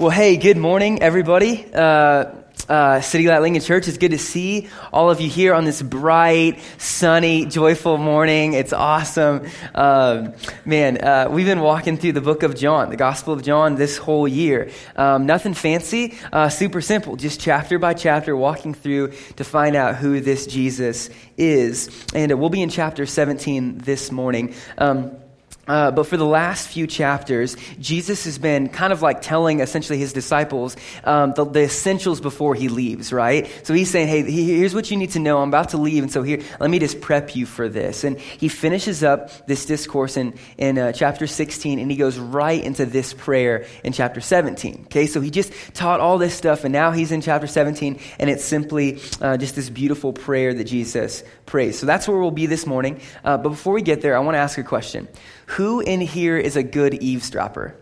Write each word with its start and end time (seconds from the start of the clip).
Well, 0.00 0.08
hey, 0.08 0.38
good 0.38 0.56
morning, 0.56 1.02
everybody. 1.02 1.66
Uh, 1.70 2.24
uh, 2.66 3.02
City 3.02 3.28
Light 3.28 3.42
Lincoln 3.42 3.60
Church, 3.60 3.86
it's 3.88 3.98
good 3.98 4.12
to 4.12 4.18
see 4.18 4.70
all 4.90 5.10
of 5.10 5.20
you 5.20 5.28
here 5.28 5.52
on 5.52 5.66
this 5.66 5.82
bright, 5.82 6.60
sunny, 6.78 7.44
joyful 7.44 7.98
morning. 7.98 8.54
It's 8.54 8.72
awesome. 8.72 9.46
Um, 9.74 10.32
man, 10.64 10.96
uh, 10.96 11.28
we've 11.30 11.44
been 11.44 11.60
walking 11.60 11.98
through 11.98 12.12
the 12.12 12.22
book 12.22 12.42
of 12.42 12.56
John, 12.56 12.88
the 12.88 12.96
Gospel 12.96 13.34
of 13.34 13.42
John, 13.42 13.74
this 13.74 13.98
whole 13.98 14.26
year. 14.26 14.70
Um, 14.96 15.26
nothing 15.26 15.52
fancy, 15.52 16.16
uh, 16.32 16.48
super 16.48 16.80
simple, 16.80 17.16
just 17.16 17.38
chapter 17.38 17.78
by 17.78 17.92
chapter, 17.92 18.34
walking 18.34 18.72
through 18.72 19.12
to 19.36 19.44
find 19.44 19.76
out 19.76 19.96
who 19.96 20.20
this 20.20 20.46
Jesus 20.46 21.10
is. 21.36 21.90
And 22.14 22.40
we'll 22.40 22.48
be 22.48 22.62
in 22.62 22.70
chapter 22.70 23.04
17 23.04 23.76
this 23.76 24.10
morning. 24.10 24.54
Um, 24.78 25.21
uh, 25.68 25.92
but 25.92 26.08
for 26.08 26.16
the 26.16 26.26
last 26.26 26.66
few 26.66 26.88
chapters, 26.88 27.56
Jesus 27.78 28.24
has 28.24 28.36
been 28.36 28.68
kind 28.68 28.92
of 28.92 29.00
like 29.00 29.22
telling 29.22 29.60
essentially 29.60 29.96
his 29.96 30.12
disciples 30.12 30.76
um, 31.04 31.34
the, 31.34 31.44
the, 31.44 31.62
essentials 31.62 32.20
before 32.20 32.56
he 32.56 32.68
leaves, 32.68 33.12
right? 33.12 33.48
So 33.62 33.72
he's 33.72 33.88
saying, 33.88 34.08
hey, 34.08 34.22
here's 34.28 34.74
what 34.74 34.90
you 34.90 34.96
need 34.96 35.12
to 35.12 35.20
know. 35.20 35.38
I'm 35.38 35.48
about 35.48 35.68
to 35.68 35.76
leave, 35.76 36.02
and 36.02 36.10
so 36.10 36.24
here, 36.24 36.40
let 36.58 36.68
me 36.68 36.80
just 36.80 37.00
prep 37.00 37.36
you 37.36 37.46
for 37.46 37.68
this. 37.68 38.02
And 38.02 38.18
he 38.18 38.48
finishes 38.48 39.04
up 39.04 39.46
this 39.46 39.64
discourse 39.64 40.16
in, 40.16 40.34
in 40.58 40.78
uh, 40.78 40.90
chapter 40.90 41.28
16, 41.28 41.78
and 41.78 41.88
he 41.88 41.96
goes 41.96 42.18
right 42.18 42.62
into 42.62 42.84
this 42.84 43.14
prayer 43.14 43.64
in 43.84 43.92
chapter 43.92 44.20
17. 44.20 44.82
Okay, 44.86 45.06
so 45.06 45.20
he 45.20 45.30
just 45.30 45.52
taught 45.74 46.00
all 46.00 46.18
this 46.18 46.34
stuff, 46.34 46.64
and 46.64 46.72
now 46.72 46.90
he's 46.90 47.12
in 47.12 47.20
chapter 47.20 47.46
17, 47.46 48.00
and 48.18 48.28
it's 48.28 48.44
simply 48.44 49.00
uh, 49.20 49.36
just 49.36 49.54
this 49.54 49.70
beautiful 49.70 50.12
prayer 50.12 50.52
that 50.54 50.64
Jesus 50.64 51.22
prays. 51.46 51.78
So 51.78 51.86
that's 51.86 52.08
where 52.08 52.18
we'll 52.18 52.32
be 52.32 52.46
this 52.46 52.66
morning. 52.66 53.00
Uh, 53.24 53.36
but 53.36 53.50
before 53.50 53.74
we 53.74 53.82
get 53.82 54.00
there, 54.00 54.16
I 54.16 54.20
want 54.20 54.34
to 54.34 54.40
ask 54.40 54.58
a 54.58 54.64
question. 54.64 55.06
Who 55.46 55.80
in 55.80 56.00
here 56.00 56.36
is 56.36 56.56
a 56.56 56.62
good 56.62 56.94
eavesdropper? 56.94 57.76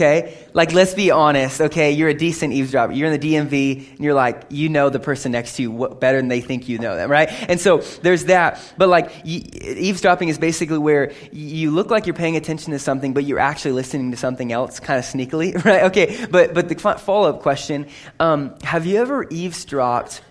Okay? 0.00 0.38
Like, 0.54 0.72
let's 0.72 0.94
be 0.94 1.10
honest, 1.10 1.60
okay? 1.60 1.90
You're 1.90 2.08
a 2.08 2.14
decent 2.14 2.54
eavesdropper. 2.54 2.92
You're 2.92 3.12
in 3.12 3.20
the 3.20 3.34
DMV, 3.34 3.90
and 3.90 4.00
you're 4.00 4.14
like, 4.14 4.44
you 4.48 4.70
know 4.70 4.88
the 4.88 4.98
person 4.98 5.32
next 5.32 5.56
to 5.56 5.62
you 5.62 5.88
better 6.00 6.16
than 6.16 6.28
they 6.28 6.40
think 6.40 6.68
you 6.70 6.78
know 6.78 6.96
them, 6.96 7.10
right? 7.10 7.28
And 7.50 7.60
so 7.60 7.78
there's 8.02 8.24
that. 8.26 8.62
But, 8.78 8.88
like, 8.88 9.10
eavesdropping 9.24 10.28
is 10.28 10.38
basically 10.38 10.78
where 10.78 11.12
you 11.32 11.70
look 11.70 11.90
like 11.90 12.06
you're 12.06 12.14
paying 12.14 12.36
attention 12.36 12.72
to 12.72 12.78
something, 12.78 13.12
but 13.12 13.24
you're 13.24 13.40
actually 13.40 13.72
listening 13.72 14.10
to 14.12 14.16
something 14.16 14.52
else 14.52 14.80
kind 14.80 14.98
of 14.98 15.04
sneakily, 15.04 15.62
right? 15.64 15.82
Okay, 15.84 16.24
but, 16.30 16.54
but 16.54 16.70
the 16.70 16.76
follow 16.76 17.28
up 17.28 17.42
question 17.42 17.86
um, 18.20 18.54
have 18.62 18.86
you 18.86 18.96
ever 18.96 19.26
eavesdropped, 19.28 20.22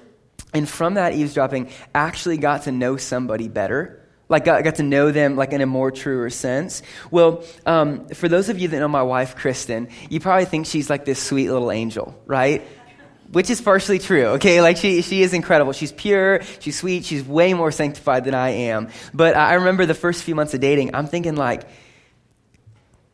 and 0.51 0.67
from 0.67 0.95
that 0.95 1.13
eavesdropping, 1.13 1.69
actually 1.93 2.37
got 2.37 2.63
to 2.63 2.71
know 2.71 2.97
somebody 2.97 3.47
better? 3.47 3.98
Like 4.29 4.45
got, 4.45 4.63
got 4.63 4.75
to 4.75 4.83
know 4.83 5.11
them 5.11 5.35
like 5.35 5.51
in 5.51 5.61
a 5.61 5.65
more 5.65 5.91
truer 5.91 6.29
sense. 6.29 6.81
Well 7.11 7.43
um, 7.65 8.07
for 8.09 8.29
those 8.29 8.49
of 8.49 8.59
you 8.59 8.67
that 8.69 8.79
know 8.79 8.87
my 8.87 9.03
wife 9.03 9.35
kristen 9.35 9.89
you 10.09 10.19
probably 10.19 10.45
think 10.45 10.67
she's 10.67 10.89
like 10.89 11.05
this 11.05 11.21
sweet 11.21 11.49
little 11.49 11.71
angel 11.71 12.15
right? 12.25 12.65
Which 13.31 13.49
is 13.49 13.61
partially 13.61 13.99
true 13.99 14.25
okay? 14.37 14.61
Like 14.61 14.77
she, 14.77 15.01
she 15.01 15.21
is 15.21 15.33
incredible. 15.33 15.73
She's 15.73 15.91
pure 15.91 16.41
she's 16.59 16.79
sweet 16.79 17.05
she's 17.05 17.23
way 17.23 17.53
more 17.53 17.71
sanctified 17.71 18.23
than 18.23 18.35
i 18.35 18.49
am. 18.49 18.89
But 19.13 19.35
i 19.35 19.55
remember 19.55 19.85
the 19.85 19.93
first 19.93 20.23
few 20.23 20.35
months 20.35 20.53
of 20.53 20.61
dating 20.61 20.95
i'm 20.95 21.07
thinking 21.07 21.35
like 21.35 21.67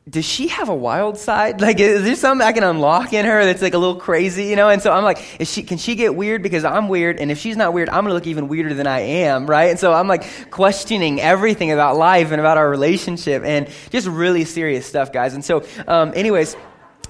does 0.08 0.24
she 0.26 0.50
have 0.50 0.70
a 0.70 0.76
wild 0.76 1.18
side? 1.18 1.62
Like, 1.62 1.80
is 1.80 2.04
there 2.04 2.16
something 2.16 2.46
I 2.46 2.52
can 2.52 2.64
unlock 2.64 3.12
in 3.12 3.26
her 3.26 3.44
that's 3.44 3.62
like 3.64 3.74
a 3.74 3.80
little 3.80 3.96
crazy, 3.96 4.46
you 4.46 4.56
know? 4.56 4.70
And 4.70 4.80
so 4.80 4.92
I'm 4.92 5.04
like, 5.04 5.42
is 5.42 5.52
she, 5.52 5.64
can 5.64 5.80
she 5.80 5.96
get 5.96 6.16
weird 6.16 6.44
because 6.44 6.64
I'm 6.64 6.90
weird? 6.90 7.20
And 7.20 7.32
if 7.32 7.40
she's 7.40 7.58
not 7.58 7.74
weird, 7.74 7.90
I'm 7.90 8.04
going 8.04 8.10
to 8.10 8.14
look 8.14 8.28
even 8.28 8.48
weirder 8.48 8.76
than 8.76 8.86
I 8.86 9.00
am, 9.00 9.48
right? 9.48 9.72
And 9.72 9.80
so 9.80 9.94
I'm 9.94 10.08
like 10.08 10.52
questioning 10.52 11.20
everything 11.20 11.72
about 11.72 11.98
life 11.98 12.30
and 12.32 12.40
about 12.40 12.58
our 12.60 12.70
relationship 12.70 13.42
and 13.44 13.68
just 13.90 14.08
really 14.08 14.46
serious 14.46 14.86
stuff, 14.86 15.12
guys. 15.12 15.34
And 15.34 15.44
so, 15.44 15.66
um, 15.88 16.14
anyways, 16.16 16.56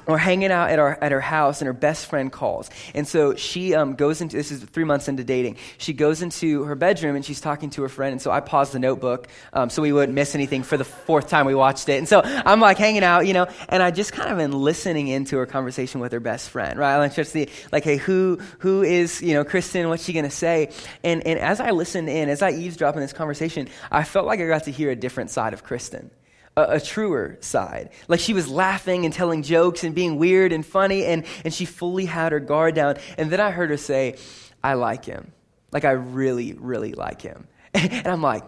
we're 0.07 0.17
hanging 0.17 0.51
out 0.51 0.69
at, 0.69 0.79
our, 0.79 0.97
at 1.01 1.11
her 1.11 1.21
house 1.21 1.61
and 1.61 1.67
her 1.67 1.73
best 1.73 2.05
friend 2.05 2.31
calls. 2.31 2.69
And 2.93 3.07
so 3.07 3.35
she 3.35 3.73
um, 3.73 3.95
goes 3.95 4.21
into 4.21 4.37
this 4.37 4.51
is 4.51 4.63
three 4.63 4.83
months 4.83 5.07
into 5.07 5.23
dating. 5.23 5.57
She 5.77 5.93
goes 5.93 6.21
into 6.21 6.63
her 6.63 6.75
bedroom 6.75 7.15
and 7.15 7.25
she's 7.25 7.41
talking 7.41 7.69
to 7.71 7.81
her 7.81 7.89
friend 7.89 8.11
and 8.11 8.21
so 8.21 8.31
i 8.31 8.39
paused 8.39 8.73
the 8.73 8.79
notebook 8.79 9.27
um, 9.53 9.69
so 9.69 9.81
we 9.81 9.91
wouldn't 9.91 10.13
miss 10.13 10.35
anything 10.35 10.63
for 10.63 10.77
the 10.77 10.83
fourth 10.83 11.29
time 11.29 11.45
we 11.45 11.55
watched 11.55 11.89
it. 11.89 11.97
And 11.97 12.07
so 12.07 12.21
i'm 12.23 12.59
like 12.59 12.77
hanging 12.77 13.03
out 13.03 13.27
you 13.27 13.33
know 13.33 13.47
and 13.69 13.81
i 13.81 13.91
just 13.91 14.11
kind 14.13 14.29
of 14.29 14.37
been 14.37 14.51
listening 14.51 15.07
into 15.07 15.37
her 15.37 15.45
conversation 15.45 16.01
with 16.01 16.11
her 16.11 16.19
best 16.19 16.49
friend 16.49 16.77
right? 16.77 16.95
I'm 16.95 17.47
like 17.71 17.83
hey 17.83 17.97
who 17.97 18.39
who 18.59 18.83
is 18.83 19.21
you 19.21 19.33
know 19.33 19.43
kristen? 19.43 19.89
What's 19.89 20.03
she 20.03 20.13
going 20.13 20.25
to 20.25 20.31
say? 20.31 20.71
And, 21.03 21.25
and 21.25 21.39
as 21.39 21.59
i 21.59 21.71
listened 21.71 22.09
in 22.09 22.29
as 22.29 22.41
i 22.41 22.51
eavesdrop 22.51 22.95
in 22.95 23.01
this 23.01 23.13
conversation 23.13 23.67
i 23.91 24.03
felt 24.03 24.25
like 24.25 24.39
i 24.39 24.47
got 24.47 24.65
to 24.65 24.71
hear 24.71 24.91
a 24.91 24.95
different 24.95 25.29
side 25.29 25.53
of 25.53 25.63
kristen 25.63 26.11
a, 26.57 26.75
a, 26.75 26.79
truer 26.79 27.37
side. 27.41 27.89
Like 28.07 28.19
she 28.19 28.33
was 28.33 28.47
laughing 28.47 29.05
and 29.05 29.13
telling 29.13 29.43
jokes 29.43 29.83
and 29.83 29.93
being 29.93 30.17
weird 30.17 30.51
and 30.51 30.65
funny, 30.65 31.05
and, 31.05 31.25
and 31.43 31.53
she 31.53 31.65
fully 31.65 32.05
had 32.05 32.31
her 32.31 32.39
guard 32.39 32.75
down. 32.75 32.97
And 33.17 33.31
then 33.31 33.39
I 33.39 33.51
heard 33.51 33.69
her 33.69 33.77
say, 33.77 34.17
I 34.63 34.73
like 34.73 35.05
him. 35.05 35.31
Like 35.71 35.85
I 35.85 35.91
really, 35.91 36.53
really 36.53 36.93
like 36.93 37.21
him. 37.21 37.47
And 37.73 38.07
I'm 38.07 38.21
like, 38.21 38.43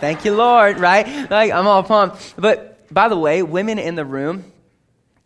thank 0.00 0.24
you, 0.24 0.34
Lord, 0.34 0.78
right? 0.78 1.30
Like 1.30 1.52
I'm 1.52 1.66
all 1.66 1.82
pumped. 1.84 2.34
But 2.36 2.92
by 2.92 3.08
the 3.08 3.16
way, 3.16 3.42
women 3.42 3.78
in 3.78 3.94
the 3.94 4.04
room, 4.04 4.50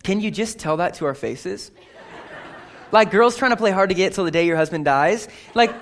can 0.03 0.21
you 0.21 0.31
just 0.31 0.59
tell 0.59 0.77
that 0.79 0.95
to 0.95 1.07
our 1.07 1.15
faces? 1.15 1.71
Like 2.91 3.11
girls 3.11 3.39
trying 3.39 3.53
to 3.53 3.57
play 3.57 3.71
hard 3.71 3.89
to 3.89 3.95
get 3.95 4.13
till 4.13 4.25
the 4.25 4.31
day 4.31 4.47
your 4.47 4.57
husband 4.57 4.85
dies. 4.85 5.27
Like, 5.55 5.75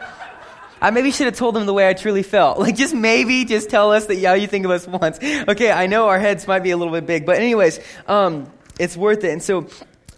I 0.80 0.90
maybe 0.90 1.10
should 1.10 1.26
have 1.26 1.36
told 1.36 1.54
them 1.54 1.66
the 1.66 1.74
way 1.74 1.88
I 1.88 1.94
truly 1.94 2.22
felt. 2.22 2.58
Like, 2.70 2.76
just 2.76 2.94
maybe 2.94 3.44
just 3.46 3.70
tell 3.70 3.90
us 3.90 4.06
that, 4.06 4.16
yeah, 4.16 4.34
you 4.34 4.46
think 4.46 4.64
of 4.64 4.70
us 4.70 4.86
once. 4.86 5.18
Okay, 5.22 5.72
I 5.72 5.86
know 5.86 6.08
our 6.08 6.18
heads 6.18 6.46
might 6.46 6.62
be 6.62 6.70
a 6.70 6.76
little 6.76 6.92
bit 6.92 7.06
big, 7.06 7.26
but 7.26 7.36
anyways, 7.36 7.80
um, 8.06 8.52
it's 8.78 8.96
worth 8.96 9.24
it. 9.24 9.30
And 9.32 9.42
so, 9.42 9.66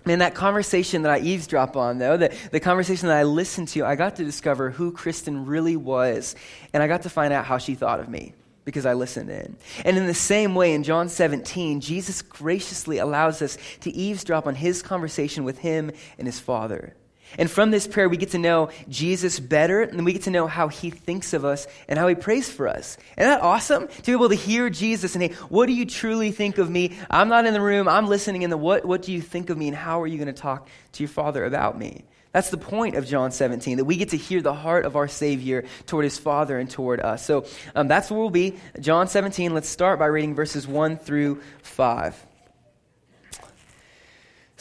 man, 0.04 0.18
that 0.18 0.34
conversation 0.34 1.02
that 1.02 1.12
I 1.12 1.20
eavesdrop 1.20 1.76
on, 1.76 1.98
though, 1.98 2.16
the, 2.16 2.36
the 2.50 2.60
conversation 2.60 3.08
that 3.08 3.16
I 3.16 3.22
listened 3.22 3.68
to, 3.68 3.84
I 3.84 3.94
got 3.94 4.16
to 4.16 4.24
discover 4.24 4.70
who 4.70 4.92
Kristen 4.92 5.46
really 5.46 5.76
was, 5.76 6.34
and 6.72 6.82
I 6.82 6.88
got 6.88 7.02
to 7.02 7.10
find 7.10 7.32
out 7.32 7.44
how 7.44 7.58
she 7.58 7.74
thought 7.74 8.00
of 8.00 8.08
me 8.08 8.34
because 8.64 8.86
I 8.86 8.94
listened 8.94 9.30
in. 9.30 9.56
And 9.84 9.96
in 9.96 10.06
the 10.06 10.14
same 10.14 10.54
way, 10.54 10.74
in 10.74 10.82
John 10.82 11.08
17, 11.08 11.80
Jesus 11.80 12.22
graciously 12.22 12.98
allows 12.98 13.42
us 13.42 13.56
to 13.80 13.90
eavesdrop 13.90 14.46
on 14.46 14.54
his 14.54 14.82
conversation 14.82 15.44
with 15.44 15.58
him 15.58 15.90
and 16.18 16.26
his 16.26 16.38
Father. 16.38 16.94
And 17.38 17.50
from 17.50 17.70
this 17.70 17.86
prayer, 17.86 18.08
we 18.08 18.16
get 18.16 18.30
to 18.30 18.38
know 18.38 18.70
Jesus 18.88 19.40
better, 19.40 19.82
and 19.82 20.04
we 20.04 20.12
get 20.12 20.22
to 20.22 20.30
know 20.30 20.46
how 20.46 20.68
he 20.68 20.90
thinks 20.90 21.32
of 21.32 21.44
us 21.44 21.66
and 21.88 21.98
how 21.98 22.08
he 22.08 22.14
prays 22.14 22.50
for 22.50 22.68
us. 22.68 22.96
Isn't 23.16 23.30
that 23.30 23.42
awesome? 23.42 23.88
To 23.88 24.02
be 24.02 24.12
able 24.12 24.28
to 24.28 24.34
hear 24.34 24.70
Jesus 24.70 25.14
and, 25.14 25.22
hey, 25.22 25.34
what 25.48 25.66
do 25.66 25.72
you 25.72 25.86
truly 25.86 26.32
think 26.32 26.58
of 26.58 26.70
me? 26.70 26.96
I'm 27.10 27.28
not 27.28 27.46
in 27.46 27.54
the 27.54 27.60
room, 27.60 27.88
I'm 27.88 28.06
listening 28.06 28.42
in 28.42 28.50
the 28.50 28.56
what, 28.56 28.84
what 28.84 29.02
do 29.02 29.12
you 29.12 29.20
think 29.20 29.50
of 29.50 29.58
me, 29.58 29.68
and 29.68 29.76
how 29.76 30.02
are 30.02 30.06
you 30.06 30.18
going 30.18 30.26
to 30.26 30.32
talk 30.32 30.68
to 30.92 31.02
your 31.02 31.08
Father 31.08 31.44
about 31.44 31.78
me? 31.78 32.04
That's 32.32 32.48
the 32.48 32.56
point 32.56 32.96
of 32.96 33.06
John 33.06 33.30
17, 33.30 33.76
that 33.76 33.84
we 33.84 33.96
get 33.96 34.10
to 34.10 34.16
hear 34.16 34.40
the 34.40 34.54
heart 34.54 34.86
of 34.86 34.96
our 34.96 35.06
Savior 35.06 35.64
toward 35.86 36.04
his 36.04 36.18
Father 36.18 36.58
and 36.58 36.68
toward 36.68 37.00
us. 37.00 37.24
So 37.24 37.44
um, 37.74 37.88
that's 37.88 38.10
where 38.10 38.18
we'll 38.18 38.30
be. 38.30 38.56
John 38.80 39.06
17, 39.06 39.52
let's 39.52 39.68
start 39.68 39.98
by 39.98 40.06
reading 40.06 40.34
verses 40.34 40.66
1 40.66 40.96
through 40.96 41.42
5. 41.62 42.26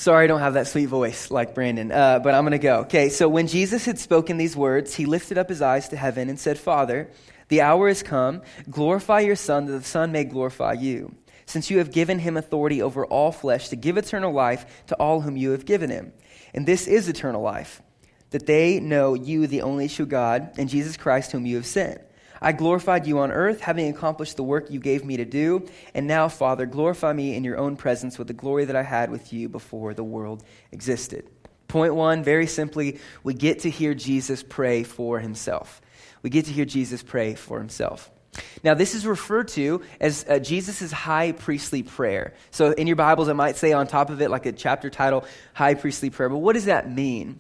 Sorry, 0.02 0.24
I 0.24 0.28
don't 0.28 0.40
have 0.40 0.56
that 0.56 0.66
sweet 0.66 0.88
voice 0.88 1.30
like 1.30 1.54
Brandon, 1.54 1.92
uh, 1.92 2.18
but 2.18 2.34
I'm 2.34 2.42
going 2.42 2.54
to 2.54 2.58
go. 2.58 2.78
Okay, 2.80 3.10
so 3.10 3.30
when 3.30 3.46
Jesus 3.46 3.86
had 3.86 4.00
spoken 4.00 4.38
these 4.38 4.56
words, 4.56 4.96
he 4.96 5.06
lifted 5.06 5.38
up 5.38 5.48
his 5.48 5.62
eyes 5.62 5.90
to 5.90 5.96
heaven 5.96 6.28
and 6.28 6.40
said, 6.40 6.58
Father, 6.58 7.12
the 7.50 7.62
hour 7.62 7.88
has 7.88 8.02
come. 8.02 8.42
Glorify 8.68 9.20
your 9.20 9.36
Son, 9.36 9.68
that 9.68 9.78
the 9.78 9.84
Son 9.84 10.12
may 10.12 10.24
glorify 10.24 10.74
you, 10.74 11.14
since 11.46 11.70
you 11.70 11.78
have 11.78 11.92
given 11.92 12.18
him 12.18 12.36
authority 12.36 12.82
over 12.82 13.06
all 13.06 13.32
flesh 13.32 13.70
to 13.70 13.76
give 13.76 13.96
eternal 13.96 14.34
life 14.34 14.66
to 14.88 14.96
all 14.96 15.22
whom 15.22 15.38
you 15.38 15.52
have 15.52 15.68
given 15.68 15.92
him. 15.92 16.14
And 16.52 16.66
this 16.66 16.88
is 16.88 17.08
eternal 17.08 17.44
life, 17.44 17.84
that 18.32 18.48
they 18.48 18.80
know 18.80 19.14
you, 19.14 19.46
the 19.46 19.62
only 19.62 19.88
true 19.88 20.08
God, 20.08 20.56
and 20.58 20.68
Jesus 20.68 20.98
Christ, 20.98 21.32
whom 21.32 21.46
you 21.46 21.58
have 21.58 21.68
sent. 21.68 22.02
I 22.42 22.54
glorified 22.54 23.06
you 23.06 23.20
on 23.20 23.32
earth, 23.32 23.62
having 23.62 23.88
accomplished 23.90 24.36
the 24.36 24.44
work 24.44 24.72
you 24.72 24.80
gave 24.80 25.06
me 25.06 25.18
to 25.18 25.26
do. 25.26 25.68
And 25.94 26.08
now, 26.08 26.28
Father, 26.28 26.66
glorify 26.66 27.14
me 27.14 27.36
in 27.36 27.44
your 27.44 27.58
own 27.58 27.76
presence 27.76 28.18
with 28.18 28.28
the 28.28 28.34
glory 28.34 28.66
that 28.66 28.76
I 28.76 28.82
had 28.84 29.12
with 29.12 29.32
you 29.32 29.48
before 29.48 29.94
the 29.94 30.04
world 30.04 30.44
existed. 30.72 31.30
Point 31.68 31.94
one, 31.94 32.24
very 32.24 32.48
simply, 32.48 33.00
we 33.24 33.34
get 33.34 33.60
to 33.60 33.70
hear 33.70 33.94
Jesus 33.94 34.44
pray 34.44 34.84
for 34.84 35.20
himself. 35.20 35.82
We 36.24 36.30
get 36.30 36.46
to 36.46 36.52
hear 36.52 36.66
Jesus 36.66 37.04
pray 37.04 37.36
for 37.36 37.60
himself. 37.60 38.10
Now, 38.64 38.74
this 38.74 38.96
is 38.96 39.06
referred 39.06 39.50
to 39.50 39.82
as 40.00 40.26
uh, 40.28 40.40
Jesus' 40.40 40.92
high 40.92 41.34
priestly 41.34 41.84
prayer. 41.84 42.34
So, 42.50 42.72
in 42.72 42.88
your 42.88 42.96
Bibles, 42.96 43.28
it 43.28 43.34
might 43.34 43.58
say 43.58 43.74
on 43.74 43.88
top 43.88 44.10
of 44.10 44.22
it, 44.22 44.30
like 44.30 44.46
a 44.46 44.52
chapter 44.52 44.90
title, 44.90 45.26
high 45.54 45.74
priestly 45.76 46.10
prayer. 46.10 46.30
But 46.30 46.38
what 46.38 46.54
does 46.54 46.66
that 46.66 46.90
mean? 46.90 47.40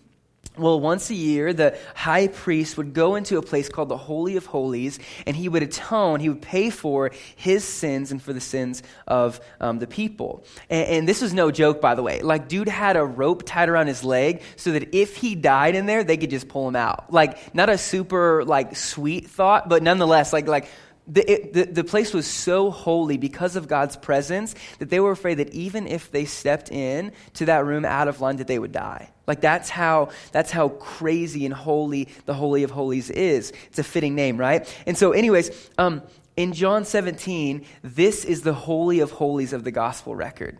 Well, 0.57 0.81
once 0.81 1.09
a 1.09 1.15
year, 1.15 1.53
the 1.53 1.77
high 1.95 2.27
priest 2.27 2.75
would 2.75 2.93
go 2.93 3.15
into 3.15 3.37
a 3.37 3.41
place 3.41 3.69
called 3.69 3.87
the 3.87 3.97
Holy 3.97 4.35
of 4.35 4.45
Holies, 4.45 4.99
and 5.25 5.33
he 5.33 5.47
would 5.47 5.63
atone, 5.63 6.19
he 6.19 6.27
would 6.27 6.41
pay 6.41 6.69
for 6.69 7.11
his 7.37 7.63
sins 7.63 8.11
and 8.11 8.21
for 8.21 8.33
the 8.33 8.41
sins 8.41 8.83
of 9.07 9.39
um, 9.61 9.79
the 9.79 9.87
people. 9.87 10.43
And, 10.69 10.87
and, 10.87 11.07
this 11.07 11.21
was 11.21 11.33
no 11.33 11.51
joke, 11.51 11.79
by 11.79 11.95
the 11.95 12.03
way. 12.03 12.21
Like, 12.21 12.49
dude 12.49 12.67
had 12.67 12.97
a 12.97 13.05
rope 13.05 13.43
tied 13.45 13.69
around 13.69 13.87
his 13.87 14.03
leg 14.03 14.41
so 14.57 14.73
that 14.73 14.93
if 14.93 15.15
he 15.15 15.35
died 15.35 15.73
in 15.73 15.85
there, 15.85 16.03
they 16.03 16.17
could 16.17 16.29
just 16.29 16.49
pull 16.49 16.67
him 16.67 16.75
out. 16.75 17.13
Like, 17.13 17.55
not 17.55 17.69
a 17.69 17.77
super, 17.77 18.43
like, 18.43 18.75
sweet 18.75 19.29
thought, 19.29 19.69
but 19.69 19.83
nonetheless, 19.83 20.33
like, 20.33 20.47
like, 20.47 20.67
the, 21.07 21.29
it, 21.29 21.53
the, 21.53 21.63
the 21.65 21.83
place 21.83 22.13
was 22.13 22.27
so 22.27 22.69
holy 22.69 23.17
because 23.17 23.55
of 23.55 23.67
God's 23.67 23.97
presence 23.97 24.55
that 24.79 24.89
they 24.89 24.99
were 24.99 25.11
afraid 25.11 25.35
that 25.35 25.49
even 25.53 25.87
if 25.87 26.11
they 26.11 26.25
stepped 26.25 26.71
in 26.71 27.11
to 27.33 27.45
that 27.45 27.65
room 27.65 27.85
out 27.85 28.07
of 28.07 28.21
line, 28.21 28.37
that 28.37 28.47
they 28.47 28.59
would 28.59 28.71
die. 28.71 29.09
Like 29.27 29.41
that's 29.41 29.69
how 29.69 30.09
that's 30.31 30.51
how 30.51 30.69
crazy 30.69 31.45
and 31.45 31.53
holy 31.53 32.09
the 32.25 32.33
Holy 32.33 32.63
of 32.63 32.71
Holies 32.71 33.09
is. 33.09 33.53
It's 33.67 33.79
a 33.79 33.83
fitting 33.83 34.15
name, 34.15 34.37
right? 34.37 34.67
And 34.85 34.97
so, 34.97 35.11
anyways, 35.11 35.69
um, 35.77 36.01
in 36.37 36.53
John 36.53 36.85
17, 36.85 37.65
this 37.83 38.25
is 38.25 38.41
the 38.41 38.53
Holy 38.53 38.99
of 38.99 39.11
Holies 39.11 39.53
of 39.53 39.63
the 39.63 39.71
gospel 39.71 40.15
record. 40.15 40.57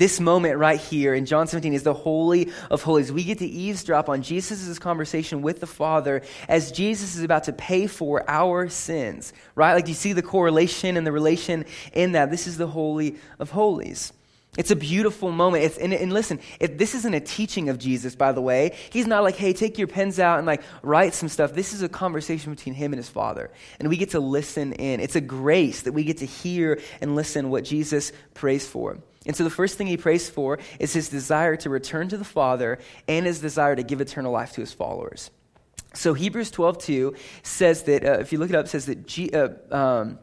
This 0.00 0.18
moment 0.18 0.56
right 0.56 0.80
here 0.80 1.12
in 1.12 1.26
John 1.26 1.46
17 1.46 1.74
is 1.74 1.82
the 1.82 1.92
Holy 1.92 2.50
of 2.70 2.80
Holies. 2.82 3.12
We 3.12 3.22
get 3.22 3.40
to 3.40 3.46
eavesdrop 3.46 4.08
on 4.08 4.22
Jesus' 4.22 4.78
conversation 4.78 5.42
with 5.42 5.60
the 5.60 5.66
Father 5.66 6.22
as 6.48 6.72
Jesus 6.72 7.16
is 7.16 7.22
about 7.22 7.44
to 7.44 7.52
pay 7.52 7.86
for 7.86 8.24
our 8.26 8.70
sins, 8.70 9.34
right? 9.54 9.74
Like, 9.74 9.88
you 9.88 9.94
see 9.94 10.14
the 10.14 10.22
correlation 10.22 10.96
and 10.96 11.06
the 11.06 11.12
relation 11.12 11.66
in 11.92 12.12
that? 12.12 12.30
This 12.30 12.46
is 12.46 12.56
the 12.56 12.66
Holy 12.66 13.16
of 13.38 13.50
Holies. 13.50 14.14
It's 14.56 14.70
a 14.70 14.76
beautiful 14.76 15.32
moment. 15.32 15.64
It's, 15.64 15.76
and, 15.76 15.92
and 15.92 16.14
listen, 16.14 16.40
if 16.60 16.78
this 16.78 16.94
isn't 16.94 17.12
a 17.12 17.20
teaching 17.20 17.68
of 17.68 17.78
Jesus, 17.78 18.14
by 18.14 18.32
the 18.32 18.40
way. 18.40 18.78
He's 18.88 19.06
not 19.06 19.22
like, 19.22 19.36
hey, 19.36 19.52
take 19.52 19.76
your 19.76 19.86
pens 19.86 20.18
out 20.18 20.38
and 20.38 20.46
like 20.46 20.62
write 20.82 21.12
some 21.12 21.28
stuff. 21.28 21.52
This 21.52 21.74
is 21.74 21.82
a 21.82 21.90
conversation 21.90 22.54
between 22.54 22.74
him 22.74 22.94
and 22.94 22.98
his 22.98 23.10
Father. 23.10 23.50
And 23.78 23.90
we 23.90 23.98
get 23.98 24.12
to 24.12 24.20
listen 24.20 24.72
in. 24.72 25.00
It's 25.00 25.14
a 25.14 25.20
grace 25.20 25.82
that 25.82 25.92
we 25.92 26.04
get 26.04 26.16
to 26.18 26.26
hear 26.26 26.80
and 27.02 27.16
listen 27.16 27.50
what 27.50 27.64
Jesus 27.64 28.12
prays 28.32 28.66
for. 28.66 28.96
And 29.26 29.36
so 29.36 29.44
the 29.44 29.50
first 29.50 29.76
thing 29.76 29.86
he 29.86 29.96
prays 29.96 30.30
for 30.30 30.58
is 30.78 30.92
his 30.92 31.08
desire 31.08 31.56
to 31.56 31.70
return 31.70 32.08
to 32.08 32.16
the 32.16 32.24
Father 32.24 32.78
and 33.06 33.26
his 33.26 33.40
desire 33.40 33.76
to 33.76 33.82
give 33.82 34.00
eternal 34.00 34.32
life 34.32 34.52
to 34.52 34.60
his 34.60 34.72
followers. 34.72 35.30
So 35.92 36.14
Hebrews 36.14 36.50
12:2 36.52 37.16
says 37.42 37.82
that 37.84 38.04
uh, 38.04 38.18
if 38.20 38.32
you 38.32 38.38
look 38.38 38.50
it 38.50 38.56
up, 38.56 38.66
it 38.66 38.68
says 38.68 38.86
that 38.86 39.06
G, 39.06 39.30
uh, 39.30 39.48
um, 39.70 40.18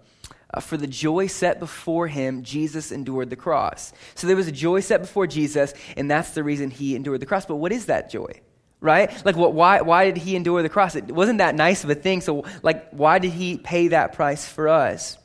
uh, 0.53 0.61
for 0.61 0.77
the 0.77 0.87
joy 0.87 1.27
set 1.27 1.59
before 1.59 2.07
him, 2.07 2.41
Jesus 2.41 2.91
endured 2.91 3.29
the 3.29 3.35
cross. 3.35 3.91
So 4.15 4.27
there 4.27 4.35
was 4.35 4.47
a 4.47 4.51
joy 4.51 4.79
set 4.79 5.01
before 5.01 5.27
Jesus, 5.27 5.73
and 5.97 6.09
that's 6.09 6.31
the 6.31 6.43
reason 6.43 6.71
he 6.71 6.95
endured 6.95 7.19
the 7.19 7.25
cross. 7.25 7.45
But 7.45 7.57
what 7.57 7.71
is 7.71 7.87
that 7.87 8.09
joy? 8.09 8.41
Right? 8.79 9.11
Like, 9.25 9.35
what, 9.35 9.53
why, 9.53 9.81
why 9.81 10.05
did 10.05 10.17
he 10.17 10.35
endure 10.35 10.61
the 10.61 10.69
cross? 10.69 10.95
It 10.95 11.11
wasn't 11.11 11.39
that 11.39 11.55
nice 11.55 11.83
of 11.83 11.89
a 11.89 11.95
thing. 11.95 12.21
So, 12.21 12.45
like, 12.61 12.89
why 12.91 13.19
did 13.19 13.31
he 13.31 13.57
pay 13.57 13.89
that 13.89 14.13
price 14.13 14.47
for 14.47 14.69
us? 14.69 15.17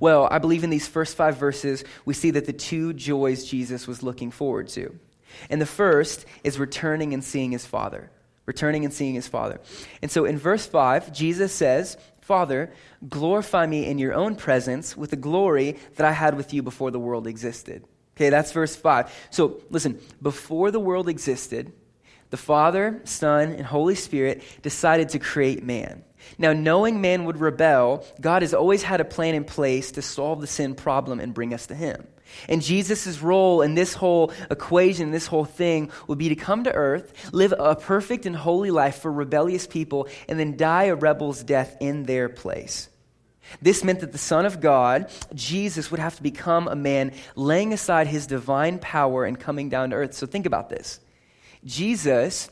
Well, 0.00 0.28
I 0.30 0.38
believe 0.38 0.64
in 0.64 0.70
these 0.70 0.88
first 0.88 1.16
five 1.16 1.36
verses, 1.36 1.84
we 2.04 2.14
see 2.14 2.30
that 2.32 2.46
the 2.46 2.52
two 2.52 2.92
joys 2.92 3.44
Jesus 3.44 3.86
was 3.86 4.02
looking 4.02 4.30
forward 4.30 4.68
to. 4.68 4.98
And 5.50 5.60
the 5.60 5.66
first 5.66 6.24
is 6.44 6.58
returning 6.58 7.12
and 7.12 7.22
seeing 7.22 7.52
his 7.52 7.66
Father. 7.66 8.10
Returning 8.46 8.84
and 8.84 8.94
seeing 8.94 9.14
his 9.14 9.28
Father. 9.28 9.60
And 10.00 10.10
so 10.10 10.24
in 10.24 10.38
verse 10.38 10.66
5, 10.66 11.12
Jesus 11.12 11.52
says, 11.52 11.98
Father, 12.20 12.72
glorify 13.08 13.66
me 13.66 13.86
in 13.86 13.98
your 13.98 14.14
own 14.14 14.36
presence 14.36 14.96
with 14.96 15.10
the 15.10 15.16
glory 15.16 15.76
that 15.96 16.06
I 16.06 16.12
had 16.12 16.36
with 16.36 16.52
you 16.52 16.62
before 16.62 16.90
the 16.90 16.98
world 16.98 17.26
existed. 17.26 17.84
Okay, 18.16 18.30
that's 18.30 18.52
verse 18.52 18.74
5. 18.74 19.28
So 19.30 19.62
listen, 19.70 20.00
before 20.20 20.70
the 20.70 20.80
world 20.80 21.08
existed, 21.08 21.72
the 22.30 22.36
Father, 22.36 23.00
Son, 23.04 23.52
and 23.52 23.64
Holy 23.64 23.94
Spirit 23.94 24.42
decided 24.62 25.10
to 25.10 25.18
create 25.18 25.62
man. 25.62 26.04
Now, 26.36 26.52
knowing 26.52 27.00
man 27.00 27.24
would 27.24 27.40
rebel, 27.40 28.04
God 28.20 28.42
has 28.42 28.52
always 28.52 28.82
had 28.82 29.00
a 29.00 29.04
plan 29.04 29.34
in 29.34 29.44
place 29.44 29.92
to 29.92 30.02
solve 30.02 30.40
the 30.40 30.46
sin 30.46 30.74
problem 30.74 31.20
and 31.20 31.32
bring 31.32 31.54
us 31.54 31.66
to 31.68 31.74
Him. 31.74 32.06
And 32.48 32.62
Jesus' 32.62 33.20
role 33.20 33.62
in 33.62 33.74
this 33.74 33.94
whole 33.94 34.32
equation, 34.50 35.10
this 35.10 35.26
whole 35.26 35.44
thing, 35.44 35.90
would 36.06 36.18
be 36.18 36.28
to 36.28 36.36
come 36.36 36.64
to 36.64 36.72
earth, 36.72 37.32
live 37.32 37.54
a 37.58 37.74
perfect 37.74 38.26
and 38.26 38.36
holy 38.36 38.70
life 38.70 39.00
for 39.00 39.10
rebellious 39.10 39.66
people, 39.66 40.08
and 40.28 40.38
then 40.38 40.56
die 40.56 40.84
a 40.84 40.94
rebel's 40.94 41.42
death 41.42 41.76
in 41.80 42.04
their 42.04 42.28
place. 42.28 42.88
This 43.62 43.82
meant 43.82 44.00
that 44.00 44.12
the 44.12 44.18
Son 44.18 44.44
of 44.44 44.60
God, 44.60 45.10
Jesus, 45.34 45.90
would 45.90 46.00
have 46.00 46.16
to 46.16 46.22
become 46.22 46.68
a 46.68 46.76
man, 46.76 47.12
laying 47.34 47.72
aside 47.72 48.06
his 48.06 48.26
divine 48.26 48.78
power 48.78 49.24
and 49.24 49.40
coming 49.40 49.70
down 49.70 49.90
to 49.90 49.96
earth. 49.96 50.14
So 50.14 50.26
think 50.26 50.44
about 50.44 50.68
this 50.68 51.00
Jesus 51.64 52.50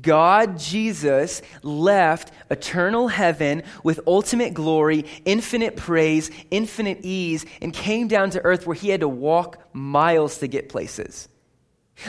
God, 0.00 0.58
Jesus, 0.58 1.42
left 1.62 2.32
eternal 2.50 3.08
heaven 3.08 3.62
with 3.84 4.00
ultimate 4.06 4.54
glory, 4.54 5.04
infinite 5.24 5.76
praise, 5.76 6.30
infinite 6.50 7.00
ease, 7.02 7.44
and 7.60 7.74
came 7.74 8.08
down 8.08 8.30
to 8.30 8.40
earth 8.44 8.66
where 8.66 8.74
he 8.74 8.88
had 8.88 9.00
to 9.00 9.08
walk 9.08 9.58
miles 9.74 10.38
to 10.38 10.46
get 10.46 10.68
places. 10.68 11.28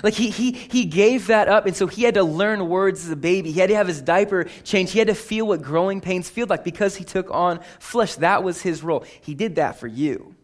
Like 0.01 0.13
he, 0.13 0.29
he, 0.29 0.53
he 0.53 0.85
gave 0.85 1.27
that 1.27 1.49
up, 1.49 1.65
and 1.65 1.75
so 1.75 1.87
he 1.87 2.03
had 2.03 2.13
to 2.13 2.23
learn 2.23 2.69
words 2.69 3.05
as 3.05 3.11
a 3.11 3.15
baby. 3.15 3.51
He 3.51 3.59
had 3.59 3.69
to 3.69 3.75
have 3.75 3.87
his 3.87 4.01
diaper 4.01 4.45
changed. 4.63 4.93
He 4.93 4.99
had 4.99 5.09
to 5.09 5.15
feel 5.15 5.45
what 5.47 5.61
growing 5.61 5.99
pains 5.99 6.29
feel 6.29 6.47
like 6.47 6.63
because 6.63 6.95
he 6.95 7.03
took 7.03 7.29
on 7.31 7.59
flesh. 7.79 8.15
That 8.15 8.43
was 8.43 8.61
his 8.61 8.81
role. 8.81 9.03
He 9.21 9.35
did 9.35 9.55
that 9.55 9.79
for 9.79 9.87
you. 9.87 10.35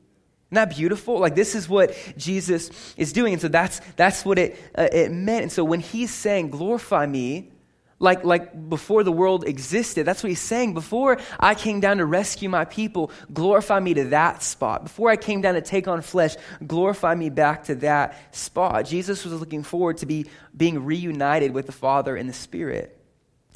That 0.52 0.76
beautiful? 0.76 1.20
Like 1.20 1.36
this 1.36 1.54
is 1.54 1.70
what 1.70 1.96
Jesus 2.18 2.96
is 2.98 3.14
doing, 3.14 3.34
and 3.34 3.42
so 3.42 3.48
that's 3.48 3.82
that's 3.96 4.26
what 4.26 4.40
it 4.40 4.60
uh, 4.76 4.88
it 4.92 5.12
meant. 5.12 5.44
And 5.44 5.52
so 5.52 5.64
when 5.64 5.80
he's 5.80 6.12
saying, 6.12 6.50
"Glorify 6.50 7.06
me," 7.06 7.52
like 8.00 8.24
like 8.24 8.70
before 8.70 9.04
the 9.04 9.12
world 9.12 9.44
existed, 9.48 10.08
that's 10.08 10.24
what 10.24 10.30
he's 10.30 10.42
saying. 10.42 10.74
Before 10.74 11.20
I 11.40 11.54
came 11.54 11.82
down 11.82 11.98
to 11.98 12.06
rescue 12.06 12.50
my 12.50 12.66
people, 12.66 13.12
glorify 13.32 13.80
me 13.80 13.94
to 13.94 14.06
that 14.06 14.42
spot. 14.42 14.84
Before 14.84 15.12
I 15.12 15.18
came 15.18 15.42
down 15.42 15.54
to 15.54 15.62
take 15.62 15.88
on 15.88 16.02
flesh, 16.02 16.36
glorify 16.66 17.14
me 17.14 17.30
back 17.30 17.66
to 17.66 17.76
that 17.76 18.36
spot. 18.36 18.86
Jesus 18.86 19.24
was 19.26 19.40
looking 19.40 19.62
forward 19.62 19.98
to 19.98 20.08
be 20.08 20.26
being 20.58 20.84
reunited 20.84 21.54
with 21.54 21.68
the 21.68 21.72
Father 21.72 22.16
and 22.16 22.28
the 22.28 22.34
Spirit. 22.34 23.00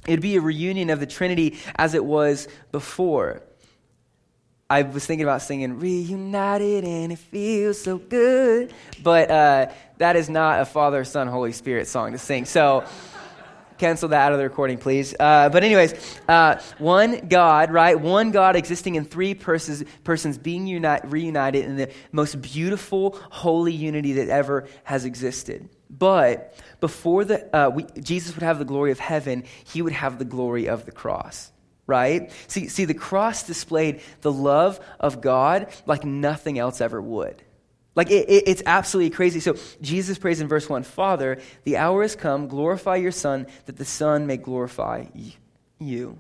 It'd 0.06 0.22
be 0.22 0.36
a 0.36 0.42
reunion 0.42 0.92
of 0.92 1.00
the 1.00 1.08
Trinity 1.08 1.58
as 1.76 1.96
it 1.96 2.06
was 2.06 2.48
before. 2.72 3.42
I 4.74 4.82
was 4.82 5.06
thinking 5.06 5.24
about 5.24 5.44
singing 5.44 5.78
Reunited 5.78 6.84
and 6.84 7.12
it 7.12 7.20
feels 7.20 7.80
so 7.80 8.00
good. 8.00 8.74
But 9.04 9.30
uh, 9.30 9.72
that 10.00 10.16
is 10.16 10.32
not 10.32 10.62
a 10.62 10.66
Father, 10.66 11.04
Son, 11.04 11.28
Holy 11.28 11.52
Spirit 11.52 11.88
song 11.88 12.14
to 12.14 12.18
sing. 12.18 12.46
So 12.46 12.84
cancel 13.78 14.10
that 14.10 14.20
out 14.20 14.32
of 14.32 14.40
the 14.40 14.44
recording, 14.46 14.80
please. 14.80 15.14
Uh, 15.20 15.50
but, 15.50 15.64
anyways, 15.64 15.94
uh, 16.28 16.60
one 16.80 17.28
God, 17.28 17.70
right? 17.70 18.00
One 18.00 18.32
God 18.32 18.56
existing 18.56 18.96
in 18.96 19.06
three 19.06 19.36
persons, 19.36 19.84
persons 20.04 20.40
being 20.40 20.66
unite, 20.66 21.08
reunited 21.12 21.66
in 21.66 21.76
the 21.76 21.92
most 22.12 22.42
beautiful, 22.42 23.20
holy 23.30 23.74
unity 23.74 24.14
that 24.14 24.30
ever 24.30 24.68
has 24.86 25.06
existed. 25.06 25.70
But 25.88 26.58
before 26.80 27.26
the, 27.26 27.56
uh, 27.56 27.70
we, 27.70 27.86
Jesus 28.02 28.34
would 28.34 28.44
have 28.44 28.58
the 28.58 28.66
glory 28.66 28.92
of 28.92 28.98
heaven, 28.98 29.44
he 29.66 29.84
would 29.84 29.94
have 29.94 30.18
the 30.18 30.26
glory 30.26 30.68
of 30.68 30.88
the 30.88 30.92
cross 30.92 31.52
right? 31.94 32.32
See, 32.48 32.70
see, 32.70 32.86
the 32.86 32.96
cross 32.96 33.44
displayed 33.44 34.02
the 34.22 34.32
love 34.32 34.80
of 35.00 35.22
God 35.22 35.68
like 35.86 36.04
nothing 36.04 36.58
else 36.58 36.82
ever 36.82 37.00
would. 37.00 37.44
Like, 37.94 38.10
it, 38.10 38.28
it, 38.28 38.44
it's 38.48 38.64
absolutely 38.66 39.12
crazy. 39.12 39.40
So, 39.40 39.56
Jesus 39.80 40.18
prays 40.18 40.42
in 40.42 40.48
verse 40.48 40.68
1 40.68 40.82
Father, 40.82 41.40
the 41.66 41.78
hour 41.78 42.02
has 42.02 42.16
come, 42.16 42.48
glorify 42.48 42.96
your 42.96 43.12
Son, 43.12 43.46
that 43.68 43.78
the 43.78 43.86
Son 43.86 44.26
may 44.26 44.38
glorify 44.38 45.06
you. 45.78 46.18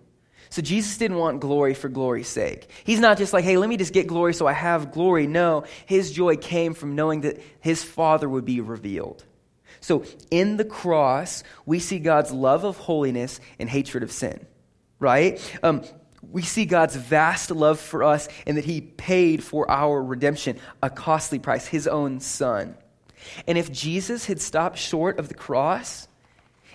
So, 0.51 0.61
Jesus 0.61 0.99
didn't 0.99 1.17
want 1.17 1.39
glory 1.39 1.73
for 1.73 1.89
glory's 1.89 2.27
sake. 2.27 2.69
He's 2.83 2.99
not 2.99 3.17
just 3.17 3.33
like, 3.33 3.43
hey, 3.43 3.57
let 3.57 3.67
me 3.67 3.77
just 3.77 3.93
get 3.93 4.05
glory 4.05 4.35
so 4.35 4.45
I 4.45 4.53
have 4.53 4.91
glory. 4.91 5.25
No, 5.25 5.63
his 5.87 6.11
joy 6.11 6.37
came 6.37 6.75
from 6.75 6.93
knowing 6.93 7.21
that 7.21 7.41
his 7.61 7.83
Father 7.83 8.29
would 8.29 8.45
be 8.45 8.61
revealed. 8.61 9.25
So, 9.79 10.05
in 10.29 10.57
the 10.57 10.65
cross, 10.65 11.41
we 11.65 11.79
see 11.79 11.97
God's 11.97 12.31
love 12.31 12.63
of 12.63 12.77
holiness 12.77 13.39
and 13.57 13.67
hatred 13.67 14.03
of 14.03 14.11
sin 14.11 14.45
right? 15.03 15.59
Um, 15.61 15.83
we 16.31 16.41
see 16.41 16.65
God's 16.65 16.95
vast 16.95 17.51
love 17.51 17.79
for 17.79 18.03
us 18.03 18.27
and 18.47 18.57
that 18.57 18.65
He 18.65 18.81
paid 18.81 19.43
for 19.43 19.69
our 19.69 20.01
redemption, 20.01 20.57
a 20.81 20.89
costly 20.89 21.37
price, 21.37 21.67
His 21.67 21.87
own 21.87 22.19
Son. 22.21 22.75
And 23.47 23.57
if 23.57 23.71
Jesus 23.71 24.25
had 24.25 24.41
stopped 24.41 24.77
short 24.77 25.19
of 25.19 25.27
the 25.27 25.33
cross, 25.33 26.07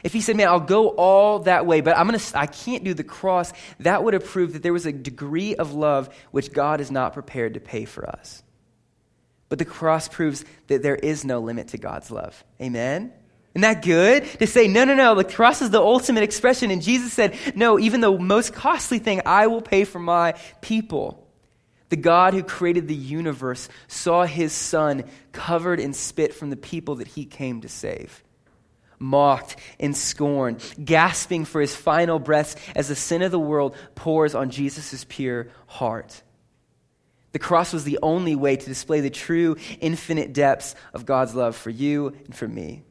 if 0.05 0.13
he 0.13 0.21
said, 0.21 0.37
Man, 0.37 0.49
I'll 0.49 0.61
go 0.61 0.89
all 0.91 1.41
that 1.41 1.67
way, 1.67 1.81
but 1.81 1.97
I'm 1.97 2.07
gonna, 2.07 2.21
I 2.35 2.47
can't 2.47 2.85
do 2.85 2.95
the 2.95 3.05
cross, 3.05 3.53
that 3.81 4.05
would 4.05 4.15
have 4.15 4.25
proved 4.25 4.55
that 4.55 4.63
there 4.63 4.73
was 4.73 4.87
a 4.87 4.93
degree 4.93 5.57
of 5.57 5.75
love 5.75 6.09
which 6.31 6.53
God 6.53 6.81
is 6.81 6.91
not 6.91 7.15
prepared 7.15 7.55
to 7.55 7.61
pay 7.61 7.85
for 7.85 8.09
us. 8.09 8.43
But 9.49 9.59
the 9.59 9.65
cross 9.65 10.09
proves 10.09 10.45
that 10.69 10.83
there 10.83 10.95
is 10.95 11.25
no 11.25 11.41
limit 11.41 11.69
to 11.69 11.79
God's 11.79 12.11
love. 12.11 12.45
Amen? 12.61 13.13
Isn't 13.55 13.63
that 13.63 13.83
good? 13.83 14.25
To 14.39 14.47
say, 14.47 14.69
no, 14.69 14.85
no, 14.85 14.95
no, 14.95 15.15
the 15.15 15.25
cross 15.25 15.63
is 15.63 15.71
the 15.71 15.81
ultimate 15.81 16.23
expression. 16.23 16.71
And 16.71 16.83
Jesus 16.83 17.13
said, 17.13 17.37
no, 17.55 17.79
even 17.79 18.01
the 18.01 18.17
most 18.17 18.53
costly 18.53 18.99
thing, 18.99 19.23
I 19.27 19.47
will 19.47 19.63
pay 19.63 19.85
for 19.85 19.99
my 19.99 20.35
people. 20.61 21.27
The 21.89 21.97
God 21.97 22.35
who 22.35 22.43
created 22.43 22.87
the 22.87 22.95
universe 22.95 23.69
saw 23.87 24.25
his 24.25 24.53
son 24.53 25.05
covered 25.33 25.81
in 25.81 25.95
spit 25.95 26.35
from 26.35 26.51
the 26.51 26.57
people 26.57 26.97
that 26.97 27.09
he 27.09 27.25
came 27.25 27.63
to 27.63 27.69
save. 27.69 28.23
Mocked 28.99 29.57
and 29.81 29.97
scorned, 29.97 30.63
gasping 30.85 31.45
for 31.45 31.61
his 31.61 31.75
final 31.75 32.19
breaths 32.19 32.57
as 32.75 32.89
the 32.89 32.97
sin 32.97 33.23
of 33.23 33.31
the 33.31 33.39
world 33.39 33.75
pours 33.95 34.35
on 34.35 34.51
Jesus' 34.51 35.07
pure 35.09 35.49
heart. 35.67 36.23
The 37.33 37.39
cross 37.39 37.73
was 37.73 37.85
the 37.85 38.01
only 38.03 38.35
way 38.35 38.57
to 38.57 38.67
display 38.67 39.01
the 39.01 39.11
true, 39.11 39.57
infinite 39.81 40.33
depths 40.33 40.75
of 40.93 41.07
God's 41.07 41.35
love 41.35 41.57
for 41.57 41.71
you 41.71 42.09
and 42.27 42.35
for 42.35 42.49
me. 42.49 42.83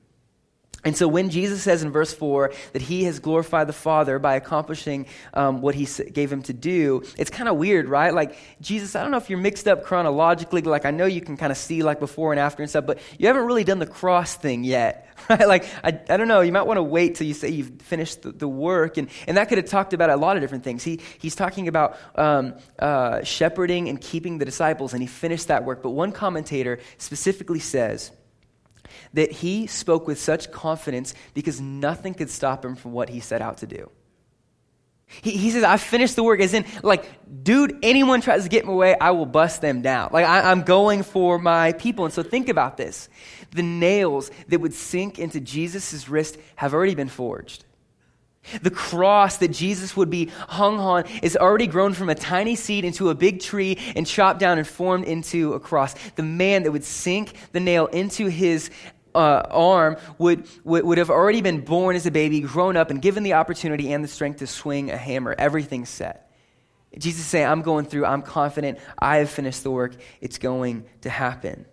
And 0.87 0.95
so 0.95 1.05
when 1.05 1.29
Jesus 1.29 1.61
says 1.61 1.83
in 1.83 1.91
verse 1.91 2.13
4 2.13 2.53
that 2.71 2.81
he 2.81 3.03
has 3.03 3.19
glorified 3.19 3.67
the 3.67 3.73
Father 3.73 4.19
by 4.19 4.35
accomplishing 4.35 5.05
um, 5.33 5.59
what 5.59 5.75
he 5.75 5.85
gave 6.13 6.31
him 6.31 6.43
to 6.43 6.53
do, 6.53 7.03
it's 7.17 7.29
kind 7.29 7.49
of 7.49 7.57
weird, 7.57 7.89
right? 7.89 8.13
Like, 8.13 8.37
Jesus, 8.61 8.95
I 8.95 9.01
don't 9.01 9.11
know 9.11 9.17
if 9.17 9.29
you're 9.29 9.37
mixed 9.37 9.67
up 9.67 9.83
chronologically. 9.83 10.61
Like, 10.61 10.85
I 10.85 10.91
know 10.91 11.05
you 11.05 11.19
can 11.19 11.35
kind 11.35 11.51
of 11.51 11.57
see 11.57 11.83
like 11.83 11.99
before 11.99 12.31
and 12.31 12.39
after 12.39 12.63
and 12.63 12.69
stuff, 12.69 12.85
but 12.85 12.99
you 13.17 13.27
haven't 13.27 13.43
really 13.43 13.65
done 13.65 13.79
the 13.79 13.85
cross 13.85 14.35
thing 14.35 14.63
yet, 14.63 15.13
right? 15.29 15.45
Like, 15.45 15.65
I, 15.83 15.99
I 16.09 16.15
don't 16.15 16.29
know. 16.29 16.39
You 16.39 16.53
might 16.53 16.65
want 16.65 16.77
to 16.77 16.83
wait 16.83 17.15
till 17.15 17.27
you 17.27 17.33
say 17.33 17.49
you've 17.49 17.81
finished 17.81 18.21
the, 18.21 18.31
the, 18.31 18.47
work. 18.47 18.95
And, 18.95 19.09
and 19.27 19.35
that 19.35 19.49
could 19.49 19.57
have 19.57 19.67
talked 19.67 19.91
about 19.91 20.09
a 20.09 20.15
lot 20.15 20.37
of 20.37 20.41
different 20.41 20.63
things. 20.63 20.85
He, 20.85 21.01
he's 21.19 21.35
talking 21.35 21.67
about 21.67 21.97
um, 22.15 22.53
uh, 22.79 23.25
shepherding 23.25 23.89
and 23.89 23.99
keeping 23.99 24.37
the 24.37 24.45
disciples, 24.45 24.93
and 24.93 25.01
he 25.01 25.07
finished 25.07 25.49
that 25.49 25.65
work. 25.65 25.83
But 25.83 25.89
one 25.89 26.13
commentator 26.13 26.79
specifically 26.97 27.59
says, 27.59 28.11
that 29.13 29.31
he 29.31 29.67
spoke 29.67 30.07
with 30.07 30.19
such 30.19 30.51
confidence 30.51 31.13
because 31.33 31.59
nothing 31.61 32.13
could 32.13 32.29
stop 32.29 32.63
him 32.63 32.75
from 32.75 32.91
what 32.91 33.09
he 33.09 33.19
set 33.19 33.41
out 33.41 33.57
to 33.57 33.67
do. 33.67 33.89
He, 35.21 35.31
he 35.31 35.51
says, 35.51 35.63
I 35.63 35.77
finished 35.77 36.15
the 36.15 36.23
work, 36.23 36.41
as 36.41 36.53
in, 36.53 36.65
like, 36.83 37.09
dude, 37.43 37.79
anyone 37.81 38.21
tries 38.21 38.43
to 38.43 38.49
get 38.49 38.63
in 38.63 38.69
my 38.69 38.75
way, 38.75 38.95
I 38.99 39.11
will 39.11 39.25
bust 39.25 39.61
them 39.61 39.81
down. 39.81 40.09
Like, 40.11 40.25
I, 40.25 40.51
I'm 40.51 40.63
going 40.63 41.03
for 41.03 41.39
my 41.39 41.71
people. 41.73 42.05
And 42.05 42.13
so 42.13 42.23
think 42.23 42.49
about 42.49 42.75
this. 42.75 43.07
The 43.51 43.63
nails 43.63 44.29
that 44.49 44.59
would 44.59 44.73
sink 44.73 45.17
into 45.17 45.39
Jesus' 45.39 46.09
wrist 46.09 46.37
have 46.57 46.73
already 46.73 46.95
been 46.95 47.07
forged. 47.07 47.63
The 48.61 48.71
cross 48.71 49.37
that 49.37 49.49
Jesus 49.49 49.97
would 49.97 50.09
be 50.09 50.29
hung 50.47 50.79
on 50.79 51.05
is 51.21 51.35
already 51.35 51.67
grown 51.67 51.93
from 51.93 52.09
a 52.09 52.15
tiny 52.15 52.55
seed 52.55 52.85
into 52.85 53.09
a 53.09 53.15
big 53.15 53.41
tree 53.41 53.77
and 53.95 54.07
chopped 54.07 54.39
down 54.39 54.57
and 54.57 54.65
formed 54.65 55.05
into 55.05 55.53
a 55.53 55.59
cross. 55.59 55.95
The 56.15 56.23
man 56.23 56.63
that 56.63 56.71
would 56.71 56.85
sink 56.85 57.33
the 57.51 57.59
nail 57.59 57.87
into 57.87 58.27
his 58.27 58.69
uh, 59.17 59.47
arm 59.49 59.97
would, 60.17 60.47
would, 60.63 60.83
would 60.85 60.97
have 60.97 61.09
already 61.09 61.41
been 61.41 61.61
born 61.61 61.95
as 61.95 62.05
a 62.05 62.11
baby, 62.11 62.41
grown 62.41 62.77
up, 62.77 62.91
and 62.91 63.01
given 63.01 63.23
the 63.23 63.33
opportunity 63.33 63.91
and 63.91 64.03
the 64.03 64.07
strength 64.07 64.39
to 64.39 64.47
swing 64.47 64.91
a 64.91 64.97
hammer. 64.97 65.35
Everything's 65.37 65.89
set. 65.89 66.31
Jesus 66.97 67.21
is 67.21 67.27
saying, 67.27 67.47
I'm 67.47 67.61
going 67.61 67.85
through, 67.85 68.05
I'm 68.05 68.21
confident, 68.21 68.79
I 68.97 69.17
have 69.17 69.29
finished 69.29 69.63
the 69.63 69.71
work, 69.71 69.95
it's 70.21 70.37
going 70.37 70.85
to 71.01 71.09
happen. 71.09 71.65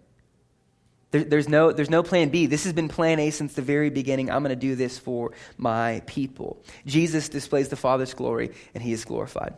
There, 1.13 1.23
there's, 1.23 1.49
no, 1.49 1.71
there's 1.71 1.91
no 1.91 2.03
plan 2.03 2.31
B. 2.31 2.47
This 2.47 2.65
has 2.65 2.73
been 2.73 2.89
plan 2.89 3.21
A 3.21 3.31
since 3.31 3.55
the 3.55 3.63
very 3.63 3.89
beginning. 3.89 4.31
I'm 4.31 4.43
going 4.43 4.51
to 4.51 4.57
do 4.57 4.75
this 4.75 4.99
for 4.99 5.31
my 5.57 6.03
people. 6.07 6.63
Jesus 6.87 7.29
displays 7.29 7.69
the 7.69 7.77
Father's 7.77 8.15
glory, 8.15 8.51
and 8.75 8.83
he 8.83 8.93
is 8.93 9.05
glorified. 9.05 9.55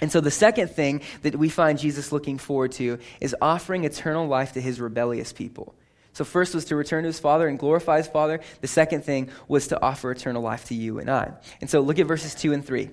And 0.00 0.12
so, 0.12 0.20
the 0.20 0.30
second 0.30 0.68
thing 0.68 1.02
that 1.22 1.36
we 1.36 1.48
find 1.48 1.78
Jesus 1.78 2.12
looking 2.12 2.38
forward 2.38 2.72
to 2.72 2.98
is 3.20 3.34
offering 3.40 3.84
eternal 3.84 4.26
life 4.26 4.52
to 4.52 4.60
his 4.60 4.80
rebellious 4.80 5.32
people. 5.32 5.74
So, 6.14 6.24
first 6.24 6.54
was 6.54 6.64
to 6.66 6.76
return 6.76 7.02
to 7.02 7.08
his 7.08 7.18
Father 7.18 7.46
and 7.46 7.58
glorify 7.58 7.98
his 7.98 8.08
Father. 8.08 8.40
The 8.60 8.68
second 8.68 9.04
thing 9.04 9.28
was 9.46 9.68
to 9.68 9.82
offer 9.82 10.10
eternal 10.10 10.42
life 10.42 10.66
to 10.66 10.74
you 10.74 10.98
and 10.98 11.10
I. 11.10 11.32
And 11.60 11.68
so, 11.68 11.80
look 11.80 11.98
at 11.98 12.06
verses 12.06 12.34
2 12.34 12.52
and 12.52 12.64
3. 12.64 12.88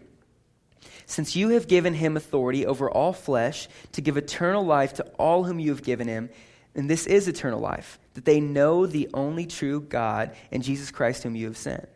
Since 1.05 1.35
you 1.35 1.49
have 1.49 1.67
given 1.67 1.93
him 1.93 2.17
authority 2.17 2.65
over 2.65 2.89
all 2.89 3.13
flesh 3.13 3.67
to 3.93 4.01
give 4.01 4.17
eternal 4.17 4.65
life 4.65 4.95
to 4.95 5.03
all 5.19 5.43
whom 5.43 5.59
you 5.59 5.69
have 5.71 5.83
given 5.83 6.07
him, 6.07 6.29
and 6.73 6.89
this 6.89 7.05
is 7.05 7.27
eternal 7.27 7.59
life, 7.59 7.99
that 8.13 8.25
they 8.25 8.39
know 8.39 8.85
the 8.85 9.09
only 9.13 9.45
true 9.45 9.81
God 9.81 10.35
and 10.51 10.63
Jesus 10.63 10.89
Christ 10.89 11.23
whom 11.23 11.35
you 11.35 11.47
have 11.47 11.57
sent. 11.57 11.87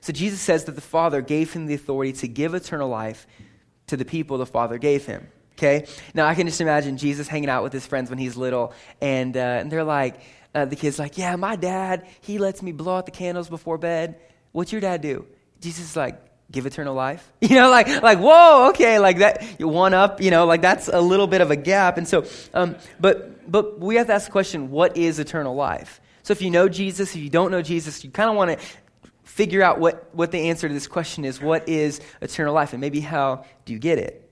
So 0.00 0.12
Jesus 0.12 0.40
says 0.40 0.64
that 0.64 0.74
the 0.74 0.80
Father 0.80 1.20
gave 1.22 1.52
him 1.52 1.66
the 1.66 1.74
authority 1.74 2.12
to 2.14 2.28
give 2.28 2.54
eternal 2.54 2.88
life 2.88 3.26
to 3.86 3.96
the 3.96 4.04
people 4.04 4.38
the 4.38 4.46
Father 4.46 4.78
gave 4.78 5.06
him. 5.06 5.26
Okay? 5.54 5.86
Now 6.12 6.26
I 6.26 6.34
can 6.34 6.46
just 6.46 6.60
imagine 6.60 6.96
Jesus 6.96 7.28
hanging 7.28 7.48
out 7.48 7.62
with 7.62 7.72
his 7.72 7.86
friends 7.86 8.10
when 8.10 8.18
he's 8.18 8.36
little, 8.36 8.74
and, 9.00 9.36
uh, 9.36 9.40
and 9.40 9.70
they're 9.72 9.84
like, 9.84 10.20
uh, 10.56 10.64
the 10.64 10.74
kid's 10.74 10.98
like, 10.98 11.18
Yeah, 11.18 11.36
my 11.36 11.54
dad, 11.54 12.06
he 12.22 12.38
lets 12.38 12.62
me 12.62 12.72
blow 12.72 12.96
out 12.96 13.04
the 13.04 13.12
candles 13.12 13.48
before 13.48 13.76
bed. 13.76 14.18
What's 14.52 14.72
your 14.72 14.80
dad 14.80 15.02
do? 15.02 15.26
Jesus 15.60 15.90
is 15.90 15.96
like, 15.96 16.18
give 16.50 16.64
eternal 16.64 16.94
life. 16.94 17.30
You 17.42 17.56
know 17.56 17.70
like 17.70 18.02
like 18.02 18.18
whoa 18.18 18.70
okay 18.70 18.98
like 18.98 19.18
that 19.18 19.60
one 19.60 19.94
up 19.94 20.20
you 20.20 20.30
know 20.30 20.46
like 20.46 20.62
that's 20.62 20.88
a 20.88 21.00
little 21.00 21.26
bit 21.26 21.40
of 21.40 21.50
a 21.50 21.56
gap. 21.56 21.98
And 21.98 22.08
so 22.08 22.24
um, 22.54 22.76
but 22.98 23.50
but 23.50 23.78
we 23.78 23.96
have 23.96 24.06
to 24.08 24.14
ask 24.14 24.26
the 24.26 24.32
question 24.32 24.70
what 24.70 24.96
is 24.96 25.18
eternal 25.18 25.54
life? 25.54 26.00
So 26.22 26.32
if 26.32 26.42
you 26.42 26.50
know 26.50 26.68
jesus 26.68 27.14
if 27.14 27.22
you 27.22 27.30
don't 27.30 27.50
know 27.50 27.62
jesus 27.62 28.02
you 28.02 28.10
kind 28.10 28.30
of 28.30 28.36
want 28.36 28.58
to 28.58 28.66
figure 29.22 29.62
out 29.62 29.78
what 29.78 30.08
what 30.14 30.32
the 30.32 30.48
answer 30.48 30.66
to 30.66 30.74
this 30.74 30.86
question 30.86 31.24
is 31.24 31.40
what 31.40 31.68
is 31.68 32.00
eternal 32.20 32.54
life? 32.54 32.72
And 32.72 32.80
maybe 32.80 33.00
how 33.00 33.44
do 33.64 33.72
you 33.72 33.78
get 33.78 33.98
it? 33.98 34.28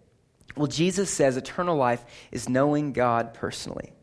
Well 0.56 0.66
jesus 0.66 1.10
says 1.10 1.36
eternal 1.36 1.76
life 1.76 2.04
is 2.32 2.48
knowing 2.48 2.92
god 2.92 3.34
personally 3.34 3.93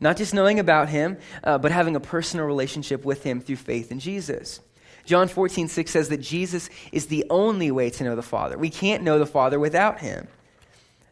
not 0.00 0.16
just 0.16 0.34
knowing 0.34 0.58
about 0.58 0.88
him 0.88 1.16
uh, 1.44 1.58
but 1.58 1.72
having 1.72 1.96
a 1.96 2.00
personal 2.00 2.46
relationship 2.46 3.04
with 3.04 3.22
him 3.22 3.40
through 3.40 3.56
faith 3.56 3.90
in 3.90 3.98
jesus 3.98 4.60
John 5.08 5.26
14, 5.26 5.68
6 5.68 5.90
says 5.90 6.10
that 6.10 6.20
Jesus 6.20 6.68
is 6.92 7.06
the 7.06 7.24
only 7.30 7.70
way 7.70 7.88
to 7.88 8.04
know 8.04 8.14
the 8.14 8.20
Father. 8.20 8.58
We 8.58 8.68
can't 8.68 9.02
know 9.02 9.18
the 9.18 9.24
Father 9.24 9.58
without 9.58 10.00
him. 10.00 10.28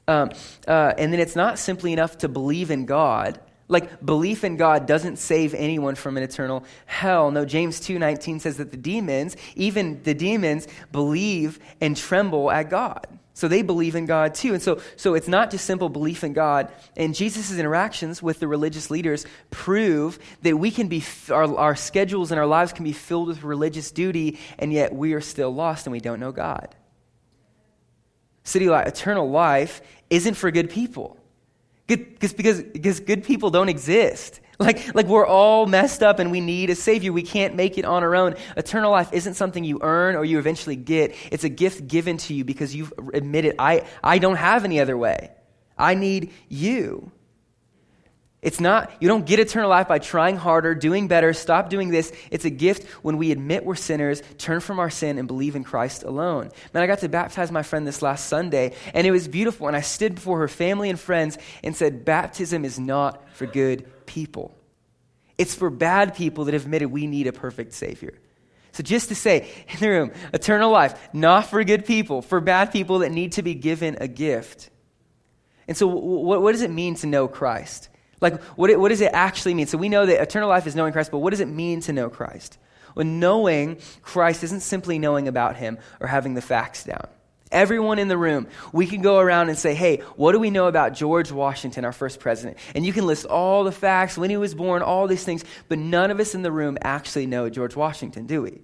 Um, 0.06 0.32
uh, 0.68 0.92
and 0.98 1.10
then 1.12 1.18
it's 1.18 1.34
not 1.34 1.58
simply 1.58 1.94
enough 1.94 2.18
to 2.18 2.28
believe 2.28 2.70
in 2.70 2.84
God. 2.84 3.40
Like 3.68 4.04
belief 4.04 4.44
in 4.44 4.56
God 4.58 4.86
doesn't 4.86 5.16
save 5.16 5.54
anyone 5.54 5.94
from 5.94 6.18
an 6.18 6.22
eternal 6.22 6.64
hell. 6.84 7.30
No, 7.30 7.44
James 7.44 7.80
2:19 7.80 8.40
says 8.40 8.58
that 8.58 8.70
the 8.70 8.76
demons, 8.76 9.36
even 9.56 10.02
the 10.04 10.14
demons 10.14 10.68
believe 10.92 11.58
and 11.80 11.96
tremble 11.96 12.50
at 12.50 12.70
God. 12.70 13.06
So 13.36 13.48
they 13.48 13.60
believe 13.60 13.96
in 13.96 14.06
God 14.06 14.34
too. 14.34 14.54
And 14.54 14.62
so, 14.62 14.80
so 14.96 15.12
it's 15.12 15.28
not 15.28 15.50
just 15.50 15.66
simple 15.66 15.90
belief 15.90 16.24
in 16.24 16.32
God. 16.32 16.72
And 16.96 17.14
Jesus' 17.14 17.58
interactions 17.58 18.22
with 18.22 18.40
the 18.40 18.48
religious 18.48 18.90
leaders 18.90 19.26
prove 19.50 20.18
that 20.40 20.56
we 20.56 20.70
can 20.70 20.88
be, 20.88 21.04
our, 21.28 21.54
our 21.54 21.76
schedules 21.76 22.30
and 22.32 22.40
our 22.40 22.46
lives 22.46 22.72
can 22.72 22.82
be 22.82 22.94
filled 22.94 23.28
with 23.28 23.42
religious 23.42 23.90
duty, 23.90 24.38
and 24.58 24.72
yet 24.72 24.94
we 24.94 25.12
are 25.12 25.20
still 25.20 25.50
lost 25.50 25.86
and 25.86 25.92
we 25.92 26.00
don't 26.00 26.18
know 26.18 26.32
God. 26.32 26.74
City 28.42 28.70
Light, 28.70 28.86
eternal 28.86 29.28
life 29.28 29.82
isn't 30.08 30.32
for 30.32 30.50
good 30.50 30.70
people. 30.70 31.18
Good, 31.88 32.18
because, 32.18 32.62
because 32.62 33.00
good 33.00 33.22
people 33.22 33.50
don't 33.50 33.68
exist. 33.68 34.40
Like, 34.66 34.94
like 34.94 35.06
we're 35.06 35.26
all 35.26 35.66
messed 35.66 36.02
up 36.02 36.18
and 36.18 36.30
we 36.30 36.40
need 36.40 36.70
a 36.70 36.74
Savior. 36.74 37.12
We 37.12 37.22
can't 37.22 37.54
make 37.54 37.76
it 37.76 37.84
on 37.84 38.02
our 38.02 38.16
own. 38.16 38.36
Eternal 38.56 38.90
life 38.90 39.12
isn't 39.12 39.34
something 39.34 39.62
you 39.62 39.80
earn 39.82 40.16
or 40.16 40.24
you 40.24 40.38
eventually 40.38 40.76
get. 40.76 41.14
It's 41.30 41.44
a 41.44 41.50
gift 41.50 41.86
given 41.86 42.16
to 42.18 42.34
you 42.34 42.42
because 42.42 42.74
you've 42.74 42.92
admitted, 43.12 43.56
I, 43.58 43.86
I 44.02 44.18
don't 44.18 44.36
have 44.36 44.64
any 44.64 44.80
other 44.80 44.96
way. 44.96 45.30
I 45.76 45.94
need 45.94 46.32
you. 46.48 47.12
It's 48.40 48.60
not, 48.60 48.92
you 49.00 49.08
don't 49.08 49.26
get 49.26 49.40
eternal 49.40 49.68
life 49.68 49.88
by 49.88 49.98
trying 49.98 50.36
harder, 50.36 50.74
doing 50.74 51.08
better, 51.08 51.32
stop 51.32 51.68
doing 51.68 51.90
this. 51.90 52.12
It's 52.30 52.44
a 52.44 52.50
gift 52.50 52.88
when 53.02 53.18
we 53.18 53.32
admit 53.32 53.64
we're 53.64 53.74
sinners, 53.74 54.22
turn 54.38 54.60
from 54.60 54.78
our 54.78 54.88
sin, 54.88 55.18
and 55.18 55.26
believe 55.26 55.56
in 55.56 55.64
Christ 55.64 56.02
alone. 56.02 56.50
Man, 56.72 56.82
I 56.82 56.86
got 56.86 57.00
to 57.00 57.08
baptize 57.08 57.50
my 57.50 57.62
friend 57.62 57.86
this 57.86 58.02
last 58.02 58.28
Sunday, 58.28 58.74
and 58.94 59.06
it 59.06 59.10
was 59.10 59.26
beautiful. 59.26 59.66
And 59.66 59.76
I 59.76 59.80
stood 59.80 60.14
before 60.14 60.38
her 60.38 60.48
family 60.48 60.90
and 60.90 61.00
friends 61.00 61.36
and 61.64 61.74
said, 61.74 62.04
Baptism 62.04 62.64
is 62.64 62.78
not 62.78 63.28
for 63.34 63.46
good 63.46 63.90
people. 64.06 64.56
It's 65.38 65.54
for 65.54 65.70
bad 65.70 66.14
people 66.14 66.44
that 66.44 66.54
have 66.54 66.64
admitted 66.64 66.90
we 66.90 67.06
need 67.06 67.26
a 67.26 67.32
perfect 67.32 67.74
Savior. 67.74 68.14
So, 68.72 68.82
just 68.82 69.08
to 69.08 69.14
say 69.14 69.48
in 69.68 69.78
the 69.80 69.88
room, 69.88 70.12
eternal 70.32 70.70
life, 70.70 71.08
not 71.12 71.46
for 71.46 71.62
good 71.64 71.84
people, 71.86 72.22
for 72.22 72.40
bad 72.40 72.72
people 72.72 73.00
that 73.00 73.10
need 73.10 73.32
to 73.32 73.42
be 73.42 73.54
given 73.54 73.96
a 74.00 74.08
gift. 74.08 74.70
And 75.68 75.76
so, 75.76 75.86
what, 75.86 76.42
what 76.42 76.52
does 76.52 76.62
it 76.62 76.70
mean 76.70 76.94
to 76.96 77.06
know 77.06 77.28
Christ? 77.28 77.88
Like, 78.20 78.42
what, 78.54 78.78
what 78.78 78.88
does 78.88 79.00
it 79.00 79.12
actually 79.12 79.54
mean? 79.54 79.66
So, 79.66 79.78
we 79.78 79.88
know 79.88 80.06
that 80.06 80.20
eternal 80.20 80.48
life 80.48 80.66
is 80.66 80.76
knowing 80.76 80.92
Christ, 80.92 81.10
but 81.10 81.18
what 81.18 81.30
does 81.30 81.40
it 81.40 81.48
mean 81.48 81.80
to 81.82 81.92
know 81.92 82.08
Christ? 82.10 82.58
Well, 82.94 83.06
knowing 83.06 83.78
Christ 84.02 84.42
isn't 84.44 84.60
simply 84.60 84.98
knowing 84.98 85.28
about 85.28 85.56
him 85.56 85.78
or 86.00 86.06
having 86.06 86.34
the 86.34 86.40
facts 86.40 86.84
down. 86.84 87.08
Everyone 87.56 87.98
in 87.98 88.08
the 88.08 88.18
room, 88.18 88.48
we 88.70 88.86
can 88.86 89.00
go 89.00 89.18
around 89.18 89.48
and 89.48 89.56
say, 89.56 89.72
hey, 89.72 90.02
what 90.16 90.32
do 90.32 90.38
we 90.38 90.50
know 90.50 90.66
about 90.66 90.92
George 90.92 91.32
Washington, 91.32 91.86
our 91.86 91.92
first 91.92 92.20
president? 92.20 92.58
And 92.74 92.84
you 92.84 92.92
can 92.92 93.06
list 93.06 93.24
all 93.24 93.64
the 93.64 93.72
facts, 93.72 94.18
when 94.18 94.28
he 94.28 94.36
was 94.36 94.54
born, 94.54 94.82
all 94.82 95.06
these 95.06 95.24
things, 95.24 95.42
but 95.66 95.78
none 95.78 96.10
of 96.10 96.20
us 96.20 96.34
in 96.34 96.42
the 96.42 96.52
room 96.52 96.76
actually 96.82 97.24
know 97.24 97.48
George 97.48 97.74
Washington, 97.74 98.26
do 98.26 98.42
we? 98.42 98.60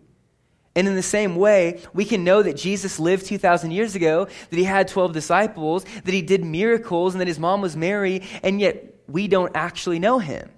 And 0.76 0.86
in 0.86 0.94
the 0.94 1.02
same 1.02 1.36
way, 1.36 1.80
we 1.94 2.04
can 2.04 2.22
know 2.22 2.42
that 2.42 2.58
Jesus 2.58 3.00
lived 3.00 3.24
2,000 3.24 3.70
years 3.70 3.94
ago, 3.94 4.26
that 4.50 4.56
he 4.58 4.64
had 4.64 4.88
12 4.88 5.14
disciples, 5.14 5.86
that 6.04 6.12
he 6.12 6.20
did 6.20 6.44
miracles, 6.44 7.14
and 7.14 7.22
that 7.22 7.28
his 7.28 7.38
mom 7.38 7.62
was 7.62 7.74
Mary, 7.74 8.22
and 8.42 8.60
yet 8.60 8.94
we 9.08 9.26
don't 9.26 9.56
actually 9.56 10.00
know 10.00 10.18
him. 10.18 10.50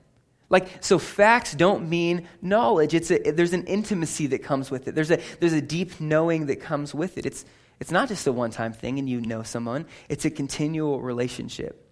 Like, 0.50 0.82
so 0.82 0.98
facts 0.98 1.54
don't 1.54 1.88
mean 1.88 2.26
knowledge. 2.42 2.94
It's 2.94 3.12
a, 3.12 3.30
there's 3.30 3.52
an 3.52 3.66
intimacy 3.66 4.26
that 4.26 4.42
comes 4.42 4.72
with 4.72 4.88
it, 4.88 4.96
there's 4.96 5.12
a, 5.12 5.20
there's 5.38 5.52
a 5.52 5.62
deep 5.62 6.00
knowing 6.00 6.46
that 6.46 6.56
comes 6.56 6.92
with 6.92 7.16
it. 7.16 7.26
It's, 7.26 7.44
it's 7.84 7.92
not 7.92 8.08
just 8.08 8.26
a 8.26 8.32
one 8.32 8.50
time 8.50 8.72
thing 8.72 8.98
and 8.98 9.10
you 9.10 9.20
know 9.20 9.42
someone, 9.42 9.84
it's 10.08 10.24
a 10.24 10.30
continual 10.30 11.02
relationship. 11.02 11.86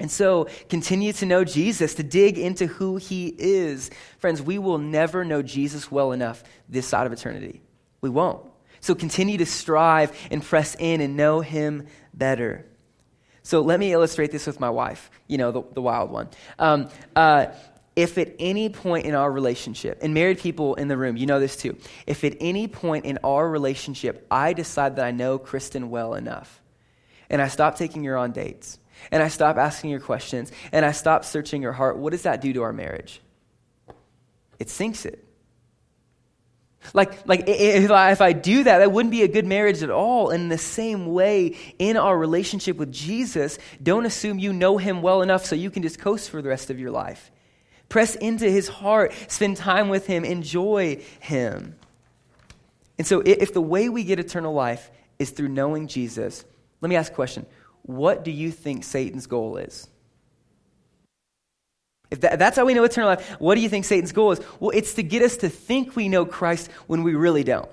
And 0.00 0.10
so, 0.10 0.48
continue 0.68 1.12
to 1.12 1.24
know 1.24 1.44
Jesus, 1.44 1.94
to 1.94 2.02
dig 2.02 2.36
into 2.36 2.66
who 2.66 2.96
he 2.96 3.28
is. 3.38 3.92
Friends, 4.18 4.42
we 4.42 4.58
will 4.58 4.78
never 4.78 5.24
know 5.24 5.40
Jesus 5.40 5.88
well 5.88 6.10
enough 6.10 6.42
this 6.68 6.84
side 6.84 7.06
of 7.06 7.12
eternity. 7.12 7.62
We 8.00 8.10
won't. 8.10 8.44
So, 8.80 8.96
continue 8.96 9.38
to 9.38 9.46
strive 9.46 10.18
and 10.32 10.42
press 10.42 10.74
in 10.80 11.00
and 11.00 11.16
know 11.16 11.42
him 11.42 11.86
better. 12.12 12.66
So, 13.44 13.60
let 13.60 13.78
me 13.78 13.92
illustrate 13.92 14.32
this 14.32 14.48
with 14.48 14.58
my 14.58 14.70
wife, 14.70 15.12
you 15.28 15.38
know, 15.38 15.52
the, 15.52 15.62
the 15.74 15.80
wild 15.80 16.10
one. 16.10 16.28
Um, 16.58 16.88
uh, 17.14 17.46
if 17.96 18.18
at 18.18 18.34
any 18.38 18.68
point 18.68 19.04
in 19.04 19.14
our 19.14 19.30
relationship, 19.30 19.98
and 20.02 20.14
married 20.14 20.38
people 20.38 20.74
in 20.76 20.88
the 20.88 20.96
room, 20.96 21.16
you 21.16 21.26
know 21.26 21.40
this 21.40 21.56
too, 21.56 21.76
if 22.06 22.24
at 22.24 22.36
any 22.40 22.68
point 22.68 23.04
in 23.04 23.18
our 23.24 23.48
relationship 23.48 24.26
I 24.30 24.52
decide 24.52 24.96
that 24.96 25.04
I 25.04 25.10
know 25.10 25.38
Kristen 25.38 25.90
well 25.90 26.14
enough, 26.14 26.62
and 27.28 27.42
I 27.42 27.48
stop 27.48 27.76
taking 27.76 28.04
her 28.04 28.16
on 28.16 28.32
dates, 28.32 28.78
and 29.10 29.22
I 29.22 29.28
stop 29.28 29.56
asking 29.56 29.90
her 29.92 30.00
questions, 30.00 30.52
and 30.72 30.84
I 30.84 30.92
stop 30.92 31.24
searching 31.24 31.62
her 31.62 31.72
heart, 31.72 31.96
what 31.96 32.10
does 32.10 32.22
that 32.22 32.40
do 32.40 32.52
to 32.52 32.62
our 32.62 32.72
marriage? 32.72 33.20
It 34.58 34.68
sinks 34.68 35.04
it. 35.04 35.24
Like, 36.94 37.26
like 37.26 37.44
if 37.46 37.90
I, 37.90 38.12
if 38.12 38.20
I 38.20 38.32
do 38.32 38.64
that, 38.64 38.78
that 38.78 38.90
wouldn't 38.90 39.10
be 39.10 39.22
a 39.22 39.28
good 39.28 39.46
marriage 39.46 39.82
at 39.82 39.90
all. 39.90 40.30
In 40.30 40.48
the 40.48 40.58
same 40.58 41.12
way, 41.12 41.56
in 41.78 41.96
our 41.96 42.16
relationship 42.16 42.76
with 42.76 42.90
Jesus, 42.90 43.58
don't 43.82 44.06
assume 44.06 44.38
you 44.38 44.52
know 44.52 44.78
him 44.78 45.02
well 45.02 45.22
enough 45.22 45.44
so 45.44 45.54
you 45.54 45.70
can 45.70 45.82
just 45.82 45.98
coast 45.98 46.30
for 46.30 46.40
the 46.40 46.48
rest 46.48 46.70
of 46.70 46.80
your 46.80 46.90
life. 46.90 47.30
Press 47.90 48.14
into 48.14 48.48
his 48.48 48.68
heart, 48.68 49.12
spend 49.28 49.58
time 49.58 49.90
with 49.90 50.06
him, 50.06 50.24
enjoy 50.24 51.02
him. 51.18 51.74
And 52.96 53.06
so, 53.06 53.20
if 53.20 53.52
the 53.52 53.60
way 53.60 53.90
we 53.90 54.04
get 54.04 54.18
eternal 54.18 54.54
life 54.54 54.90
is 55.18 55.30
through 55.30 55.48
knowing 55.48 55.88
Jesus, 55.88 56.44
let 56.80 56.88
me 56.88 56.96
ask 56.96 57.12
a 57.12 57.14
question. 57.14 57.44
What 57.82 58.24
do 58.24 58.30
you 58.30 58.50
think 58.52 58.84
Satan's 58.84 59.26
goal 59.26 59.56
is? 59.56 59.88
If 62.10 62.20
that, 62.20 62.38
that's 62.38 62.56
how 62.56 62.64
we 62.64 62.74
know 62.74 62.84
eternal 62.84 63.10
life, 63.10 63.28
what 63.40 63.56
do 63.56 63.60
you 63.60 63.68
think 63.68 63.84
Satan's 63.84 64.12
goal 64.12 64.32
is? 64.32 64.40
Well, 64.60 64.70
it's 64.70 64.94
to 64.94 65.02
get 65.02 65.22
us 65.22 65.36
to 65.38 65.48
think 65.48 65.96
we 65.96 66.08
know 66.08 66.24
Christ 66.24 66.70
when 66.86 67.02
we 67.02 67.14
really 67.14 67.44
don't. 67.44 67.68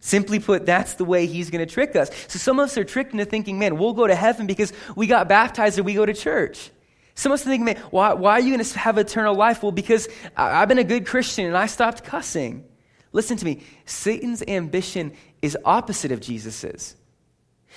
Simply 0.00 0.38
put, 0.38 0.66
that's 0.66 0.94
the 0.94 1.04
way 1.04 1.26
he's 1.26 1.50
going 1.50 1.66
to 1.66 1.72
trick 1.72 1.96
us. 1.96 2.10
So 2.28 2.38
some 2.38 2.58
of 2.58 2.64
us 2.64 2.78
are 2.78 2.84
tricked 2.84 3.12
into 3.12 3.24
thinking, 3.24 3.58
man, 3.58 3.78
we'll 3.78 3.92
go 3.92 4.06
to 4.06 4.14
heaven 4.14 4.46
because 4.46 4.72
we 4.96 5.06
got 5.06 5.28
baptized 5.28 5.78
or 5.78 5.84
we 5.84 5.94
go 5.94 6.04
to 6.04 6.14
church. 6.14 6.70
Some 7.14 7.32
of 7.32 7.34
us 7.34 7.44
think, 7.44 7.62
man, 7.62 7.76
why, 7.90 8.14
why 8.14 8.32
are 8.32 8.40
you 8.40 8.54
going 8.54 8.64
to 8.64 8.78
have 8.78 8.98
eternal 8.98 9.34
life? 9.34 9.62
Well, 9.62 9.72
because 9.72 10.08
I've 10.36 10.68
been 10.68 10.78
a 10.78 10.84
good 10.84 11.06
Christian 11.06 11.46
and 11.46 11.56
I 11.56 11.66
stopped 11.66 12.04
cussing. 12.04 12.64
Listen 13.12 13.36
to 13.36 13.44
me. 13.44 13.62
Satan's 13.84 14.42
ambition 14.48 15.12
is 15.42 15.56
opposite 15.64 16.12
of 16.12 16.20
Jesus's. 16.20 16.96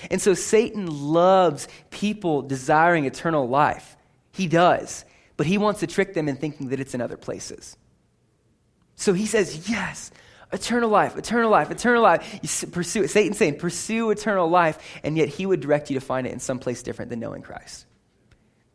And 0.09 0.21
so 0.21 0.33
Satan 0.33 0.87
loves 0.87 1.67
people 1.89 2.41
desiring 2.41 3.05
eternal 3.05 3.47
life. 3.47 3.97
He 4.31 4.47
does 4.47 5.05
but 5.37 5.47
he 5.47 5.57
wants 5.57 5.81
to 5.81 5.87
trick 5.87 6.13
them 6.13 6.29
in 6.29 6.35
thinking 6.37 6.69
that 6.69 6.79
it's 6.79 6.93
in 6.93 7.01
other 7.01 7.17
places. 7.17 7.77
So 8.95 9.13
he 9.13 9.25
says, 9.25 9.69
Yes, 9.69 10.11
eternal 10.53 10.89
life, 10.89 11.17
eternal 11.17 11.49
life, 11.49 11.71
eternal 11.71 12.01
life. 12.01 12.39
You 12.41 12.67
pursue 12.69 13.03
it. 13.03 13.09
Satan's 13.09 13.37
saying, 13.37 13.57
Pursue 13.57 14.11
eternal 14.11 14.49
life, 14.49 14.79
and 15.03 15.17
yet 15.17 15.29
he 15.29 15.45
would 15.45 15.59
direct 15.59 15.89
you 15.89 15.99
to 15.99 16.05
find 16.05 16.25
it 16.25 16.33
in 16.33 16.39
some 16.39 16.59
place 16.59 16.83
different 16.83 17.09
than 17.09 17.19
knowing 17.19 17.41
Christ. 17.41 17.85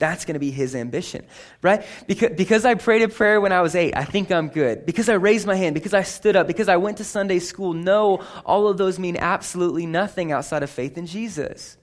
That's 0.01 0.25
going 0.25 0.35
to 0.35 0.41
be 0.41 0.51
his 0.51 0.75
ambition, 0.75 1.25
right? 1.63 1.85
Because, 2.09 2.31
because 2.37 2.65
I 2.65 2.75
prayed 2.75 3.03
a 3.03 3.09
prayer 3.09 3.39
when 3.41 3.53
I 3.53 3.61
was 3.61 3.75
eight, 3.75 3.95
I 3.95 4.05
think 4.05 4.33
I'm 4.33 4.49
good. 4.49 4.87
Because 4.87 5.11
I 5.11 5.15
raised 5.15 5.47
my 5.47 5.55
hand, 5.55 5.75
because 5.75 5.95
I 5.95 6.03
stood 6.03 6.37
up, 6.37 6.47
because 6.47 6.69
I 6.69 6.79
went 6.79 6.97
to 6.97 7.05
Sunday 7.05 7.39
school, 7.39 7.75
no, 7.75 8.25
all 8.45 8.67
of 8.67 8.79
those 8.79 8.99
mean 8.99 9.19
absolutely 9.19 9.85
nothing 9.85 10.33
outside 10.33 10.63
of 10.63 10.71
faith 10.71 10.97
in 10.97 11.07
Jesus. 11.07 11.77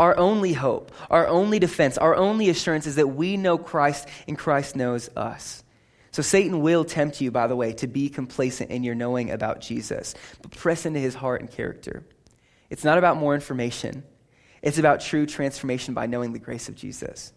Our 0.00 0.16
only 0.16 0.54
hope, 0.54 0.92
our 1.10 1.28
only 1.28 1.58
defense, 1.58 1.98
our 1.98 2.16
only 2.16 2.48
assurance 2.48 2.86
is 2.86 2.96
that 2.96 3.08
we 3.08 3.36
know 3.36 3.58
Christ 3.58 4.08
and 4.26 4.36
Christ 4.36 4.74
knows 4.74 5.10
us. 5.14 5.62
So 6.12 6.22
Satan 6.22 6.62
will 6.62 6.84
tempt 6.86 7.20
you, 7.20 7.30
by 7.30 7.48
the 7.48 7.54
way, 7.54 7.74
to 7.74 7.86
be 7.86 8.08
complacent 8.08 8.70
in 8.70 8.82
your 8.82 8.94
knowing 8.94 9.30
about 9.30 9.60
Jesus, 9.60 10.14
but 10.40 10.52
press 10.52 10.86
into 10.86 11.00
his 11.00 11.14
heart 11.14 11.42
and 11.42 11.50
character. 11.50 12.02
It's 12.70 12.82
not 12.82 12.96
about 12.96 13.18
more 13.18 13.34
information, 13.34 14.04
it's 14.62 14.78
about 14.78 15.00
true 15.00 15.26
transformation 15.26 15.94
by 15.94 16.06
knowing 16.06 16.32
the 16.32 16.38
grace 16.38 16.68
of 16.68 16.76
Jesus. 16.76 17.32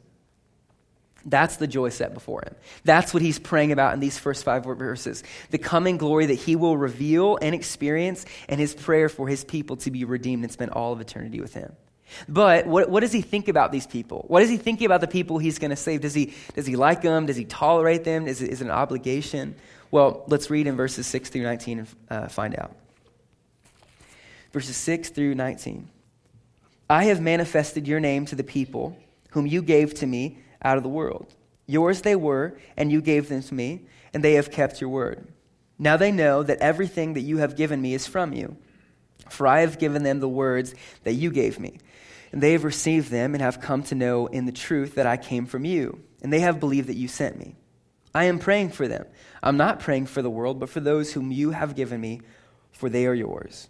That's 1.26 1.56
the 1.56 1.68
joy 1.68 1.90
set 1.90 2.14
before 2.14 2.42
him. 2.46 2.56
That's 2.84 3.14
what 3.14 3.24
he's 3.24 3.40
praying 3.40 3.72
about 3.72 3.94
in 3.94 4.02
these 4.02 4.18
first 4.18 4.44
five 4.44 4.66
verses. 4.66 5.24
The 5.52 5.58
coming 5.58 5.98
glory 5.98 6.26
that 6.26 6.34
he 6.34 6.56
will 6.56 6.76
reveal 6.76 7.38
and 7.42 7.56
experience, 7.56 8.26
and 8.50 8.60
his 8.60 8.74
prayer 8.74 9.08
for 9.08 9.28
his 9.28 9.46
people 9.46 9.78
to 9.78 9.92
be 9.92 10.04
redeemed 10.04 10.44
and 10.44 10.52
spend 10.52 10.72
all 10.72 10.92
of 10.92 11.00
eternity 11.00 11.40
with 11.40 11.54
him. 11.54 11.74
But 12.28 12.68
what, 12.68 12.90
what 12.90 13.00
does 13.00 13.14
he 13.14 13.22
think 13.22 13.48
about 13.48 13.72
these 13.72 13.88
people? 13.88 14.26
What 14.28 14.44
is 14.44 14.50
he 14.50 14.58
thinking 14.58 14.86
about 14.86 15.02
the 15.02 15.08
people 15.08 15.40
he's 15.40 15.60
going 15.60 15.72
to 15.72 15.78
save? 15.78 16.02
Does 16.02 16.14
he, 16.14 16.34
does 16.54 16.66
he 16.66 16.76
like 16.76 17.02
them? 17.02 17.26
Does 17.26 17.38
he 17.38 17.46
tolerate 17.46 18.04
them? 18.04 18.28
Is 18.28 18.42
it, 18.42 18.52
is 18.52 18.62
it 18.62 18.66
an 18.66 18.72
obligation? 18.72 19.56
Well, 19.92 20.24
let's 20.28 20.50
read 20.50 20.68
in 20.68 20.76
verses 20.76 21.08
6 21.08 21.30
through 21.30 21.44
19 21.44 21.80
and 21.80 21.88
uh, 22.10 22.28
find 22.28 22.58
out. 22.60 22.76
Verses 24.52 24.76
6 24.78 25.10
through 25.10 25.36
19. 25.36 25.88
I 26.94 27.06
have 27.06 27.22
manifested 27.22 27.88
your 27.88 28.00
name 28.00 28.26
to 28.28 28.36
the 28.36 28.44
people 28.44 28.98
whom 29.32 29.48
you 29.48 29.62
gave 29.62 29.94
to 29.96 30.06
me 30.06 30.38
out 30.62 30.78
of 30.78 30.84
the 30.84 30.90
world. 30.90 31.34
Yours 31.66 32.02
they 32.02 32.16
were, 32.16 32.58
and 32.78 32.92
you 32.92 33.02
gave 33.02 33.30
them 33.30 33.42
to 33.42 33.54
me, 33.54 33.88
and 34.14 34.24
they 34.24 34.34
have 34.34 34.52
kept 34.52 34.80
your 34.80 34.90
word. 34.90 35.28
Now 35.80 35.98
they 35.98 36.12
know 36.12 36.44
that 36.44 36.60
everything 36.60 37.14
that 37.14 37.22
you 37.22 37.38
have 37.38 37.56
given 37.56 37.82
me 37.82 37.94
is 37.94 38.06
from 38.06 38.34
you. 38.34 38.58
For 39.30 39.48
I 39.48 39.62
have 39.62 39.80
given 39.80 40.04
them 40.04 40.20
the 40.20 40.30
words 40.30 40.76
that 41.04 41.14
you 41.14 41.32
gave 41.32 41.60
me 41.60 41.80
and 42.34 42.42
they 42.42 42.54
have 42.54 42.64
received 42.64 43.12
them 43.12 43.36
and 43.36 43.42
have 43.44 43.62
come 43.62 43.84
to 43.84 43.96
know 43.96 44.26
in 44.26 44.46
the 44.46 44.52
truth 44.52 44.96
that 44.96 45.06
I 45.06 45.18
came 45.18 45.46
from 45.46 45.66
you, 45.66 46.02
and 46.24 46.34
they 46.34 46.40
have 46.40 46.60
believed 46.60 46.90
that 46.90 46.98
you 46.98 47.08
sent 47.08 47.38
me. 47.38 47.56
I 48.14 48.26
am 48.26 48.40
praying 48.40 48.72
for 48.72 48.88
them. 48.88 49.06
I'm 49.44 49.56
not 49.56 49.80
praying 49.80 50.08
for 50.08 50.24
the 50.24 50.32
world, 50.32 50.60
but 50.60 50.70
for 50.70 50.80
those 50.80 51.14
whom 51.14 51.32
you 51.32 51.52
have 51.52 51.76
given 51.76 52.02
me, 52.02 52.22
for 52.72 52.90
they 52.90 53.06
are 53.06 53.14
yours. 53.14 53.70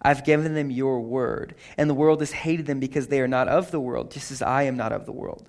I've 0.00 0.24
given 0.24 0.54
them 0.54 0.70
your 0.70 1.00
word, 1.00 1.54
and 1.76 1.88
the 1.88 1.94
world 1.94 2.20
has 2.20 2.32
hated 2.32 2.66
them 2.66 2.80
because 2.80 3.08
they 3.08 3.20
are 3.20 3.28
not 3.28 3.48
of 3.48 3.70
the 3.70 3.80
world, 3.80 4.10
just 4.10 4.30
as 4.30 4.42
I 4.42 4.64
am 4.64 4.76
not 4.76 4.92
of 4.92 5.06
the 5.06 5.12
world. 5.12 5.48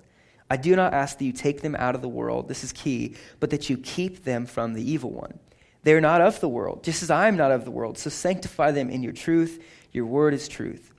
I 0.50 0.56
do 0.56 0.74
not 0.74 0.92
ask 0.92 1.18
that 1.18 1.24
you 1.24 1.32
take 1.32 1.62
them 1.62 1.76
out 1.76 1.94
of 1.94 2.02
the 2.02 2.08
world, 2.08 2.48
this 2.48 2.64
is 2.64 2.72
key, 2.72 3.14
but 3.38 3.50
that 3.50 3.70
you 3.70 3.78
keep 3.78 4.24
them 4.24 4.46
from 4.46 4.74
the 4.74 4.90
evil 4.90 5.10
one. 5.10 5.38
They 5.82 5.94
are 5.94 6.00
not 6.00 6.20
of 6.20 6.40
the 6.40 6.48
world, 6.48 6.82
just 6.82 7.02
as 7.02 7.10
I 7.10 7.28
am 7.28 7.36
not 7.36 7.52
of 7.52 7.64
the 7.64 7.70
world. 7.70 7.96
So 7.98 8.10
sanctify 8.10 8.72
them 8.72 8.90
in 8.90 9.02
your 9.02 9.12
truth. 9.12 9.62
Your 9.92 10.06
word 10.06 10.34
is 10.34 10.48
truth. 10.48 10.92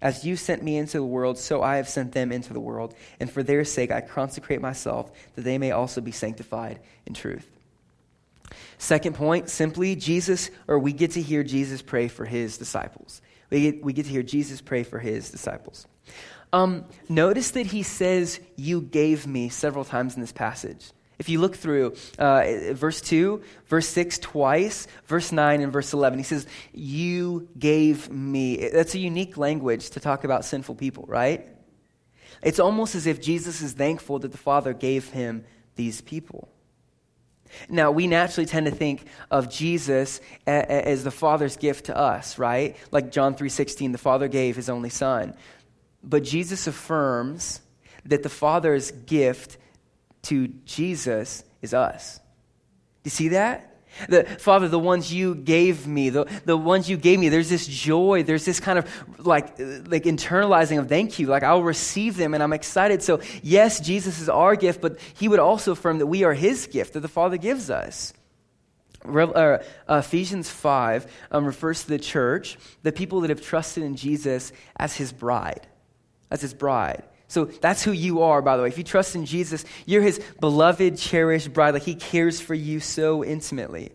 As 0.00 0.24
you 0.24 0.36
sent 0.36 0.62
me 0.62 0.76
into 0.76 0.98
the 0.98 1.04
world, 1.04 1.38
so 1.38 1.62
I 1.62 1.76
have 1.76 1.88
sent 1.88 2.12
them 2.12 2.32
into 2.32 2.52
the 2.52 2.60
world. 2.60 2.94
And 3.18 3.30
for 3.30 3.42
their 3.42 3.64
sake 3.64 3.90
I 3.90 4.00
consecrate 4.00 4.60
myself, 4.60 5.10
that 5.34 5.42
they 5.42 5.58
may 5.58 5.70
also 5.70 6.00
be 6.00 6.12
sanctified 6.12 6.80
in 7.06 7.14
truth. 7.14 7.48
Second 8.82 9.14
point, 9.14 9.48
simply, 9.48 9.94
Jesus, 9.94 10.50
or 10.66 10.76
we 10.76 10.92
get 10.92 11.12
to 11.12 11.22
hear 11.22 11.44
Jesus 11.44 11.80
pray 11.80 12.08
for 12.08 12.24
his 12.24 12.58
disciples. 12.58 13.22
We 13.48 13.60
get, 13.60 13.84
we 13.84 13.92
get 13.92 14.06
to 14.06 14.10
hear 14.10 14.24
Jesus 14.24 14.60
pray 14.60 14.82
for 14.82 14.98
his 14.98 15.30
disciples. 15.30 15.86
Um, 16.52 16.86
notice 17.08 17.52
that 17.52 17.66
he 17.66 17.84
says, 17.84 18.40
You 18.56 18.80
gave 18.80 19.24
me 19.24 19.50
several 19.50 19.84
times 19.84 20.16
in 20.16 20.20
this 20.20 20.32
passage. 20.32 20.90
If 21.20 21.28
you 21.28 21.38
look 21.38 21.54
through 21.54 21.94
uh, 22.18 22.72
verse 22.72 23.00
2, 23.02 23.40
verse 23.66 23.86
6 23.86 24.18
twice, 24.18 24.88
verse 25.06 25.30
9, 25.30 25.60
and 25.60 25.72
verse 25.72 25.92
11, 25.92 26.18
he 26.18 26.24
says, 26.24 26.48
You 26.72 27.48
gave 27.56 28.10
me. 28.10 28.68
That's 28.68 28.96
a 28.96 28.98
unique 28.98 29.36
language 29.36 29.90
to 29.90 30.00
talk 30.00 30.24
about 30.24 30.44
sinful 30.44 30.74
people, 30.74 31.04
right? 31.06 31.46
It's 32.42 32.58
almost 32.58 32.96
as 32.96 33.06
if 33.06 33.22
Jesus 33.22 33.62
is 33.62 33.74
thankful 33.74 34.18
that 34.18 34.32
the 34.32 34.38
Father 34.38 34.74
gave 34.74 35.08
him 35.10 35.44
these 35.76 36.00
people. 36.00 36.48
Now, 37.68 37.90
we 37.90 38.06
naturally 38.06 38.46
tend 38.46 38.66
to 38.66 38.72
think 38.72 39.04
of 39.30 39.50
Jesus 39.50 40.20
as 40.46 41.04
the 41.04 41.10
Father's 41.10 41.56
gift 41.56 41.86
to 41.86 41.96
us, 41.96 42.38
right? 42.38 42.76
Like 42.90 43.12
John 43.12 43.34
3:16, 43.34 43.92
the 43.92 43.98
Father 43.98 44.28
gave 44.28 44.56
his 44.56 44.68
only 44.68 44.90
son. 44.90 45.34
But 46.02 46.24
Jesus 46.24 46.66
affirms 46.66 47.60
that 48.04 48.22
the 48.22 48.28
Father's 48.28 48.90
gift 48.90 49.58
to 50.22 50.48
Jesus 50.64 51.44
is 51.60 51.72
us. 51.72 52.16
Do 52.16 52.22
you 53.04 53.10
see 53.10 53.28
that? 53.28 53.71
The, 54.08 54.24
Father, 54.24 54.68
the 54.68 54.78
ones 54.78 55.12
you 55.12 55.34
gave 55.34 55.86
me, 55.86 56.10
the, 56.10 56.24
the 56.44 56.56
ones 56.56 56.88
you 56.88 56.96
gave 56.96 57.18
me, 57.18 57.28
there's 57.28 57.48
this 57.48 57.66
joy, 57.66 58.22
there's 58.22 58.44
this 58.44 58.60
kind 58.60 58.78
of 58.78 58.88
like, 59.18 59.58
like 59.58 60.04
internalizing 60.04 60.78
of 60.78 60.88
thank 60.88 61.18
you. 61.18 61.26
Like 61.26 61.42
I'll 61.42 61.62
receive 61.62 62.16
them 62.16 62.34
and 62.34 62.42
I'm 62.42 62.52
excited. 62.52 63.02
So, 63.02 63.20
yes, 63.42 63.80
Jesus 63.80 64.20
is 64.20 64.28
our 64.28 64.56
gift, 64.56 64.80
but 64.80 64.98
he 65.14 65.28
would 65.28 65.38
also 65.38 65.72
affirm 65.72 65.98
that 65.98 66.06
we 66.06 66.24
are 66.24 66.34
his 66.34 66.66
gift 66.66 66.94
that 66.94 67.00
the 67.00 67.08
Father 67.08 67.36
gives 67.36 67.70
us. 67.70 68.12
Uh, 69.04 69.58
Ephesians 69.88 70.48
5 70.48 71.06
um, 71.32 71.44
refers 71.44 71.82
to 71.82 71.88
the 71.88 71.98
church, 71.98 72.56
the 72.82 72.92
people 72.92 73.20
that 73.22 73.30
have 73.30 73.42
trusted 73.42 73.82
in 73.82 73.96
Jesus 73.96 74.52
as 74.76 74.96
his 74.96 75.12
bride. 75.12 75.66
As 76.30 76.40
his 76.40 76.54
bride. 76.54 77.02
So 77.32 77.46
that's 77.46 77.82
who 77.82 77.92
you 77.92 78.20
are, 78.24 78.42
by 78.42 78.58
the 78.58 78.62
way. 78.62 78.68
If 78.68 78.76
you 78.76 78.84
trust 78.84 79.14
in 79.14 79.24
Jesus, 79.24 79.64
you're 79.86 80.02
his 80.02 80.20
beloved, 80.38 80.98
cherished 80.98 81.50
bride. 81.54 81.72
Like 81.72 81.82
he 81.82 81.94
cares 81.94 82.42
for 82.42 82.52
you 82.52 82.78
so 82.78 83.24
intimately. 83.24 83.92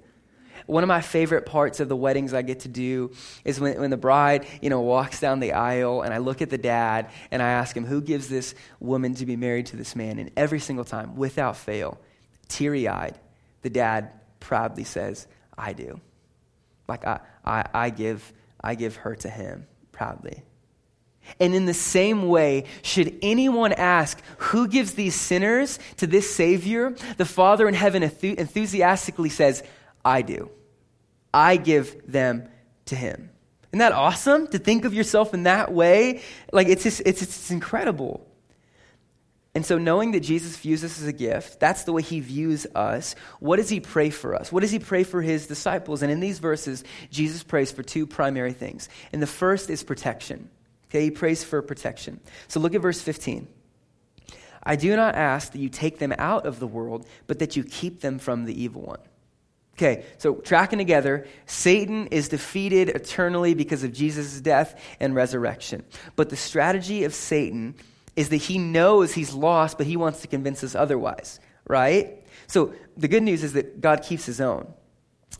One 0.65 0.84
of 0.84 0.88
my 0.88 1.02
favorite 1.02 1.45
parts 1.45 1.80
of 1.80 1.88
the 1.88 1.95
weddings 1.95 2.34
I 2.34 2.41
get 2.41 2.62
to 2.62 2.67
do 2.67 3.12
is 3.45 3.60
when, 3.60 3.80
when 3.80 3.91
the 3.91 3.95
bride, 3.95 4.47
you 4.60 4.71
know, 4.71 4.82
walks 4.82 5.19
down 5.19 5.39
the 5.39 5.54
aisle 5.54 6.02
and 6.02 6.15
I 6.15 6.17
look 6.17 6.41
at 6.41 6.50
the 6.50 6.58
dad 6.58 7.12
and 7.30 7.43
I 7.43 7.50
ask 7.50 7.78
him, 7.78 7.86
who 7.86 8.02
gives 8.02 8.28
this 8.28 8.56
woman 8.80 9.13
to 9.13 9.26
be 9.28 9.36
married 9.36 9.67
to 9.67 9.76
this 9.76 9.95
man? 9.95 10.17
And 10.17 10.32
every 10.36 10.60
single 10.60 10.84
time, 10.84 11.15
without 11.15 11.58
fail, 11.58 12.00
teary 12.47 12.88
eyed, 12.88 13.19
the 13.62 13.69
dad 13.69 14.13
proudly 14.39 14.84
says, 14.84 15.28
I 15.56 15.73
do. 15.73 16.02
Like 16.88 17.06
I, 17.06 17.19
I, 17.45 17.65
I, 17.71 17.89
give, 17.91 18.34
I 18.63 18.73
give 18.73 18.95
her 18.95 19.15
to 19.17 19.30
him 19.30 19.67
proudly. 19.91 20.41
And 21.39 21.53
in 21.53 21.65
the 21.65 21.73
same 21.73 22.27
way, 22.27 22.65
should 22.81 23.17
anyone 23.21 23.73
ask, 23.73 24.21
who 24.37 24.67
gives 24.67 24.93
these 24.93 25.15
sinners 25.15 25.79
to 25.97 26.07
this 26.07 26.33
Savior? 26.33 26.95
The 27.17 27.25
Father 27.25 27.67
in 27.67 27.73
heaven 27.73 28.03
enthusiastically 28.03 29.29
says, 29.29 29.63
I 30.03 30.21
do. 30.21 30.49
I 31.33 31.57
give 31.57 32.11
them 32.11 32.49
to 32.85 32.95
him. 32.95 33.29
Isn't 33.71 33.79
that 33.79 33.91
awesome 33.91 34.47
to 34.47 34.59
think 34.59 34.85
of 34.85 34.93
yourself 34.93 35.33
in 35.33 35.43
that 35.43 35.71
way? 35.71 36.21
Like, 36.51 36.67
it's 36.67 36.83
just, 36.83 37.01
it's, 37.05 37.21
it's 37.21 37.51
incredible. 37.51 38.25
And 39.53 39.65
so, 39.65 39.77
knowing 39.77 40.11
that 40.11 40.19
Jesus 40.19 40.55
views 40.55 40.83
us 40.83 41.01
as 41.01 41.07
a 41.07 41.11
gift, 41.11 41.59
that's 41.59 41.83
the 41.83 41.91
way 41.91 42.03
he 42.03 42.19
views 42.19 42.67
us. 42.75 43.15
What 43.39 43.55
does 43.55 43.69
he 43.69 43.79
pray 43.79 44.11
for 44.11 44.35
us? 44.35 44.51
What 44.51 44.61
does 44.61 44.69
he 44.69 44.77
pray 44.77 45.03
for 45.03 45.21
his 45.21 45.47
disciples? 45.47 46.03
And 46.03 46.11
in 46.11 46.19
these 46.19 46.39
verses, 46.39 46.83
Jesus 47.09 47.43
prays 47.43 47.71
for 47.71 47.81
two 47.81 48.05
primary 48.05 48.53
things. 48.53 48.87
And 49.11 49.21
the 49.21 49.27
first 49.27 49.69
is 49.69 49.83
protection. 49.83 50.49
Okay, 50.89 51.04
he 51.04 51.12
prays 51.12 51.43
for 51.43 51.62
protection. 51.62 52.19
So, 52.47 52.60
look 52.60 52.73
at 52.73 52.82
verse 52.82 53.02
15. 53.02 53.47
I 54.63 54.76
do 54.76 54.95
not 54.95 55.15
ask 55.15 55.54
that 55.54 55.60
you 55.60 55.69
take 55.69 56.00
them 56.00 56.13
out 56.17 56.45
of 56.45 56.60
the 56.60 56.67
world, 56.67 57.08
but 57.26 57.39
that 57.39 57.56
you 57.56 57.63
keep 57.63 58.02
them 58.02 58.19
from 58.19 58.45
the 58.45 58.62
evil 58.62 58.82
one. 58.82 59.00
Okay, 59.76 60.06
so 60.17 60.36
tracking 60.36 60.80
together, 60.80 61.28
Satan 61.45 62.08
is 62.08 62.30
defeated 62.30 62.89
eternally 62.89 63.54
because 63.54 63.84
of 63.84 63.93
Jesus' 63.93 64.41
death 64.41 64.82
and 65.00 65.13
resurrection. 65.13 65.84
But 66.15 66.30
the 66.30 66.36
strategy 66.36 67.04
of 67.04 67.13
Satan 67.13 67.76
is 68.15 68.30
that 68.30 68.38
he 68.38 68.58
knows 68.58 69.13
he's 69.13 69.34
lost, 69.34 69.78
but 69.78 69.86
he 69.86 69.95
wants 69.95 70.21
to 70.21 70.28
convince 70.28 70.63
us 70.63 70.73
otherwise, 70.73 71.39
right? 71.67 72.23
So 72.47 72.73
the 72.97 73.08
good 73.08 73.21
news 73.21 73.43
is 73.43 73.54
that 73.54 73.80
God 73.80 74.02
keeps 74.02 74.26
his 74.26 74.41
own 74.41 74.73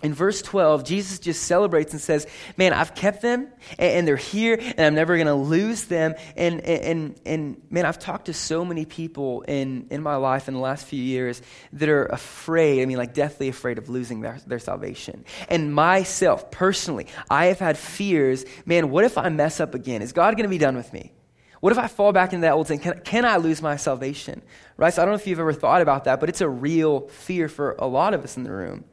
in 0.04 0.14
verse 0.14 0.44
12, 0.44 0.84
Jesus 0.84 1.18
just 1.18 1.44
celebrates 1.44 1.92
and 1.92 2.00
says, 2.00 2.28
Man, 2.56 2.72
I've 2.72 2.94
kept 2.94 3.24
them 3.24 3.48
and, 3.80 4.08
they're 4.08 4.16
here 4.16 4.58
and 4.60 4.80
I'm 4.80 4.94
never 4.94 5.16
going 5.16 5.28
to 5.28 5.34
lose 5.34 5.86
them. 5.86 6.14
And, 6.36 6.62
and, 6.62 7.20
and 7.26 7.62
man, 7.72 7.86
I've 7.86 7.98
talked 7.98 8.26
to 8.26 8.34
so 8.34 8.64
many 8.64 8.86
people 8.86 9.42
in, 9.42 9.88
in 9.90 10.04
my 10.04 10.18
life 10.18 10.48
in 10.48 10.54
the 10.54 10.60
last 10.60 10.86
few 10.86 11.02
years 11.02 11.42
that 11.74 11.90
are 11.90 12.06
afraid, 12.06 12.84
I 12.84 12.86
mean, 12.86 12.98
like 12.98 13.16
deathly 13.16 13.48
afraid 13.48 13.80
of 13.80 13.90
losing 13.90 14.22
their, 14.22 14.38
their 14.46 14.60
salvation. 14.60 15.26
And 15.50 15.74
myself, 15.74 16.52
personally, 16.52 17.08
I 17.30 17.48
have 17.48 17.60
had 17.60 17.78
fears 17.78 18.46
man, 18.66 18.92
what 18.92 19.04
if 19.04 19.18
I 19.18 19.30
mess 19.30 19.60
up 19.60 19.74
again? 19.74 20.02
Is 20.02 20.14
God 20.14 20.36
going 20.36 20.44
to 20.44 20.50
be 20.50 20.60
done 20.60 20.76
with 20.76 20.94
me? 20.94 21.12
What 21.60 21.72
if 21.72 21.80
I 21.80 21.88
fall 21.88 22.12
back 22.12 22.34
into 22.34 22.42
that 22.46 22.54
old 22.54 22.68
thing? 22.68 22.80
Can, 22.80 23.00
can 23.00 23.26
I 23.26 23.38
lose 23.38 23.64
my 23.64 23.78
salvation? 23.78 24.44
Right? 24.78 24.94
So 24.94 25.02
I 25.02 25.06
don't 25.06 25.14
know 25.14 25.20
if 25.20 25.26
you've 25.26 25.40
ever 25.40 25.54
thought 25.54 25.82
about 25.82 26.04
that, 26.04 26.20
but 26.20 26.30
it's 26.30 26.42
a 26.42 26.50
real 26.50 27.08
fear 27.08 27.50
for 27.50 27.76
a 27.80 27.88
lot 27.88 28.14
of 28.14 28.24
us 28.24 28.38
in 28.38 28.44
the 28.44 28.52
room. 28.52 28.86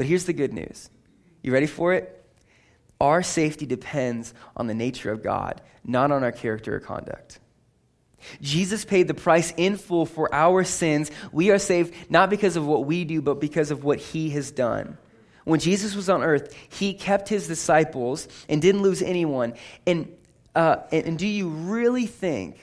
But 0.00 0.06
here's 0.06 0.24
the 0.24 0.32
good 0.32 0.54
news. 0.54 0.88
You 1.42 1.52
ready 1.52 1.66
for 1.66 1.92
it? 1.92 2.24
Our 3.02 3.22
safety 3.22 3.66
depends 3.66 4.32
on 4.56 4.66
the 4.66 4.72
nature 4.72 5.12
of 5.12 5.22
God, 5.22 5.60
not 5.84 6.10
on 6.10 6.24
our 6.24 6.32
character 6.32 6.74
or 6.74 6.80
conduct. 6.80 7.38
Jesus 8.40 8.86
paid 8.86 9.08
the 9.08 9.12
price 9.12 9.52
in 9.58 9.76
full 9.76 10.06
for 10.06 10.34
our 10.34 10.64
sins. 10.64 11.10
We 11.32 11.50
are 11.50 11.58
saved 11.58 11.92
not 12.10 12.30
because 12.30 12.56
of 12.56 12.66
what 12.66 12.86
we 12.86 13.04
do, 13.04 13.20
but 13.20 13.42
because 13.42 13.70
of 13.70 13.84
what 13.84 13.98
he 13.98 14.30
has 14.30 14.50
done. 14.50 14.96
When 15.44 15.60
Jesus 15.60 15.94
was 15.94 16.08
on 16.08 16.22
earth, 16.22 16.56
he 16.70 16.94
kept 16.94 17.28
his 17.28 17.46
disciples 17.46 18.26
and 18.48 18.62
didn't 18.62 18.80
lose 18.80 19.02
anyone. 19.02 19.52
And, 19.86 20.16
uh, 20.54 20.76
and, 20.90 21.08
and 21.08 21.18
do 21.18 21.26
you 21.26 21.50
really 21.50 22.06
think 22.06 22.56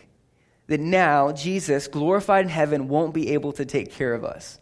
that 0.66 0.80
now 0.80 1.34
Jesus, 1.34 1.88
glorified 1.88 2.46
in 2.46 2.50
heaven, 2.50 2.88
won't 2.88 3.14
be 3.14 3.34
able 3.34 3.52
to 3.52 3.64
take 3.64 3.92
care 3.92 4.16
of 4.16 4.26
us? 4.26 4.58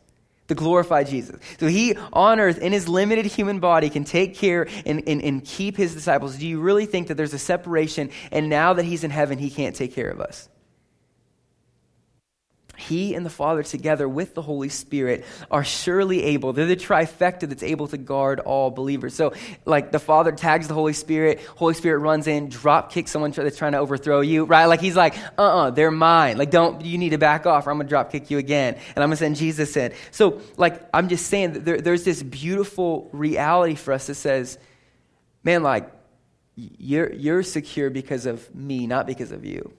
The 0.47 0.55
glorified 0.55 1.07
Jesus. 1.07 1.39
So 1.59 1.67
he 1.67 1.95
on 2.13 2.39
earth, 2.39 2.57
in 2.59 2.71
his 2.71 2.87
limited 2.87 3.25
human 3.25 3.59
body, 3.59 3.89
can 3.89 4.03
take 4.03 4.35
care 4.35 4.67
and, 4.85 5.03
and, 5.07 5.21
and 5.21 5.43
keep 5.43 5.77
his 5.77 5.93
disciples. 5.93 6.37
Do 6.37 6.47
you 6.47 6.59
really 6.59 6.85
think 6.85 7.07
that 7.07 7.15
there's 7.15 7.33
a 7.33 7.39
separation 7.39 8.09
and 8.31 8.49
now 8.49 8.73
that 8.73 8.85
he's 8.85 9.03
in 9.03 9.11
heaven, 9.11 9.37
he 9.37 9.49
can't 9.49 9.75
take 9.75 9.93
care 9.93 10.09
of 10.09 10.21
us? 10.21 10.49
He 12.77 13.15
and 13.15 13.25
the 13.25 13.29
Father, 13.29 13.63
together 13.63 14.07
with 14.07 14.33
the 14.33 14.41
Holy 14.41 14.69
Spirit, 14.69 15.25
are 15.49 15.63
surely 15.63 16.23
able. 16.23 16.53
They're 16.53 16.65
the 16.65 16.75
trifecta 16.75 17.47
that's 17.47 17.63
able 17.63 17.87
to 17.89 17.97
guard 17.97 18.39
all 18.39 18.71
believers. 18.71 19.15
So, 19.15 19.33
like 19.65 19.91
the 19.91 19.99
Father 19.99 20.31
tags 20.31 20.67
the 20.67 20.73
Holy 20.73 20.93
Spirit, 20.93 21.41
Holy 21.55 21.73
Spirit 21.73 21.99
runs 21.99 22.27
in, 22.27 22.49
drop 22.49 22.91
kicks 22.91 23.11
someone 23.11 23.31
that's 23.31 23.57
trying 23.57 23.71
to 23.71 23.79
overthrow 23.79 24.21
you, 24.21 24.43
right? 24.45 24.65
Like 24.65 24.81
he's 24.81 24.95
like, 24.95 25.17
uh 25.37 25.45
uh-uh, 25.45 25.67
uh, 25.67 25.69
they 25.71 25.83
are 25.83 25.91
mine. 25.91 26.37
Like, 26.37 26.51
don't, 26.51 26.83
you 26.83 26.97
need 26.97 27.09
to 27.09 27.17
back 27.17 27.45
off 27.45 27.67
or 27.67 27.71
I'm 27.71 27.77
going 27.77 27.87
to 27.87 27.89
drop 27.89 28.11
kick 28.11 28.29
you 28.29 28.37
again. 28.37 28.75
And 28.75 29.03
I'm 29.03 29.09
going 29.09 29.11
to 29.11 29.17
send 29.17 29.35
Jesus 29.35 29.75
in. 29.77 29.93
So, 30.11 30.41
like, 30.57 30.81
I'm 30.93 31.09
just 31.09 31.27
saying 31.27 31.53
that 31.53 31.65
there, 31.65 31.81
there's 31.81 32.03
this 32.03 32.21
beautiful 32.21 33.09
reality 33.11 33.75
for 33.75 33.93
us 33.93 34.07
that 34.07 34.15
says, 34.15 34.57
man, 35.43 35.63
like, 35.63 35.91
you're, 36.55 37.11
you're 37.13 37.43
secure 37.43 37.89
because 37.89 38.25
of 38.25 38.53
me, 38.55 38.87
not 38.87 39.07
because 39.07 39.31
of 39.31 39.45
you. 39.45 39.73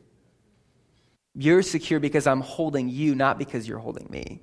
You're 1.38 1.62
secure 1.62 2.00
because 2.00 2.26
I'm 2.26 2.40
holding 2.40 2.88
you, 2.88 3.14
not 3.14 3.38
because 3.38 3.68
you're 3.68 3.78
holding 3.78 4.08
me. 4.10 4.40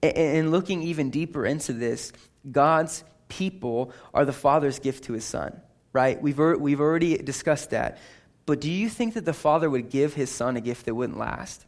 And 0.00 0.52
looking 0.52 0.82
even 0.82 1.10
deeper 1.10 1.44
into 1.44 1.72
this, 1.72 2.12
God's 2.50 3.02
people 3.28 3.92
are 4.14 4.24
the 4.24 4.32
Father's 4.32 4.78
gift 4.78 5.04
to 5.04 5.14
his 5.14 5.24
Son, 5.24 5.60
right? 5.92 6.22
We've, 6.22 6.38
we've 6.38 6.80
already 6.80 7.18
discussed 7.18 7.70
that. 7.70 7.98
But 8.44 8.60
do 8.60 8.70
you 8.70 8.88
think 8.88 9.14
that 9.14 9.24
the 9.24 9.32
Father 9.32 9.68
would 9.68 9.90
give 9.90 10.14
his 10.14 10.30
Son 10.30 10.56
a 10.56 10.60
gift 10.60 10.86
that 10.86 10.94
wouldn't 10.94 11.18
last? 11.18 11.66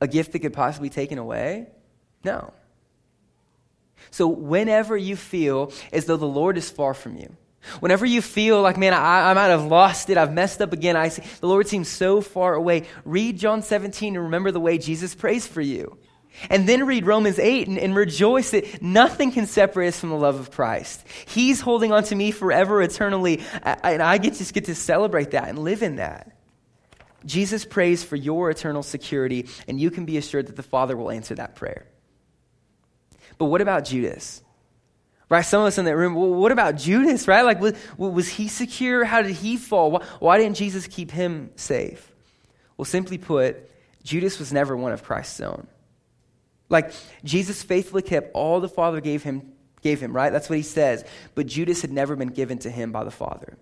A 0.00 0.08
gift 0.08 0.32
that 0.32 0.40
could 0.40 0.52
possibly 0.52 0.88
be 0.88 0.94
taken 0.94 1.18
away? 1.18 1.68
No. 2.24 2.52
So, 4.10 4.26
whenever 4.26 4.96
you 4.96 5.14
feel 5.14 5.72
as 5.92 6.06
though 6.06 6.16
the 6.16 6.26
Lord 6.26 6.58
is 6.58 6.68
far 6.68 6.94
from 6.94 7.16
you, 7.16 7.36
Whenever 7.80 8.06
you 8.06 8.22
feel 8.22 8.62
like, 8.62 8.76
man, 8.76 8.94
I, 8.94 9.30
I, 9.30 9.34
might 9.34 9.48
have 9.48 9.64
lost 9.64 10.10
it, 10.10 10.16
I've 10.16 10.32
messed 10.32 10.62
up 10.62 10.72
again, 10.72 10.96
I 10.96 11.08
see, 11.08 11.22
the 11.40 11.48
Lord 11.48 11.68
seems 11.68 11.88
so 11.88 12.20
far 12.20 12.54
away, 12.54 12.84
read 13.04 13.38
John 13.38 13.62
17 13.62 14.14
and 14.14 14.24
remember 14.24 14.50
the 14.50 14.60
way 14.60 14.78
Jesus 14.78 15.14
prays 15.14 15.46
for 15.46 15.60
you. 15.60 15.98
And 16.50 16.68
then 16.68 16.86
read 16.86 17.06
Romans 17.06 17.38
8 17.38 17.68
and, 17.68 17.78
and 17.78 17.94
rejoice 17.94 18.50
that 18.50 18.82
nothing 18.82 19.32
can 19.32 19.46
separate 19.46 19.88
us 19.88 20.00
from 20.00 20.10
the 20.10 20.16
love 20.16 20.38
of 20.38 20.50
Christ. 20.50 21.04
He's 21.26 21.60
holding 21.60 21.92
on 21.92 22.04
to 22.04 22.14
me 22.14 22.30
forever, 22.30 22.82
eternally, 22.82 23.42
and 23.62 24.02
I 24.02 24.18
get, 24.18 24.34
just 24.34 24.52
get 24.52 24.66
to 24.66 24.74
celebrate 24.74 25.30
that 25.30 25.48
and 25.48 25.58
live 25.58 25.82
in 25.82 25.96
that. 25.96 26.32
Jesus 27.24 27.64
prays 27.64 28.04
for 28.04 28.16
your 28.16 28.50
eternal 28.50 28.82
security, 28.82 29.48
and 29.66 29.80
you 29.80 29.90
can 29.90 30.04
be 30.04 30.16
assured 30.16 30.46
that 30.46 30.56
the 30.56 30.62
Father 30.62 30.96
will 30.96 31.10
answer 31.10 31.34
that 31.34 31.56
prayer. 31.56 31.86
But 33.38 33.46
what 33.46 33.60
about 33.60 33.84
Judas? 33.84 34.42
Right? 35.28 35.42
Some 35.42 35.62
of 35.62 35.66
us 35.66 35.78
in 35.78 35.86
that 35.86 35.96
room, 35.96 36.14
well, 36.14 36.32
what 36.32 36.52
about 36.52 36.76
Judas, 36.76 37.26
right? 37.26 37.42
Like, 37.42 37.60
was, 37.60 37.74
was 37.98 38.28
he 38.28 38.46
secure? 38.46 39.04
How 39.04 39.22
did 39.22 39.32
he 39.32 39.56
fall? 39.56 39.90
Why, 39.90 40.04
why 40.20 40.38
didn't 40.38 40.56
Jesus 40.56 40.86
keep 40.86 41.10
him 41.10 41.50
safe? 41.56 42.12
Well, 42.76 42.84
simply 42.84 43.18
put, 43.18 43.68
Judas 44.04 44.38
was 44.38 44.52
never 44.52 44.76
one 44.76 44.92
of 44.92 45.02
Christ's 45.02 45.40
own. 45.40 45.66
Like, 46.68 46.92
Jesus 47.24 47.62
faithfully 47.62 48.02
kept 48.02 48.30
all 48.34 48.60
the 48.60 48.68
Father 48.68 49.00
gave 49.00 49.24
him, 49.24 49.52
gave 49.82 50.00
him, 50.00 50.14
right? 50.14 50.30
That's 50.30 50.48
what 50.48 50.58
he 50.58 50.62
says. 50.62 51.04
But 51.34 51.46
Judas 51.46 51.82
had 51.82 51.92
never 51.92 52.14
been 52.14 52.28
given 52.28 52.58
to 52.58 52.70
him 52.70 52.92
by 52.92 53.02
the 53.02 53.10
Father. 53.10 53.56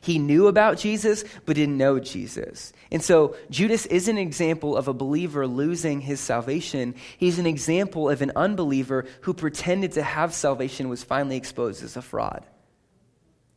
He 0.00 0.18
knew 0.18 0.46
about 0.46 0.78
Jesus, 0.78 1.24
but 1.44 1.56
didn't 1.56 1.76
know 1.76 1.98
Jesus. 1.98 2.72
And 2.90 3.02
so 3.02 3.36
Judas 3.50 3.86
is 3.86 4.08
an 4.08 4.18
example 4.18 4.76
of 4.76 4.88
a 4.88 4.94
believer 4.94 5.46
losing 5.46 6.00
his 6.00 6.20
salvation. 6.20 6.94
He's 7.16 7.38
an 7.38 7.46
example 7.46 8.08
of 8.08 8.22
an 8.22 8.32
unbeliever 8.36 9.06
who 9.22 9.34
pretended 9.34 9.92
to 9.92 10.02
have 10.02 10.32
salvation 10.34 10.88
was 10.88 11.04
finally 11.04 11.36
exposed 11.36 11.82
as 11.82 11.96
a 11.96 12.02
fraud. 12.02 12.44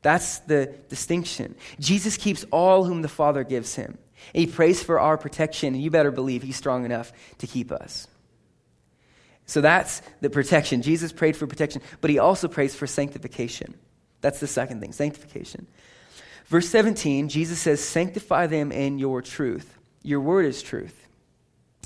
That's 0.01 0.39
the 0.39 0.73
distinction. 0.89 1.55
Jesus 1.79 2.17
keeps 2.17 2.43
all 2.51 2.85
whom 2.85 3.01
the 3.01 3.07
Father 3.07 3.43
gives 3.43 3.75
him. 3.75 3.97
He 4.33 4.47
prays 4.47 4.81
for 4.81 4.99
our 4.99 5.17
protection, 5.17 5.73
and 5.73 5.83
you 5.83 5.91
better 5.91 6.11
believe 6.11 6.43
he's 6.43 6.55
strong 6.55 6.85
enough 6.85 7.11
to 7.39 7.47
keep 7.47 7.71
us. 7.71 8.07
So 9.45 9.61
that's 9.61 10.01
the 10.21 10.29
protection. 10.29 10.81
Jesus 10.81 11.11
prayed 11.11 11.35
for 11.35 11.45
protection, 11.45 11.81
but 11.99 12.09
he 12.09 12.19
also 12.19 12.47
prays 12.47 12.73
for 12.73 12.87
sanctification. 12.87 13.75
That's 14.21 14.39
the 14.39 14.47
second 14.47 14.79
thing 14.79 14.93
sanctification. 14.93 15.67
Verse 16.51 16.67
17, 16.67 17.29
Jesus 17.29 17.61
says, 17.61 17.81
Sanctify 17.81 18.47
them 18.47 18.73
in 18.73 18.99
your 18.99 19.21
truth. 19.21 19.79
Your 20.03 20.19
word 20.19 20.43
is 20.43 20.61
truth. 20.61 21.07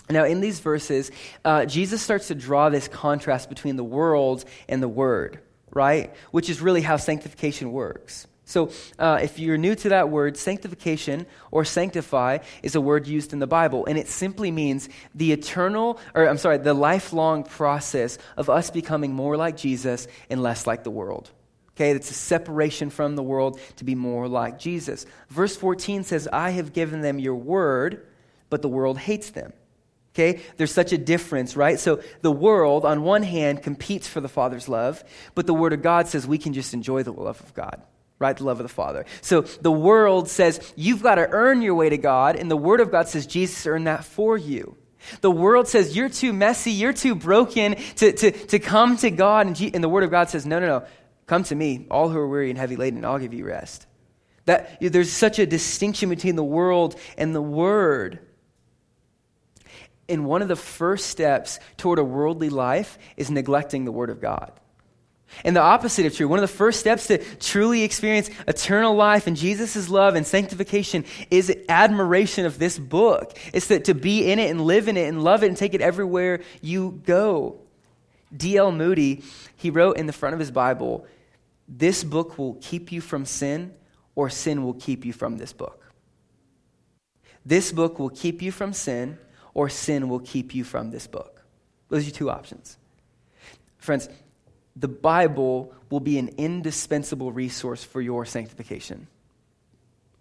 Now, 0.10 0.26
in 0.26 0.42
these 0.42 0.60
verses, 0.60 1.12
uh, 1.44 1.66
Jesus 1.66 2.02
starts 2.02 2.30
to 2.30 2.36
draw 2.36 2.70
this 2.70 2.88
contrast 2.88 3.48
between 3.48 3.76
the 3.76 3.84
world 3.84 4.44
and 4.68 4.82
the 4.82 4.88
word, 4.88 5.40
right? 5.72 6.12
Which 6.32 6.50
is 6.50 6.62
really 6.62 6.82
how 6.82 6.98
sanctification 6.98 7.74
works. 7.74 8.26
So, 8.46 8.72
uh, 8.98 9.20
if 9.22 9.38
you're 9.38 9.60
new 9.60 9.76
to 9.76 9.90
that 9.90 10.10
word, 10.10 10.36
sanctification 10.36 11.28
or 11.52 11.64
sanctify 11.64 12.40
is 12.64 12.74
a 12.74 12.82
word 12.82 13.06
used 13.06 13.34
in 13.34 13.40
the 13.40 13.46
Bible, 13.46 13.86
and 13.86 14.00
it 14.00 14.08
simply 14.08 14.50
means 14.50 14.90
the 15.14 15.32
eternal, 15.32 16.00
or 16.16 16.28
I'm 16.28 16.40
sorry, 16.40 16.58
the 16.58 16.74
lifelong 16.74 17.44
process 17.44 18.18
of 18.36 18.50
us 18.50 18.72
becoming 18.72 19.14
more 19.14 19.38
like 19.38 19.58
Jesus 19.58 20.08
and 20.28 20.42
less 20.42 20.66
like 20.66 20.84
the 20.84 20.90
world. 20.90 21.30
Okay, 21.76 21.92
it's 21.92 22.10
a 22.10 22.14
separation 22.14 22.90
from 22.90 23.16
the 23.16 23.24
world 23.24 23.60
to 23.78 23.84
be 23.84 23.96
more 23.96 24.30
like 24.30 24.60
Jesus. 24.60 25.06
Verse 25.30 25.56
14 25.58 26.04
says, 26.04 26.28
I 26.32 26.52
have 26.52 26.72
given 26.72 27.02
them 27.02 27.20
your 27.20 27.36
word, 27.36 28.08
but 28.50 28.62
the 28.62 28.70
world 28.70 28.98
hates 28.98 29.32
them. 29.32 29.52
Okay, 30.14 30.42
there's 30.56 30.72
such 30.72 30.94
a 30.94 30.98
difference, 30.98 31.58
right? 31.58 31.78
So 31.78 32.02
the 32.22 32.32
world, 32.32 32.86
on 32.86 33.04
one 33.04 33.24
hand, 33.24 33.62
competes 33.62 34.08
for 34.08 34.22
the 34.22 34.30
Father's 34.30 34.70
love, 34.70 35.04
but 35.34 35.46
the 35.46 35.54
Word 35.54 35.74
of 35.74 35.82
God 35.82 36.08
says 36.08 36.26
we 36.26 36.38
can 36.38 36.54
just 36.54 36.74
enjoy 36.74 37.04
the 37.04 37.12
love 37.12 37.42
of 37.42 37.54
God 37.54 37.82
right? 38.18 38.38
The 38.38 38.46
love 38.46 38.60
of 38.60 38.64
the 38.64 38.74
Father. 38.74 39.06
So 39.22 39.42
the 39.42 39.72
world 39.72 40.30
says 40.30 40.74
you've 40.76 41.04
got 41.04 41.16
to 41.16 41.28
earn 41.30 41.62
your 41.62 41.76
way 41.76 41.90
to 41.90 41.98
God, 41.98 42.36
and 42.36 42.50
the 42.50 42.58
Word 42.58 42.80
of 42.80 42.92
God 42.92 43.08
says 43.08 43.28
Jesus 43.28 43.68
earned 43.68 43.88
that 43.88 44.06
for 44.06 44.38
you. 44.38 44.78
The 45.22 45.32
world 45.32 45.68
says 45.68 45.96
you're 45.96 46.10
too 46.10 46.34
messy, 46.34 46.72
you're 46.72 46.94
too 46.94 47.16
broken 47.16 47.76
to, 47.98 48.12
to, 48.12 48.32
to 48.32 48.60
come 48.60 48.98
to 48.98 49.12
God, 49.12 49.48
and, 49.48 49.56
G- 49.56 49.72
and 49.74 49.84
the 49.84 49.90
Word 49.90 50.04
of 50.04 50.12
God 50.12 50.30
says, 50.30 50.46
no, 50.46 50.60
no, 50.60 50.68
no, 50.68 50.86
come 51.28 51.44
to 51.44 51.56
me, 51.56 51.88
all 51.90 52.10
who 52.10 52.18
are 52.18 52.28
weary 52.28 52.50
and 52.50 52.60
heavy 52.60 52.76
laden, 52.76 52.98
and 52.98 53.06
I'll 53.06 53.20
give 53.20 53.34
you 53.34 53.46
rest. 53.46 53.88
That 54.46 54.78
there's 54.80 55.12
such 55.12 55.40
a 55.40 55.46
distinction 55.46 56.10
between 56.10 56.36
the 56.36 56.44
world 56.44 56.96
and 57.18 57.34
the 57.34 57.42
Word. 57.42 58.20
And 60.08 60.26
one 60.26 60.44
of 60.44 60.48
the 60.48 60.56
first 60.56 61.08
steps 61.08 61.60
toward 61.78 61.98
a 61.98 62.04
worldly 62.04 62.50
life 62.50 63.00
is 63.18 63.32
neglecting 63.32 63.86
the 63.86 63.92
Word 63.92 64.12
of 64.12 64.22
God. 64.22 64.52
And 65.44 65.56
the 65.56 65.62
opposite 65.62 66.06
of 66.06 66.16
true. 66.16 66.28
One 66.28 66.38
of 66.38 66.44
the 66.44 66.48
first 66.48 66.80
steps 66.80 67.08
to 67.08 67.18
truly 67.18 67.82
experience 67.82 68.30
eternal 68.48 68.96
life 68.96 69.26
and 69.26 69.36
Jesus' 69.36 69.90
love 69.90 70.16
and 70.16 70.26
sanctification 70.26 71.04
is 71.32 71.54
admiration 71.68 72.46
of 72.46 72.60
this 72.60 72.78
book. 72.78 73.36
It's 73.52 73.68
that 73.68 73.86
to 73.86 73.96
be 73.96 74.32
in 74.32 74.38
it 74.38 74.52
and 74.52 74.62
live 74.62 74.88
in 74.88 74.96
it 74.96 75.08
and 75.08 75.24
love 75.24 75.44
it 75.44 75.48
and 75.48 75.58
take 75.58 75.74
it 75.74 75.82
everywhere 75.82 76.42
you 76.62 77.02
go. 77.06 77.60
D.L. 78.36 78.72
Moody, 78.72 79.24
he 79.56 79.72
wrote 79.72 79.98
in 79.98 80.06
the 80.06 80.14
front 80.14 80.34
of 80.34 80.40
his 80.40 80.52
Bible, 80.52 81.06
This 81.68 82.04
book 82.04 82.38
will 82.38 82.56
keep 82.62 82.92
you 82.92 83.02
from 83.02 83.26
sin, 83.26 83.74
or 84.16 84.30
sin 84.30 84.64
will 84.64 84.74
keep 84.74 85.06
you 85.06 85.14
from 85.14 85.38
this 85.38 85.54
book. 85.54 85.92
This 87.46 87.72
book 87.72 88.00
will 88.00 88.10
keep 88.10 88.42
you 88.42 88.52
from 88.52 88.74
sin, 88.74 89.18
or 89.54 89.70
sin 89.70 90.10
will 90.10 90.20
keep 90.20 90.54
you 90.54 90.64
from 90.64 90.92
this 90.92 91.08
book. 91.08 91.44
Those 91.90 92.02
are 92.04 92.06
your 92.06 92.12
two 92.12 92.30
options. 92.30 92.78
Friends, 93.78 94.10
the 94.76 94.88
Bible 94.88 95.74
will 95.90 96.00
be 96.00 96.18
an 96.18 96.30
indispensable 96.38 97.32
resource 97.32 97.84
for 97.84 98.02
your 98.02 98.26
sanctification. 98.26 99.08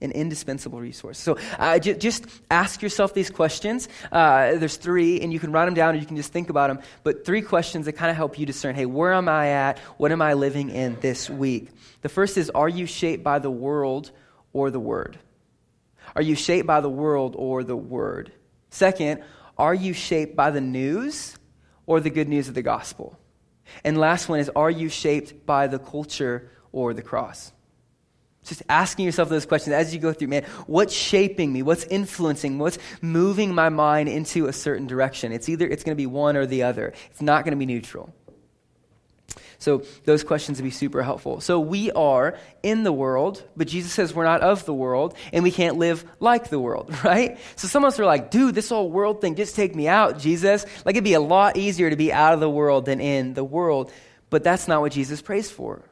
An 0.05 0.13
indispensable 0.13 0.81
resource. 0.81 1.19
So 1.19 1.39
uh, 1.59 1.79
j- 1.79 1.95
just 1.95 2.27
ask 2.51 2.83
yourself 2.83 3.15
these 3.15 3.31
questions. 3.31 3.89
Uh, 4.13 4.57
there's 4.57 4.77
three, 4.77 5.23
and 5.23 5.33
you 5.33 5.41
can 5.41 5.51
write 5.51 5.65
them 5.65 5.73
down 5.73 5.95
or 5.95 5.99
you 5.99 6.05
can 6.05 6.17
just 6.17 6.31
think 6.31 6.51
about 6.51 6.69
them. 6.69 6.81
But 7.05 7.25
three 7.25 7.41
questions 7.41 7.87
that 7.87 7.95
kind 7.95 8.11
of 8.11 8.17
help 8.17 8.39
you 8.39 8.45
discern 8.45 8.75
hey, 8.75 8.85
where 8.85 9.15
am 9.15 9.31
I 9.31 9.49
at? 9.49 9.79
What 9.97 10.13
am 10.13 10.21
I 10.21 10.35
living 10.35 10.69
in 10.69 11.01
this 11.01 11.31
week? 11.31 11.71
The 12.03 12.11
first 12.11 12.37
is 12.37 12.51
Are 12.51 12.69
you 12.69 12.85
shaped 12.85 13.25
by 13.25 13.39
the 13.39 13.51
world 13.51 14.11
or 14.53 14.71
the 14.71 14.79
Word? 14.79 15.19
Are 16.15 16.21
you 16.23 16.35
shaped 16.35 16.67
by 16.67 16.83
the 16.83 16.91
world 16.91 17.35
or 17.39 17.65
the 17.65 17.77
Word? 17.77 18.31
Second, 18.69 19.23
are 19.57 19.75
you 19.75 19.95
shaped 19.95 20.37
by 20.37 20.51
the 20.51 20.61
news 20.61 21.39
or 21.87 22.01
the 22.01 22.11
good 22.11 22.29
news 22.29 22.49
of 22.49 22.55
the 22.55 22.63
gospel? 22.63 23.19
And 23.85 23.97
last 23.97 24.29
one 24.29 24.39
is 24.39 24.51
Are 24.55 24.71
you 24.71 24.91
shaped 24.91 25.47
by 25.47 25.67
the 25.67 25.79
culture 25.79 26.51
or 26.73 26.93
the 26.93 27.01
cross? 27.01 27.54
Just 28.45 28.63
asking 28.69 29.07
yourself 29.07 29.29
those 29.29 29.47
questions 29.47 29.75
as 29.75 29.95
you 29.95 30.01
go 30.01 30.13
through, 30.13 30.29
man, 30.29 30.45
what's 30.67 30.93
shaping 30.93 31.53
me? 31.53 31.63
What's 31.63 31.85
influencing? 31.85 32.59
What's 32.59 32.79
moving 33.01 33.55
my 33.55 33.71
mind 33.71 34.09
into 34.09 34.47
a 34.47 34.53
certain 34.53 34.87
direction? 34.87 35.33
It's 35.33 35.49
either 35.49 35.67
it's 35.67 35.83
going 35.83 35.97
to 35.97 36.01
be 36.01 36.07
one 36.07 36.37
or 36.37 36.45
the 36.45 36.63
other. 36.63 36.93
It's 37.11 37.23
not 37.23 37.45
going 37.45 37.53
to 37.53 37.59
be 37.59 37.67
neutral. 37.67 38.13
So 39.59 39.83
those 40.05 40.23
questions 40.23 40.59
would 40.59 40.65
be 40.65 40.71
super 40.71 41.03
helpful. 41.03 41.41
So 41.41 41.59
we 41.59 41.91
are 41.93 42.37
in 42.63 42.83
the 42.83 42.93
world, 42.93 43.43
but 43.57 43.67
Jesus 43.67 43.95
says 43.95 44.13
we're 44.13 44.25
not 44.25 44.43
of 44.43 44.67
the 44.67 44.75
world, 44.75 45.17
and 45.33 45.43
we 45.43 45.51
can't 45.51 45.79
live 45.79 46.05
like 46.21 46.51
the 46.51 46.61
world, 46.61 46.95
right? 47.05 47.39
So 47.57 47.67
some 47.67 47.83
of 47.83 47.89
us 47.89 47.99
are 47.99 48.05
like, 48.05 48.31
dude, 48.31 48.55
this 48.55 48.69
whole 48.69 48.91
world 48.91 49.23
thing, 49.23 49.37
just 49.37 49.57
take 49.57 49.75
me 49.75 49.89
out, 49.89 50.19
Jesus. 50.19 50.67
Like 50.85 50.97
it'd 50.97 51.05
be 51.05 51.15
a 51.15 51.21
lot 51.21 51.57
easier 51.57 51.89
to 51.89 51.97
be 51.97 52.13
out 52.13 52.35
of 52.35 52.41
the 52.41 52.51
world 52.51 52.85
than 52.85 53.01
in 53.01 53.33
the 53.33 53.43
world. 53.43 53.91
But 54.29 54.45
that's 54.45 54.69
not 54.69 54.83
what 54.83 54.93
Jesus 54.93 55.23
prays 55.23 55.51
for. 55.51 55.83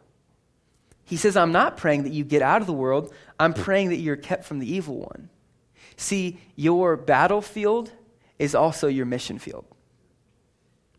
He 1.04 1.16
says, 1.16 1.36
I'm 1.36 1.52
not 1.52 1.76
praying 1.76 2.04
that 2.04 2.12
you 2.12 2.24
get 2.24 2.42
out 2.42 2.60
of 2.60 2.66
the 2.66 2.72
world, 2.72 3.12
I'm 3.38 3.54
praying 3.54 3.90
that 3.90 3.96
you're 3.96 4.16
kept 4.16 4.44
from 4.44 4.58
the 4.58 4.72
evil 4.72 5.00
one. 5.00 5.28
See, 5.96 6.40
your 6.56 6.96
battlefield 6.96 7.92
is 8.38 8.54
also 8.54 8.88
your 8.88 9.06
mission 9.06 9.38
field. 9.38 9.64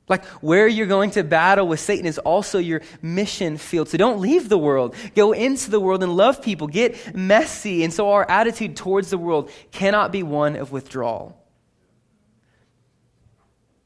Like 0.09 0.25
where 0.41 0.67
you're 0.67 0.87
going 0.87 1.11
to 1.11 1.23
battle 1.23 1.67
with 1.67 1.79
Satan 1.79 2.05
is 2.05 2.19
also 2.19 2.59
your 2.59 2.81
mission 3.01 3.57
field. 3.57 3.87
So 3.87 3.97
don't 3.97 4.19
leave 4.19 4.49
the 4.49 4.57
world. 4.57 4.95
Go 5.15 5.31
into 5.31 5.71
the 5.71 5.79
world 5.79 6.03
and 6.03 6.15
love 6.15 6.41
people. 6.41 6.67
Get 6.67 7.15
messy. 7.15 7.83
And 7.83 7.93
so 7.93 8.11
our 8.11 8.29
attitude 8.29 8.75
towards 8.75 9.09
the 9.09 9.17
world 9.17 9.49
cannot 9.71 10.11
be 10.11 10.21
one 10.21 10.57
of 10.57 10.71
withdrawal. 10.71 11.41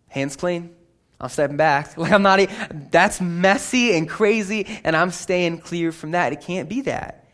Hands 0.08 0.36
clean. 0.36 0.76
I'm 1.20 1.30
stepping 1.30 1.58
back. 1.58 1.98
Like 1.98 2.12
I'm 2.12 2.22
not, 2.22 2.40
that's 2.92 3.20
messy 3.20 3.96
and 3.98 4.08
crazy, 4.08 4.68
and 4.84 4.96
I'm 4.96 5.12
staying 5.12 5.60
clear 5.60 5.92
from 5.92 6.12
that. 6.12 6.34
It 6.34 6.42
can't 6.42 6.70
be 6.70 6.82
that. 6.82 7.26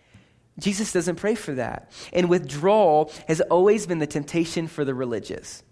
Jesus 0.59 0.93
doesn't 0.93 1.15
pray 1.15 1.35
for 1.35 1.53
that. 1.55 1.91
And 2.11 2.29
withdrawal 2.29 3.11
has 3.27 3.41
always 3.41 3.87
been 3.87 3.99
the 3.99 4.07
temptation 4.07 4.67
for 4.67 4.85
the 4.85 4.93
religious. 4.93 5.63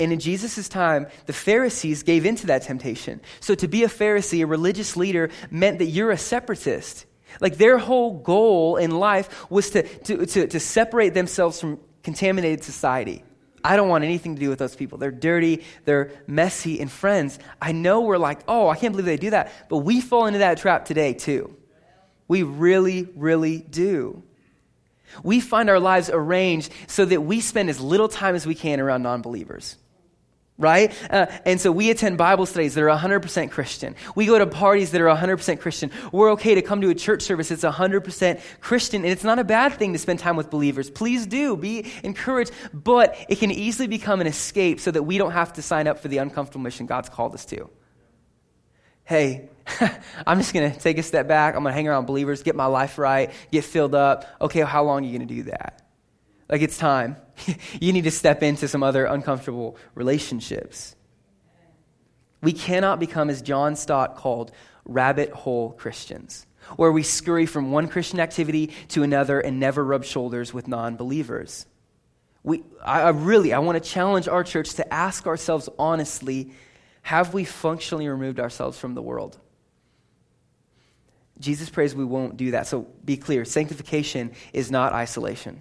And 0.00 0.12
in 0.12 0.18
Jesus' 0.18 0.68
time, 0.68 1.06
the 1.26 1.32
Pharisees 1.32 2.02
gave 2.02 2.26
into 2.26 2.46
that 2.48 2.62
temptation. 2.62 3.20
So 3.40 3.54
to 3.54 3.68
be 3.68 3.84
a 3.84 3.88
Pharisee, 3.88 4.42
a 4.42 4.46
religious 4.46 4.96
leader, 4.96 5.30
meant 5.50 5.78
that 5.78 5.86
you're 5.86 6.10
a 6.10 6.18
separatist. 6.18 7.06
Like 7.40 7.58
their 7.58 7.78
whole 7.78 8.18
goal 8.18 8.76
in 8.76 8.90
life 8.90 9.50
was 9.50 9.70
to, 9.70 9.82
to, 9.82 10.26
to, 10.26 10.46
to 10.48 10.60
separate 10.60 11.14
themselves 11.14 11.60
from 11.60 11.78
contaminated 12.02 12.64
society. 12.64 13.22
I 13.64 13.76
don't 13.76 13.88
want 13.88 14.04
anything 14.04 14.34
to 14.34 14.40
do 14.40 14.50
with 14.50 14.58
those 14.58 14.76
people. 14.76 14.98
They're 14.98 15.10
dirty, 15.10 15.64
they're 15.86 16.12
messy, 16.26 16.80
and 16.80 16.92
friends, 16.92 17.38
I 17.60 17.72
know 17.72 18.02
we're 18.02 18.18
like, 18.18 18.40
oh, 18.46 18.68
I 18.68 18.76
can't 18.76 18.92
believe 18.92 19.06
they 19.06 19.16
do 19.16 19.30
that. 19.30 19.50
But 19.70 19.78
we 19.78 20.02
fall 20.02 20.26
into 20.26 20.40
that 20.40 20.58
trap 20.58 20.84
today, 20.84 21.14
too. 21.14 21.56
We 22.28 22.42
really, 22.42 23.08
really 23.16 23.58
do. 23.58 24.22
We 25.22 25.40
find 25.40 25.70
our 25.70 25.80
lives 25.80 26.10
arranged 26.10 26.72
so 26.86 27.04
that 27.06 27.22
we 27.22 27.40
spend 27.40 27.70
as 27.70 27.80
little 27.80 28.08
time 28.08 28.34
as 28.34 28.46
we 28.46 28.54
can 28.54 28.80
around 28.80 29.02
non 29.02 29.22
believers 29.22 29.76
right? 30.56 30.92
Uh, 31.10 31.26
and 31.44 31.60
so 31.60 31.72
we 31.72 31.90
attend 31.90 32.16
Bible 32.16 32.46
studies 32.46 32.74
that 32.74 32.84
are 32.84 32.96
100% 32.96 33.50
Christian. 33.50 33.96
We 34.14 34.26
go 34.26 34.38
to 34.38 34.46
parties 34.46 34.92
that 34.92 35.00
are 35.00 35.14
100% 35.14 35.60
Christian. 35.60 35.90
We're 36.12 36.32
okay 36.32 36.54
to 36.54 36.62
come 36.62 36.80
to 36.82 36.90
a 36.90 36.94
church 36.94 37.22
service 37.22 37.48
that's 37.48 37.64
100% 37.64 38.40
Christian. 38.60 39.02
And 39.02 39.10
it's 39.10 39.24
not 39.24 39.38
a 39.38 39.44
bad 39.44 39.72
thing 39.74 39.92
to 39.94 39.98
spend 39.98 40.20
time 40.20 40.36
with 40.36 40.50
believers. 40.50 40.90
Please 40.90 41.26
do. 41.26 41.56
Be 41.56 41.90
encouraged. 42.04 42.52
But 42.72 43.16
it 43.28 43.38
can 43.40 43.50
easily 43.50 43.88
become 43.88 44.20
an 44.20 44.26
escape 44.26 44.78
so 44.78 44.90
that 44.92 45.02
we 45.02 45.18
don't 45.18 45.32
have 45.32 45.52
to 45.54 45.62
sign 45.62 45.88
up 45.88 45.98
for 45.98 46.08
the 46.08 46.18
uncomfortable 46.18 46.62
mission 46.62 46.86
God's 46.86 47.08
called 47.08 47.34
us 47.34 47.44
to. 47.46 47.68
Hey, 49.02 49.48
I'm 50.26 50.38
just 50.38 50.54
going 50.54 50.72
to 50.72 50.78
take 50.78 50.98
a 50.98 51.02
step 51.02 51.26
back. 51.26 51.56
I'm 51.56 51.62
going 51.62 51.72
to 51.72 51.76
hang 51.76 51.88
around 51.88 52.06
believers, 52.06 52.42
get 52.42 52.54
my 52.54 52.66
life 52.66 52.96
right, 52.96 53.32
get 53.50 53.64
filled 53.64 53.94
up. 53.94 54.24
Okay, 54.40 54.60
how 54.60 54.84
long 54.84 55.02
are 55.02 55.06
you 55.06 55.18
going 55.18 55.28
to 55.28 55.34
do 55.34 55.42
that? 55.44 55.83
Like 56.54 56.62
it's 56.62 56.78
time. 56.78 57.16
you 57.80 57.92
need 57.92 58.04
to 58.04 58.12
step 58.12 58.40
into 58.44 58.68
some 58.68 58.84
other 58.84 59.06
uncomfortable 59.06 59.76
relationships. 59.96 60.94
We 62.42 62.52
cannot 62.52 63.00
become, 63.00 63.28
as 63.28 63.42
John 63.42 63.74
Stott 63.74 64.14
called, 64.14 64.52
rabbit 64.84 65.30
hole 65.32 65.72
Christians, 65.72 66.46
where 66.76 66.92
we 66.92 67.02
scurry 67.02 67.46
from 67.46 67.72
one 67.72 67.88
Christian 67.88 68.20
activity 68.20 68.70
to 68.90 69.02
another 69.02 69.40
and 69.40 69.58
never 69.58 69.84
rub 69.84 70.04
shoulders 70.04 70.54
with 70.54 70.68
non 70.68 70.94
believers. 70.94 71.66
We, 72.44 72.62
I, 72.84 73.00
I 73.00 73.08
really, 73.08 73.52
I 73.52 73.58
want 73.58 73.82
to 73.82 73.90
challenge 73.90 74.28
our 74.28 74.44
church 74.44 74.74
to 74.74 74.94
ask 74.94 75.26
ourselves 75.26 75.68
honestly 75.76 76.52
have 77.02 77.34
we 77.34 77.44
functionally 77.44 78.06
removed 78.06 78.38
ourselves 78.38 78.78
from 78.78 78.94
the 78.94 79.02
world? 79.02 79.36
Jesus 81.40 81.68
prays 81.68 81.96
we 81.96 82.04
won't 82.04 82.36
do 82.36 82.52
that. 82.52 82.68
So 82.68 82.86
be 83.04 83.16
clear 83.16 83.44
sanctification 83.44 84.30
is 84.52 84.70
not 84.70 84.92
isolation 84.92 85.60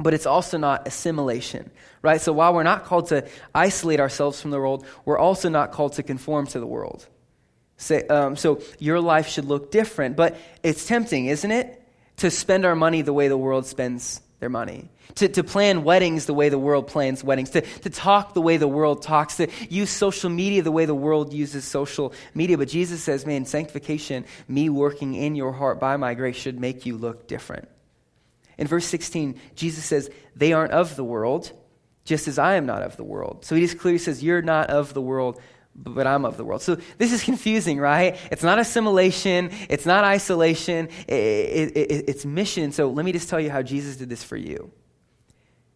but 0.00 0.14
it's 0.14 0.26
also 0.26 0.58
not 0.58 0.86
assimilation, 0.86 1.70
right? 2.02 2.20
So 2.20 2.32
while 2.32 2.54
we're 2.54 2.62
not 2.62 2.84
called 2.84 3.08
to 3.08 3.26
isolate 3.54 4.00
ourselves 4.00 4.40
from 4.40 4.50
the 4.50 4.58
world, 4.58 4.86
we're 5.04 5.18
also 5.18 5.48
not 5.48 5.72
called 5.72 5.94
to 5.94 6.02
conform 6.02 6.46
to 6.48 6.60
the 6.60 6.66
world. 6.66 7.06
So, 7.76 8.02
um, 8.10 8.36
so 8.36 8.60
your 8.78 9.00
life 9.00 9.28
should 9.28 9.44
look 9.44 9.70
different, 9.70 10.16
but 10.16 10.36
it's 10.62 10.86
tempting, 10.86 11.26
isn't 11.26 11.50
it, 11.50 11.80
to 12.16 12.30
spend 12.30 12.64
our 12.64 12.74
money 12.74 13.02
the 13.02 13.12
way 13.12 13.28
the 13.28 13.36
world 13.36 13.66
spends 13.66 14.20
their 14.40 14.48
money, 14.48 14.88
to, 15.16 15.28
to 15.28 15.42
plan 15.42 15.82
weddings 15.84 16.26
the 16.26 16.34
way 16.34 16.48
the 16.48 16.58
world 16.58 16.86
plans 16.86 17.24
weddings, 17.24 17.50
to, 17.50 17.60
to 17.60 17.90
talk 17.90 18.34
the 18.34 18.40
way 18.40 18.56
the 18.56 18.68
world 18.68 19.02
talks, 19.02 19.36
to 19.36 19.48
use 19.68 19.90
social 19.90 20.30
media 20.30 20.62
the 20.62 20.72
way 20.72 20.84
the 20.84 20.94
world 20.94 21.32
uses 21.32 21.64
social 21.64 22.12
media. 22.34 22.58
But 22.58 22.68
Jesus 22.68 23.02
says, 23.02 23.26
man, 23.26 23.44
sanctification, 23.46 24.24
me 24.46 24.68
working 24.68 25.14
in 25.14 25.34
your 25.34 25.52
heart 25.52 25.80
by 25.80 25.96
my 25.96 26.14
grace, 26.14 26.36
should 26.36 26.60
make 26.60 26.86
you 26.86 26.96
look 26.96 27.26
different. 27.26 27.68
In 28.58 28.66
verse 28.66 28.86
16, 28.86 29.40
Jesus 29.54 29.84
says, 29.84 30.10
they 30.34 30.52
aren't 30.52 30.72
of 30.72 30.96
the 30.96 31.04
world, 31.04 31.52
just 32.04 32.28
as 32.28 32.38
I 32.38 32.54
am 32.54 32.66
not 32.66 32.82
of 32.82 32.96
the 32.96 33.04
world. 33.04 33.44
So 33.44 33.54
he 33.54 33.60
just 33.60 33.78
clearly 33.78 33.98
says, 33.98 34.22
you're 34.22 34.42
not 34.42 34.70
of 34.70 34.94
the 34.94 35.00
world, 35.00 35.40
but 35.74 36.06
I'm 36.06 36.24
of 36.24 36.36
the 36.36 36.44
world. 36.44 36.60
So 36.62 36.76
this 36.98 37.12
is 37.12 37.22
confusing, 37.22 37.78
right? 37.78 38.16
It's 38.32 38.42
not 38.42 38.58
assimilation, 38.58 39.50
it's 39.68 39.86
not 39.86 40.04
isolation, 40.04 40.88
it, 41.06 41.14
it, 41.14 41.76
it, 41.76 42.04
it's 42.08 42.24
mission. 42.24 42.72
So 42.72 42.90
let 42.90 43.04
me 43.04 43.12
just 43.12 43.28
tell 43.28 43.40
you 43.40 43.50
how 43.50 43.62
Jesus 43.62 43.96
did 43.96 44.08
this 44.08 44.24
for 44.24 44.36
you. 44.36 44.72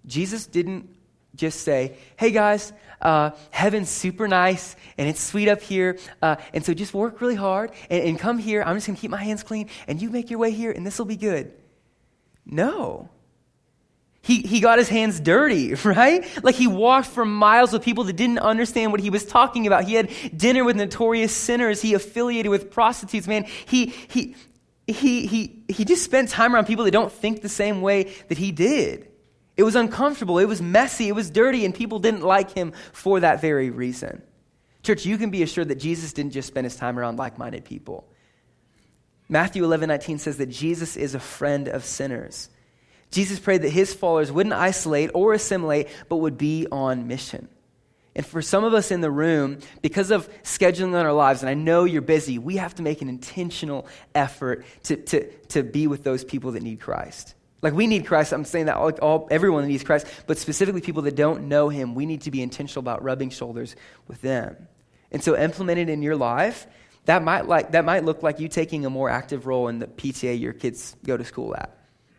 Jesus 0.05 0.47
didn't 0.47 0.91
just 1.37 1.61
say, 1.61 1.97
hey 2.17 2.31
guys, 2.31 2.73
uh, 3.01 3.31
heaven's 3.51 3.89
super 3.89 4.29
nice 4.29 4.77
and 4.99 5.09
it's 5.09 5.21
sweet 5.21 5.49
up 5.49 5.63
here. 5.63 5.99
Uh, 6.21 6.37
and 6.53 6.65
so 6.65 6.75
just 6.75 6.93
work 6.93 7.21
really 7.21 7.37
hard 7.37 7.71
and, 7.89 8.05
and 8.05 8.19
come 8.19 8.39
here. 8.39 8.63
I'm 8.65 8.77
just 8.77 8.87
going 8.87 8.97
to 8.97 9.01
keep 9.01 9.11
my 9.11 9.23
hands 9.23 9.43
clean 9.43 9.69
and 9.87 10.03
you 10.03 10.11
make 10.11 10.31
your 10.31 10.39
way 10.39 10.51
here 10.51 10.73
and 10.73 10.85
this 10.87 10.99
will 10.99 11.07
be 11.07 11.17
good. 11.17 11.53
No. 12.45 13.09
He, 14.23 14.43
he 14.43 14.61
got 14.61 14.79
his 14.79 14.89
hands 14.89 15.19
dirty, 15.19 15.75
right? 15.85 16.27
Like 16.45 16.55
he 16.55 16.67
walked 16.67 17.09
for 17.09 17.25
miles 17.25 17.73
with 17.73 17.83
people 17.83 18.05
that 18.05 18.15
didn't 18.15 18.39
understand 18.39 18.93
what 18.93 19.01
he 19.01 19.11
was 19.11 19.25
talking 19.25 19.67
about. 19.67 19.85
He 19.85 19.95
had 19.95 20.11
dinner 20.37 20.65
with 20.65 20.77
notorious 20.77 21.35
sinners. 21.35 21.83
He 21.83 21.95
affiliated 21.95 22.51
with 22.51 22.71
prostitutes, 22.71 23.27
man. 23.27 23.45
He, 23.67 23.87
he, 23.87 24.37
he, 24.87 25.27
he, 25.27 25.65
he 25.69 25.85
just 25.85 26.05
spent 26.05 26.29
time 26.29 26.55
around 26.55 26.67
people 26.67 26.85
that 26.85 26.93
don't 26.93 27.13
think 27.13 27.43
the 27.43 27.49
same 27.49 27.81
way 27.83 28.13
that 28.29 28.39
he 28.39 28.53
did. 28.53 29.09
It 29.57 29.65
was 29.65 29.77
uncomfortable. 29.77 30.39
It 30.39 30.47
was 30.47 30.63
messy. 30.63 31.09
It 31.09 31.15
was 31.15 31.31
dirty, 31.31 31.65
and 31.65 31.75
people 31.75 31.99
didn't 31.99 32.23
like 32.23 32.53
him 32.53 32.73
for 32.93 33.21
that 33.21 33.41
very 33.41 33.71
reason. 33.71 34.23
Church, 34.83 35.05
you 35.05 35.19
can 35.19 35.31
be 35.31 35.43
assured 35.43 35.69
that 35.69 35.79
Jesus 35.79 36.13
didn't 36.13 36.33
just 36.33 36.49
spend 36.49 36.65
his 36.65 36.77
time 36.77 36.99
around 36.99 37.19
like 37.19 37.39
minded 37.39 37.65
people. 37.65 38.09
Matthew 39.33 39.65
11 39.65 39.89
19 39.89 40.19
says 40.19 40.37
that 40.37 40.51
Jesus 40.51 40.95
is 40.95 41.15
a 41.15 41.21
friend 41.21 41.67
of 41.67 41.87
sinners. 41.87 42.51
Jesus 43.11 43.39
prayed 43.39 43.63
that 43.63 43.71
his 43.71 43.95
followers 43.95 44.31
wouldn't 44.31 44.55
isolate 44.55 45.11
or 45.15 45.33
assimilate, 45.33 45.89
but 46.11 46.19
would 46.19 46.37
be 46.37 46.67
on 46.71 47.09
mission. 47.09 47.49
And 48.15 48.27
for 48.27 48.43
some 48.43 48.63
of 48.63 48.75
us 48.75 48.91
in 48.91 49.01
the 49.01 49.11
room, 49.11 49.61
because 49.81 50.11
of 50.11 50.29
scheduling 50.43 50.95
on 50.95 51.07
our 51.07 51.15
lives, 51.15 51.43
and 51.43 51.49
I 51.49 51.55
know 51.55 51.85
you're 51.85 52.03
busy, 52.03 52.39
we 52.39 52.57
have 52.57 52.75
to 52.75 52.83
make 52.83 53.01
an 53.01 53.09
intentional 53.09 53.87
effort 54.15 54.67
to, 54.85 54.97
to, 54.97 55.31
to 55.49 55.63
be 55.63 55.87
with 55.87 56.05
those 56.05 56.25
people 56.25 56.53
that 56.53 56.63
need 56.63 56.81
Christ. 56.81 57.35
Like 57.63 57.73
we 57.73 57.87
need 57.87 58.07
Christ. 58.07 58.35
I'm 58.35 58.45
saying 58.45 58.67
that 58.67 58.77
all, 58.77 58.91
all, 59.01 59.29
everyone 59.31 59.67
needs 59.67 59.83
Christ, 59.83 60.07
but 60.27 60.37
specifically 60.37 60.83
people 60.83 61.03
that 61.03 61.17
don't 61.17 61.49
know 61.49 61.71
him, 61.71 61.95
we 61.95 62.05
need 62.05 62.23
to 62.23 62.31
be 62.31 62.43
intentional 62.43 62.81
about 62.81 63.03
rubbing 63.03 63.31
shoulders 63.31 63.77
with 64.09 64.21
them. 64.21 64.69
And 65.11 65.25
so 65.25 65.39
implement 65.39 65.79
it 65.79 65.89
in 65.89 66.03
your 66.03 66.17
life. 66.17 66.67
That 67.07 67.23
might, 67.23 67.47
like, 67.47 67.73
that 67.73 67.85
might 67.85 68.05
look 68.05 68.23
like 68.23 68.39
you 68.39 68.49
taking 68.49 68.87
a 68.87 68.91
more 68.91 69.11
active 69.11 69.47
role 69.47 69.69
in 69.69 69.81
the 69.81 69.87
PTA 69.87 70.39
your 70.41 70.53
kids 70.53 70.97
go 71.05 71.17
to 71.17 71.25
school 71.25 71.55
at 71.57 71.77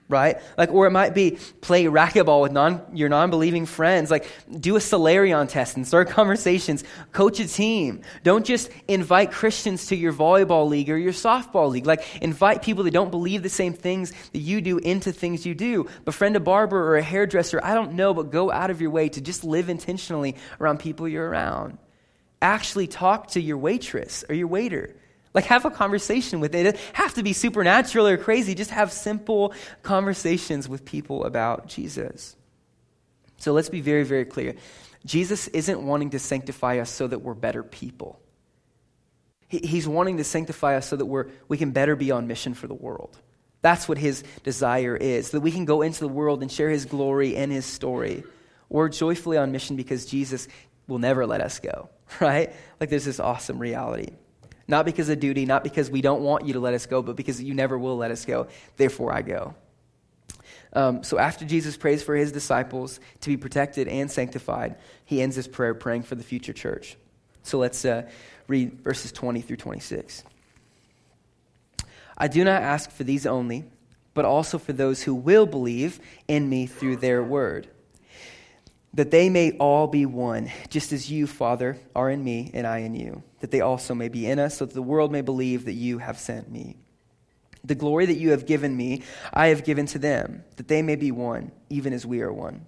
right? 0.09 0.37
Like, 0.57 0.71
or 0.71 0.85
it 0.85 0.91
might 0.91 1.13
be 1.13 1.37
play 1.61 1.85
racquetball 1.85 2.41
with 2.41 2.51
non, 2.51 2.81
your 2.93 3.09
non-believing 3.09 3.65
friends. 3.65 4.11
Like, 4.11 4.29
do 4.59 4.75
a 4.75 4.79
Soularium 4.79 5.49
test 5.49 5.75
and 5.75 5.87
start 5.87 6.09
conversations. 6.19 6.83
Coach 7.11 7.39
a 7.39 7.47
team. 7.47 8.01
Don't 8.23 8.45
just 8.45 8.69
invite 8.87 9.31
Christians 9.31 9.87
to 9.87 9.95
your 9.95 10.13
volleyball 10.13 10.67
league 10.67 10.89
or 10.89 10.97
your 10.97 11.13
softball 11.13 11.69
league. 11.69 11.85
Like, 11.85 12.21
invite 12.21 12.61
people 12.61 12.83
that 12.83 12.91
don't 12.91 13.11
believe 13.11 13.43
the 13.43 13.49
same 13.49 13.73
things 13.73 14.11
that 14.31 14.39
you 14.39 14.61
do 14.61 14.77
into 14.77 15.11
things 15.11 15.45
you 15.45 15.55
do. 15.55 15.87
Befriend 16.05 16.35
a 16.35 16.39
barber 16.39 16.77
or 16.77 16.97
a 16.97 17.03
hairdresser. 17.03 17.59
I 17.63 17.73
don't 17.73 17.93
know, 17.93 18.13
but 18.13 18.31
go 18.31 18.51
out 18.51 18.69
of 18.69 18.81
your 18.81 18.91
way 18.91 19.09
to 19.09 19.21
just 19.21 19.43
live 19.43 19.69
intentionally 19.69 20.35
around 20.59 20.79
people 20.79 21.07
you're 21.07 21.27
around. 21.27 21.77
Actually 22.43 22.85
talk 22.85 23.29
to 23.29 23.41
your 23.41 23.57
waitress 23.57 24.23
or 24.29 24.35
your 24.35 24.47
waiter 24.47 24.95
like, 25.33 25.45
have 25.45 25.65
a 25.65 25.71
conversation 25.71 26.39
with 26.39 26.53
it. 26.53 26.65
It 26.65 26.71
doesn't 26.73 26.93
have 26.93 27.13
to 27.15 27.23
be 27.23 27.33
supernatural 27.33 28.07
or 28.07 28.17
crazy. 28.17 28.53
Just 28.53 28.69
have 28.69 28.91
simple 28.91 29.53
conversations 29.81 30.69
with 30.69 30.85
people 30.85 31.25
about 31.25 31.67
Jesus. 31.67 32.35
So 33.37 33.51
let's 33.51 33.69
be 33.69 33.81
very, 33.81 34.03
very 34.03 34.25
clear. 34.25 34.55
Jesus 35.05 35.47
isn't 35.49 35.81
wanting 35.81 36.11
to 36.11 36.19
sanctify 36.19 36.77
us 36.77 36.89
so 36.89 37.07
that 37.07 37.19
we're 37.19 37.33
better 37.33 37.63
people. 37.63 38.19
he's 39.49 39.87
wanting 39.87 40.17
to 40.17 40.23
sanctify 40.23 40.77
us 40.77 40.87
so 40.87 40.95
that 40.95 41.05
we're, 41.05 41.27
we 41.47 41.57
can 41.57 41.71
better 41.71 41.95
be 41.95 42.09
on 42.11 42.25
mission 42.27 42.53
for 42.53 42.67
the 42.67 42.73
world. 42.73 43.19
That's 43.61 43.87
what 43.87 43.97
his 43.97 44.23
desire 44.43 44.95
is, 44.95 45.31
that 45.31 45.41
we 45.41 45.51
can 45.51 45.65
go 45.65 45.81
into 45.81 45.99
the 45.99 46.07
world 46.07 46.41
and 46.41 46.51
share 46.51 46.69
his 46.69 46.85
glory 46.85 47.35
and 47.35 47.51
his 47.51 47.65
story. 47.65 48.23
We're 48.69 48.89
joyfully 48.89 49.37
on 49.37 49.51
mission 49.51 49.75
because 49.75 50.05
Jesus 50.05 50.47
will 50.87 50.99
never 50.99 51.25
let 51.25 51.41
us 51.41 51.59
go, 51.59 51.89
right? 52.19 52.53
Like 52.79 52.89
there's 52.89 53.05
this 53.05 53.19
awesome 53.19 53.59
reality. 53.59 54.09
Not 54.67 54.85
because 54.85 55.09
of 55.09 55.19
duty, 55.19 55.45
not 55.45 55.63
because 55.63 55.89
we 55.91 56.01
don't 56.01 56.21
want 56.21 56.45
you 56.45 56.53
to 56.53 56.59
let 56.59 56.73
us 56.73 56.85
go, 56.85 57.01
but 57.01 57.15
because 57.15 57.41
you 57.41 57.53
never 57.53 57.77
will 57.77 57.97
let 57.97 58.11
us 58.11 58.23
go. 58.25 58.47
Therefore, 58.77 59.13
I 59.13 59.21
go. 59.21 59.55
Um, 60.71 61.03
so 61.03 61.19
after 61.19 61.45
Jesus 61.45 61.77
prays 61.77 62.01
for 62.01 62.15
his 62.15 62.31
disciples 62.31 62.99
to 63.21 63.29
be 63.29 63.37
protected 63.37 63.87
and 63.87 64.09
sanctified, 64.09 64.75
he 65.05 65.21
ends 65.21 65.35
his 65.35 65.47
prayer 65.47 65.73
praying 65.73 66.03
for 66.03 66.15
the 66.15 66.23
future 66.23 66.53
church. 66.53 66.97
So 67.43 67.59
let's 67.59 67.83
uh, 67.83 68.09
read 68.47 68.81
verses 68.81 69.11
20 69.11 69.41
through 69.41 69.57
26. 69.57 70.23
I 72.17 72.27
do 72.27 72.43
not 72.43 72.61
ask 72.61 72.89
for 72.89 73.03
these 73.03 73.25
only, 73.25 73.65
but 74.13 74.25
also 74.25 74.57
for 74.57 74.73
those 74.73 75.03
who 75.03 75.13
will 75.13 75.45
believe 75.45 75.99
in 76.27 76.47
me 76.47 76.67
through 76.67 76.97
their 76.97 77.21
word 77.21 77.67
that 78.93 79.11
they 79.11 79.29
may 79.29 79.51
all 79.57 79.87
be 79.87 80.05
one, 80.05 80.51
just 80.69 80.93
as 80.93 81.09
you, 81.09 81.25
Father, 81.25 81.79
are 81.95 82.09
in 82.09 82.23
me 82.23 82.51
and 82.53 82.67
I 82.67 82.79
in 82.79 82.93
you, 82.93 83.23
that 83.39 83.51
they 83.51 83.61
also 83.61 83.95
may 83.95 84.07
be 84.07 84.27
in 84.27 84.39
us, 84.39 84.57
so 84.57 84.65
that 84.65 84.73
the 84.73 84.81
world 84.81 85.11
may 85.11 85.21
believe 85.21 85.65
that 85.65 85.73
you 85.73 85.97
have 85.97 86.19
sent 86.19 86.51
me. 86.51 86.77
The 87.63 87.75
glory 87.75 88.05
that 88.05 88.17
you 88.17 88.31
have 88.31 88.45
given 88.45 88.75
me, 88.75 89.03
I 89.33 89.47
have 89.47 89.63
given 89.63 89.85
to 89.87 89.99
them, 89.99 90.43
that 90.57 90.67
they 90.67 90.81
may 90.81 90.95
be 90.95 91.11
one, 91.11 91.51
even 91.69 91.93
as 91.93 92.05
we 92.05 92.21
are 92.21 92.31
one. 92.31 92.65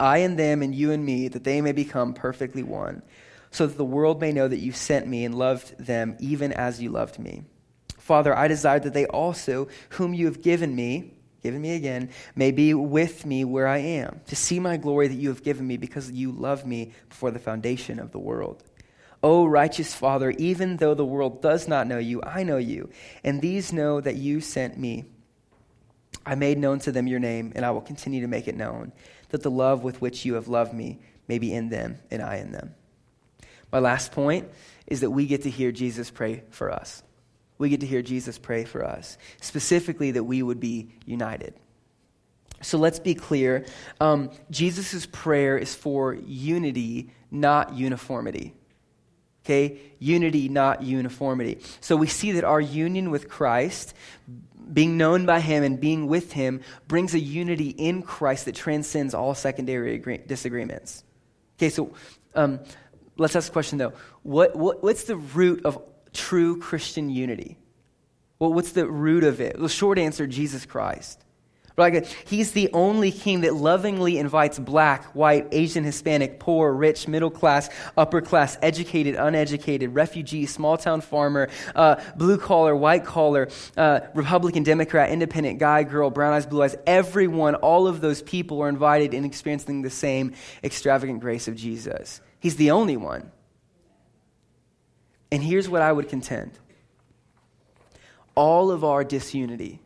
I 0.00 0.18
and 0.18 0.38
them, 0.38 0.62
and 0.62 0.74
you 0.74 0.92
and 0.92 1.04
me, 1.04 1.28
that 1.28 1.44
they 1.44 1.60
may 1.60 1.72
become 1.72 2.14
perfectly 2.14 2.62
one, 2.62 3.02
so 3.50 3.66
that 3.66 3.76
the 3.76 3.84
world 3.84 4.20
may 4.20 4.32
know 4.32 4.48
that 4.48 4.60
you 4.60 4.72
sent 4.72 5.06
me 5.06 5.24
and 5.24 5.34
loved 5.34 5.76
them 5.78 6.16
even 6.20 6.52
as 6.52 6.80
you 6.80 6.90
loved 6.90 7.18
me. 7.18 7.44
Father, 7.98 8.36
I 8.36 8.48
desire 8.48 8.80
that 8.80 8.94
they 8.94 9.06
also, 9.06 9.68
whom 9.90 10.14
you 10.14 10.26
have 10.26 10.42
given 10.42 10.74
me, 10.74 11.14
given 11.44 11.60
me 11.60 11.74
again, 11.74 12.08
may 12.34 12.50
be 12.50 12.72
with 12.72 13.26
me 13.26 13.44
where 13.44 13.68
I 13.68 13.76
am, 13.76 14.22
to 14.28 14.34
see 14.34 14.58
my 14.58 14.78
glory 14.78 15.08
that 15.08 15.14
you 15.14 15.28
have 15.28 15.42
given 15.42 15.66
me 15.66 15.76
because 15.76 16.10
you 16.10 16.32
love 16.32 16.64
me 16.64 16.92
before 17.10 17.30
the 17.30 17.38
foundation 17.38 17.98
of 17.98 18.12
the 18.12 18.18
world. 18.18 18.64
O 19.22 19.44
righteous 19.44 19.94
Father, 19.94 20.30
even 20.38 20.78
though 20.78 20.94
the 20.94 21.04
world 21.04 21.42
does 21.42 21.68
not 21.68 21.86
know 21.86 21.98
you, 21.98 22.22
I 22.22 22.44
know 22.44 22.56
you, 22.56 22.88
and 23.22 23.42
these 23.42 23.74
know 23.74 24.00
that 24.00 24.16
you 24.16 24.40
sent 24.40 24.78
me. 24.78 25.04
I 26.24 26.34
made 26.34 26.56
known 26.56 26.78
to 26.80 26.92
them 26.92 27.06
your 27.06 27.20
name, 27.20 27.52
and 27.54 27.64
I 27.64 27.70
will 27.72 27.82
continue 27.82 28.22
to 28.22 28.26
make 28.26 28.48
it 28.48 28.56
known, 28.56 28.92
that 29.28 29.42
the 29.42 29.50
love 29.50 29.84
with 29.84 30.00
which 30.00 30.24
you 30.24 30.34
have 30.34 30.48
loved 30.48 30.72
me 30.72 30.98
may 31.28 31.38
be 31.38 31.52
in 31.52 31.68
them 31.68 31.98
and 32.10 32.22
I 32.22 32.36
in 32.36 32.52
them. 32.52 32.74
My 33.70 33.80
last 33.80 34.12
point 34.12 34.48
is 34.86 35.00
that 35.00 35.10
we 35.10 35.26
get 35.26 35.42
to 35.42 35.50
hear 35.50 35.72
Jesus 35.72 36.10
pray 36.10 36.42
for 36.48 36.70
us 36.70 37.02
we 37.64 37.70
get 37.70 37.80
to 37.80 37.86
hear 37.86 38.02
Jesus 38.02 38.38
pray 38.38 38.64
for 38.64 38.84
us, 38.84 39.18
specifically 39.40 40.12
that 40.12 40.24
we 40.24 40.42
would 40.42 40.60
be 40.60 40.90
united. 41.06 41.54
So 42.60 42.78
let's 42.78 42.98
be 42.98 43.14
clear. 43.14 43.64
Um, 44.00 44.30
Jesus' 44.50 45.06
prayer 45.06 45.58
is 45.58 45.74
for 45.74 46.14
unity, 46.14 47.10
not 47.30 47.74
uniformity. 47.74 48.54
Okay? 49.44 49.78
Unity, 49.98 50.48
not 50.48 50.82
uniformity. 50.82 51.58
So 51.80 51.96
we 51.96 52.06
see 52.06 52.32
that 52.32 52.44
our 52.44 52.60
union 52.60 53.10
with 53.10 53.28
Christ, 53.28 53.94
being 54.72 54.96
known 54.96 55.26
by 55.26 55.40
Him 55.40 55.62
and 55.62 55.80
being 55.80 56.06
with 56.06 56.32
Him, 56.32 56.60
brings 56.86 57.14
a 57.14 57.18
unity 57.18 57.70
in 57.70 58.02
Christ 58.02 58.44
that 58.44 58.54
transcends 58.54 59.14
all 59.14 59.34
secondary 59.34 59.94
agree- 59.94 60.18
disagreements. 60.26 61.02
Okay, 61.58 61.70
so 61.70 61.94
um, 62.34 62.60
let's 63.16 63.36
ask 63.36 63.48
a 63.48 63.52
question 63.52 63.78
though. 63.78 63.92
What, 64.22 64.56
what, 64.56 64.82
what's 64.82 65.04
the 65.04 65.16
root 65.16 65.64
of 65.64 65.78
true 66.14 66.58
Christian 66.58 67.10
unity? 67.10 67.58
Well, 68.38 68.52
what's 68.52 68.72
the 68.72 68.86
root 68.86 69.24
of 69.24 69.40
it? 69.40 69.58
The 69.58 69.68
short 69.68 69.98
answer 69.98 70.26
Jesus 70.26 70.64
Christ. 70.64 71.24
Like, 71.76 72.06
he's 72.28 72.52
the 72.52 72.70
only 72.72 73.10
king 73.10 73.40
that 73.40 73.54
lovingly 73.54 74.18
invites 74.18 74.60
black, 74.60 75.06
white, 75.06 75.48
Asian, 75.50 75.82
Hispanic, 75.82 76.38
poor, 76.38 76.72
rich, 76.72 77.08
middle 77.08 77.30
class, 77.30 77.68
upper 77.96 78.20
class, 78.20 78.56
educated, 78.62 79.16
uneducated, 79.16 79.92
refugee, 79.92 80.46
small 80.46 80.76
town 80.76 81.00
farmer, 81.00 81.48
uh, 81.74 81.96
blue 82.16 82.38
collar, 82.38 82.76
white 82.76 83.04
collar, 83.04 83.48
uh, 83.76 84.00
Republican, 84.14 84.62
Democrat, 84.62 85.10
independent, 85.10 85.58
guy, 85.58 85.82
girl, 85.82 86.10
brown 86.10 86.32
eyes, 86.32 86.46
blue 86.46 86.62
eyes. 86.62 86.76
Everyone, 86.86 87.56
all 87.56 87.88
of 87.88 88.00
those 88.00 88.22
people 88.22 88.62
are 88.62 88.68
invited 88.68 89.12
in 89.12 89.24
experiencing 89.24 89.82
the 89.82 89.90
same 89.90 90.32
extravagant 90.62 91.20
grace 91.20 91.48
of 91.48 91.56
Jesus. 91.56 92.20
He's 92.38 92.54
the 92.54 92.70
only 92.70 92.96
one. 92.96 93.32
And 95.30 95.42
here's 95.42 95.68
what 95.68 95.82
I 95.82 95.90
would 95.90 96.08
contend 96.08 96.52
all 98.34 98.70
of 98.70 98.84
our 98.84 99.04
disunity, 99.04 99.80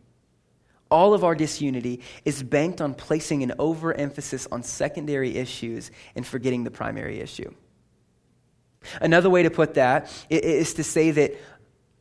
All 0.91 1.13
of 1.13 1.23
our 1.23 1.35
disunity 1.35 2.01
is 2.25 2.43
banked 2.43 2.81
on 2.81 2.95
placing 2.95 3.43
an 3.43 3.53
overemphasis 3.59 4.47
on 4.51 4.63
secondary 4.63 5.37
issues 5.37 5.91
and 6.15 6.27
forgetting 6.27 6.65
the 6.65 6.71
primary 6.71 7.21
issue. 7.21 7.53
Another 9.01 9.29
way 9.29 9.43
to 9.43 9.51
put 9.51 9.75
that 9.75 10.11
is 10.31 10.75
to 10.75 10.85
say 10.85 11.11
that 11.11 11.35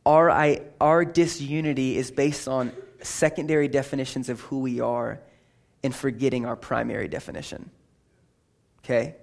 our, 0.06 0.30
our 0.80 1.04
disunity 1.04 1.98
is 1.98 2.10
based 2.10 2.48
on 2.48 2.72
secondary 3.02 3.68
definitions 3.68 4.30
of 4.30 4.40
who 4.40 4.60
we 4.60 4.80
are 4.80 5.20
and 5.82 5.94
forgetting 5.94 6.46
our 6.46 6.56
primary 6.56 7.08
definition. 7.08 7.70
Okay? 8.82 9.16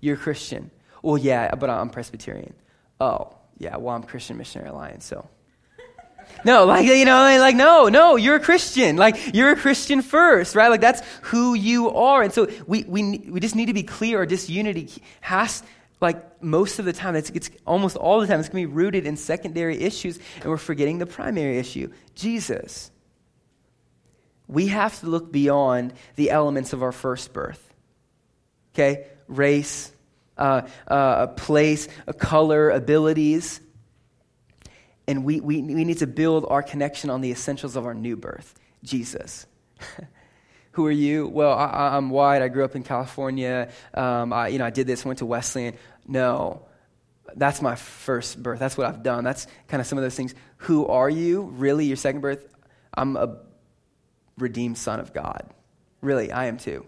You're 0.00 0.16
Christian. 0.16 0.70
Well, 1.02 1.18
yeah, 1.18 1.54
but 1.54 1.68
I'm 1.68 1.90
Presbyterian. 1.90 2.54
Oh, 3.00 3.36
yeah, 3.60 3.76
well, 3.76 3.94
I'm 3.94 4.02
Christian 4.02 4.38
Missionary 4.38 4.70
Alliance, 4.70 5.04
so. 5.04 5.28
No, 6.44 6.64
like, 6.64 6.86
you 6.86 7.04
know, 7.04 7.38
like, 7.38 7.54
no, 7.54 7.88
no, 7.88 8.16
you're 8.16 8.36
a 8.36 8.40
Christian. 8.40 8.96
Like, 8.96 9.34
you're 9.34 9.50
a 9.50 9.56
Christian 9.56 10.00
first, 10.00 10.54
right? 10.54 10.68
Like, 10.68 10.80
that's 10.80 11.02
who 11.22 11.54
you 11.54 11.90
are. 11.90 12.22
And 12.22 12.32
so 12.32 12.48
we, 12.66 12.84
we, 12.84 13.18
we 13.18 13.40
just 13.40 13.54
need 13.54 13.66
to 13.66 13.74
be 13.74 13.82
clear 13.82 14.18
our 14.18 14.26
disunity 14.26 14.88
has, 15.20 15.62
like, 16.00 16.42
most 16.42 16.78
of 16.78 16.86
the 16.86 16.94
time, 16.94 17.16
it's, 17.16 17.28
it's 17.30 17.50
almost 17.66 17.96
all 17.96 18.20
the 18.20 18.26
time, 18.26 18.40
it's 18.40 18.48
going 18.48 18.64
to 18.64 18.68
be 18.68 18.74
rooted 18.74 19.04
in 19.04 19.18
secondary 19.18 19.82
issues, 19.82 20.18
and 20.36 20.46
we're 20.46 20.56
forgetting 20.56 20.98
the 20.98 21.06
primary 21.06 21.58
issue 21.58 21.92
Jesus. 22.14 22.90
We 24.48 24.68
have 24.68 24.98
to 25.00 25.06
look 25.06 25.30
beyond 25.30 25.92
the 26.16 26.30
elements 26.30 26.72
of 26.72 26.82
our 26.82 26.92
first 26.92 27.34
birth. 27.34 27.74
Okay? 28.72 29.06
Race, 29.28 29.92
uh, 30.40 30.62
uh, 30.88 31.26
place, 31.28 31.88
a 32.06 32.12
color, 32.12 32.70
abilities. 32.70 33.60
And 35.06 35.24
we, 35.24 35.40
we, 35.40 35.62
we 35.62 35.84
need 35.84 35.98
to 35.98 36.06
build 36.06 36.46
our 36.48 36.62
connection 36.62 37.10
on 37.10 37.20
the 37.20 37.30
essentials 37.30 37.76
of 37.76 37.86
our 37.86 37.94
new 37.94 38.16
birth 38.16 38.54
Jesus. 38.82 39.46
Who 40.72 40.86
are 40.86 40.92
you? 40.92 41.26
Well, 41.26 41.52
I, 41.52 41.96
am 41.96 42.10
white. 42.10 42.42
I 42.42 42.48
grew 42.48 42.64
up 42.64 42.76
in 42.76 42.84
California. 42.84 43.70
Um, 43.92 44.32
I, 44.32 44.48
you 44.48 44.58
know, 44.58 44.64
I 44.64 44.70
did 44.70 44.86
this, 44.86 45.04
went 45.04 45.18
to 45.18 45.26
Wesleyan. 45.26 45.74
No, 46.06 46.66
that's 47.34 47.60
my 47.60 47.74
first 47.74 48.40
birth. 48.40 48.60
That's 48.60 48.78
what 48.78 48.86
I've 48.86 49.02
done. 49.02 49.24
That's 49.24 49.46
kind 49.68 49.80
of 49.80 49.86
some 49.86 49.98
of 49.98 50.04
those 50.04 50.14
things. 50.14 50.34
Who 50.58 50.86
are 50.86 51.10
you? 51.10 51.42
Really, 51.42 51.86
your 51.86 51.96
second 51.96 52.20
birth? 52.20 52.46
I'm 52.94 53.16
a 53.16 53.38
redeemed 54.38 54.78
son 54.78 55.00
of 55.00 55.12
God. 55.12 55.50
Really, 56.00 56.30
I 56.30 56.46
am 56.46 56.56
too. 56.56 56.86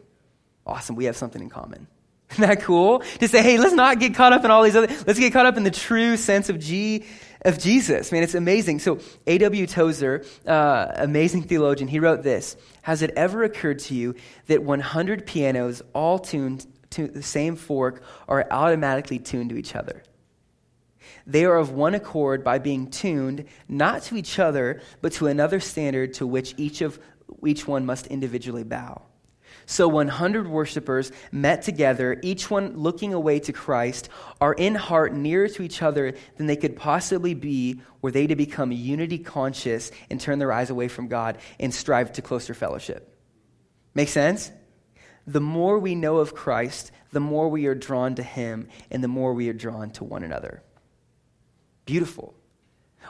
Awesome. 0.66 0.94
We 0.94 1.06
have 1.06 1.16
something 1.16 1.42
in 1.42 1.50
common. 1.50 1.88
Isn't 2.32 2.48
that 2.48 2.62
cool? 2.62 3.00
To 3.20 3.28
say, 3.28 3.42
hey, 3.42 3.58
let's 3.58 3.74
not 3.74 3.98
get 3.98 4.14
caught 4.14 4.32
up 4.32 4.44
in 4.44 4.50
all 4.50 4.62
these 4.62 4.76
other, 4.76 4.88
let's 5.06 5.18
get 5.18 5.32
caught 5.32 5.46
up 5.46 5.56
in 5.56 5.64
the 5.64 5.70
true 5.70 6.16
sense 6.16 6.48
of 6.48 6.58
G, 6.58 7.04
of 7.42 7.58
Jesus. 7.58 8.10
Man, 8.10 8.22
it's 8.22 8.34
amazing. 8.34 8.78
So, 8.78 9.00
A.W. 9.26 9.66
Tozer, 9.66 10.24
uh, 10.46 10.92
amazing 10.96 11.42
theologian, 11.42 11.88
he 11.88 12.00
wrote 12.00 12.22
this 12.22 12.56
Has 12.82 13.02
it 13.02 13.10
ever 13.16 13.44
occurred 13.44 13.80
to 13.80 13.94
you 13.94 14.14
that 14.46 14.62
100 14.62 15.26
pianos, 15.26 15.82
all 15.92 16.18
tuned 16.18 16.66
to 16.90 17.06
the 17.08 17.22
same 17.22 17.56
fork, 17.56 18.02
are 18.28 18.46
automatically 18.50 19.18
tuned 19.18 19.50
to 19.50 19.56
each 19.56 19.74
other? 19.74 20.02
They 21.26 21.44
are 21.44 21.56
of 21.56 21.70
one 21.70 21.94
accord 21.94 22.42
by 22.42 22.58
being 22.58 22.90
tuned 22.90 23.44
not 23.68 24.02
to 24.04 24.16
each 24.16 24.38
other, 24.38 24.80
but 25.02 25.12
to 25.14 25.26
another 25.26 25.60
standard 25.60 26.14
to 26.14 26.26
which 26.26 26.54
each 26.56 26.80
of 26.80 26.98
each 27.46 27.66
one 27.66 27.86
must 27.86 28.06
individually 28.08 28.64
bow. 28.64 29.02
So 29.72 29.88
100 29.88 30.48
worshipers 30.48 31.12
met 31.32 31.62
together, 31.62 32.20
each 32.20 32.50
one 32.50 32.76
looking 32.76 33.14
away 33.14 33.40
to 33.40 33.54
Christ, 33.54 34.10
are 34.38 34.52
in 34.52 34.74
heart 34.74 35.14
nearer 35.14 35.48
to 35.48 35.62
each 35.62 35.80
other 35.80 36.12
than 36.36 36.46
they 36.46 36.56
could 36.56 36.76
possibly 36.76 37.32
be 37.32 37.80
were 38.02 38.10
they 38.10 38.26
to 38.26 38.36
become 38.36 38.70
unity 38.70 39.18
conscious 39.18 39.90
and 40.10 40.20
turn 40.20 40.38
their 40.38 40.52
eyes 40.52 40.68
away 40.68 40.88
from 40.88 41.08
God 41.08 41.38
and 41.58 41.72
strive 41.72 42.12
to 42.12 42.20
closer 42.20 42.52
fellowship. 42.52 43.18
Make 43.94 44.10
sense? 44.10 44.52
The 45.26 45.40
more 45.40 45.78
we 45.78 45.94
know 45.94 46.18
of 46.18 46.34
Christ, 46.34 46.92
the 47.10 47.20
more 47.20 47.48
we 47.48 47.64
are 47.64 47.74
drawn 47.74 48.14
to 48.16 48.22
him 48.22 48.68
and 48.90 49.02
the 49.02 49.08
more 49.08 49.32
we 49.32 49.48
are 49.48 49.54
drawn 49.54 49.88
to 49.92 50.04
one 50.04 50.22
another. 50.22 50.62
Beautiful. 51.86 52.34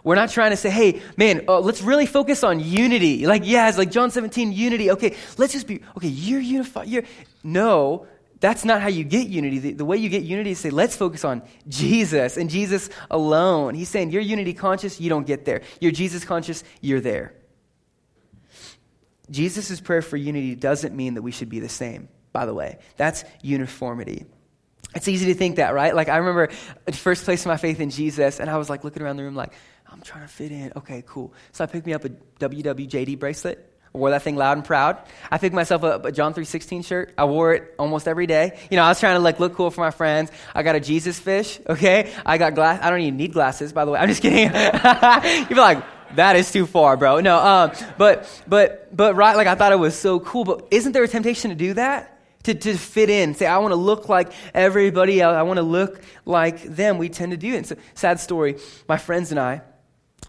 We're 0.04 0.16
not 0.16 0.30
trying 0.30 0.50
to 0.50 0.56
say, 0.56 0.70
hey, 0.70 1.02
man, 1.16 1.44
uh, 1.48 1.60
let's 1.60 1.82
really 1.82 2.06
focus 2.06 2.42
on 2.42 2.60
unity. 2.60 3.26
Like, 3.26 3.42
yeah, 3.44 3.68
it's 3.68 3.78
like 3.78 3.90
John 3.90 4.10
17, 4.10 4.52
unity. 4.52 4.90
Okay, 4.90 5.16
let's 5.38 5.52
just 5.52 5.66
be, 5.66 5.80
okay, 5.96 6.08
you're 6.08 6.40
unified. 6.40 6.88
You're, 6.88 7.04
no, 7.44 8.06
that's 8.40 8.64
not 8.64 8.82
how 8.82 8.88
you 8.88 9.04
get 9.04 9.28
unity. 9.28 9.60
The, 9.60 9.72
the, 9.74 9.84
way 9.84 9.96
you 9.96 10.08
get 10.08 10.24
unity 10.24 10.50
is 10.50 10.58
say, 10.58 10.70
let's 10.70 10.96
focus 10.96 11.24
on 11.24 11.42
Jesus 11.68 12.36
and 12.36 12.50
Jesus 12.50 12.90
alone. 13.08 13.74
He's 13.74 13.88
saying, 13.88 14.10
you're 14.10 14.22
unity 14.22 14.52
conscious, 14.52 15.00
you 15.00 15.08
don't 15.08 15.26
get 15.26 15.44
there. 15.44 15.62
You're 15.80 15.92
Jesus 15.92 16.24
conscious, 16.24 16.64
you're 16.80 17.00
there. 17.00 17.34
Jesus' 19.30 19.80
prayer 19.80 20.02
for 20.02 20.16
unity 20.16 20.56
doesn't 20.56 20.94
mean 20.94 21.14
that 21.14 21.22
we 21.22 21.30
should 21.30 21.48
be 21.48 21.60
the 21.60 21.68
same, 21.68 22.08
by 22.32 22.44
the 22.44 22.52
way. 22.52 22.78
That's 22.96 23.24
uniformity. 23.42 24.26
It's 24.94 25.08
easy 25.08 25.26
to 25.26 25.34
think 25.34 25.56
that, 25.56 25.74
right? 25.74 25.94
Like, 25.94 26.08
I 26.08 26.18
remember 26.18 26.48
first 26.92 27.24
placing 27.24 27.48
my 27.48 27.56
faith 27.56 27.80
in 27.80 27.90
Jesus, 27.90 28.40
and 28.40 28.50
I 28.50 28.58
was 28.58 28.68
like 28.68 28.84
looking 28.84 29.02
around 29.02 29.16
the 29.16 29.24
room, 29.24 29.34
like, 29.34 29.52
I'm 29.90 30.00
trying 30.00 30.22
to 30.22 30.28
fit 30.28 30.52
in. 30.52 30.72
Okay, 30.76 31.02
cool. 31.06 31.34
So 31.52 31.64
I 31.64 31.66
picked 31.66 31.86
me 31.86 31.92
up 31.92 32.04
a 32.04 32.08
WWJD 32.08 33.18
bracelet. 33.18 33.68
I 33.94 33.98
wore 33.98 34.10
that 34.10 34.22
thing 34.22 34.36
loud 34.36 34.56
and 34.56 34.64
proud. 34.64 34.98
I 35.30 35.36
picked 35.36 35.54
myself 35.54 35.84
up 35.84 36.06
a 36.06 36.12
John 36.12 36.32
3.16 36.32 36.86
shirt. 36.86 37.12
I 37.18 37.26
wore 37.26 37.52
it 37.52 37.74
almost 37.78 38.08
every 38.08 38.26
day. 38.26 38.58
You 38.70 38.76
know, 38.78 38.84
I 38.84 38.88
was 38.88 38.98
trying 38.98 39.16
to 39.16 39.20
like 39.20 39.38
look 39.38 39.54
cool 39.54 39.70
for 39.70 39.82
my 39.82 39.90
friends. 39.90 40.32
I 40.54 40.62
got 40.62 40.76
a 40.76 40.80
Jesus 40.80 41.18
fish, 41.18 41.60
okay? 41.68 42.10
I 42.24 42.38
got 42.38 42.54
glass. 42.54 42.80
I 42.82 42.88
don't 42.88 43.00
even 43.00 43.18
need 43.18 43.34
glasses, 43.34 43.72
by 43.74 43.84
the 43.84 43.90
way. 43.90 43.98
I'm 43.98 44.08
just 44.08 44.22
kidding. 44.22 44.44
You'd 45.40 45.48
be 45.48 45.54
like, 45.54 45.84
that 46.16 46.36
is 46.36 46.50
too 46.50 46.64
far, 46.64 46.96
bro. 46.96 47.20
No, 47.20 47.38
um, 47.38 47.72
but, 47.98 48.42
but, 48.46 48.96
but, 48.96 49.14
right, 49.14 49.36
like 49.36 49.46
I 49.46 49.54
thought 49.56 49.72
it 49.72 49.78
was 49.78 49.94
so 49.94 50.20
cool. 50.20 50.44
But 50.44 50.68
isn't 50.70 50.92
there 50.92 51.04
a 51.04 51.08
temptation 51.08 51.50
to 51.50 51.56
do 51.56 51.74
that? 51.74 52.11
To, 52.44 52.54
to 52.54 52.76
fit 52.76 53.08
in, 53.08 53.34
say, 53.34 53.46
I 53.46 53.58
want 53.58 53.70
to 53.70 53.76
look 53.76 54.08
like 54.08 54.32
everybody 54.52 55.20
else. 55.20 55.36
I 55.36 55.42
want 55.42 55.58
to 55.58 55.62
look 55.62 56.00
like 56.24 56.62
them. 56.64 56.98
We 56.98 57.08
tend 57.08 57.30
to 57.30 57.36
do 57.36 57.54
it. 57.54 57.58
It's 57.58 57.70
a 57.70 57.76
sad 57.94 58.18
story. 58.18 58.56
My 58.88 58.96
friends 58.96 59.30
and 59.30 59.38
I, 59.38 59.62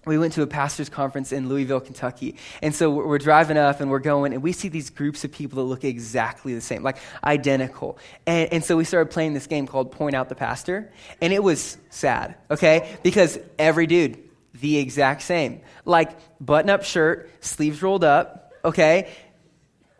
we 0.05 0.17
went 0.17 0.33
to 0.33 0.41
a 0.41 0.47
pastor's 0.47 0.89
conference 0.89 1.31
in 1.31 1.47
Louisville, 1.47 1.79
Kentucky. 1.79 2.35
And 2.61 2.75
so 2.75 2.89
we're 2.89 3.17
driving 3.19 3.57
up 3.57 3.79
and 3.79 3.89
we're 3.89 3.99
going, 3.99 4.33
and 4.33 4.43
we 4.43 4.51
see 4.51 4.67
these 4.67 4.89
groups 4.89 5.23
of 5.23 5.31
people 5.31 5.57
that 5.57 5.63
look 5.63 5.83
exactly 5.83 6.53
the 6.53 6.61
same, 6.61 6.83
like 6.83 6.97
identical. 7.23 7.97
And, 8.27 8.51
and 8.51 8.63
so 8.63 8.75
we 8.75 8.83
started 8.83 9.11
playing 9.11 9.33
this 9.33 9.47
game 9.47 9.65
called 9.65 9.91
Point 9.91 10.13
Out 10.13 10.29
the 10.29 10.35
Pastor. 10.35 10.91
And 11.21 11.31
it 11.31 11.41
was 11.41 11.77
sad, 11.89 12.35
okay? 12.51 12.97
Because 13.01 13.39
every 13.57 13.87
dude, 13.87 14.19
the 14.53 14.77
exact 14.77 15.21
same. 15.21 15.61
Like 15.85 16.11
button 16.39 16.69
up 16.69 16.83
shirt, 16.83 17.31
sleeves 17.41 17.81
rolled 17.81 18.03
up, 18.03 18.53
okay? 18.65 19.09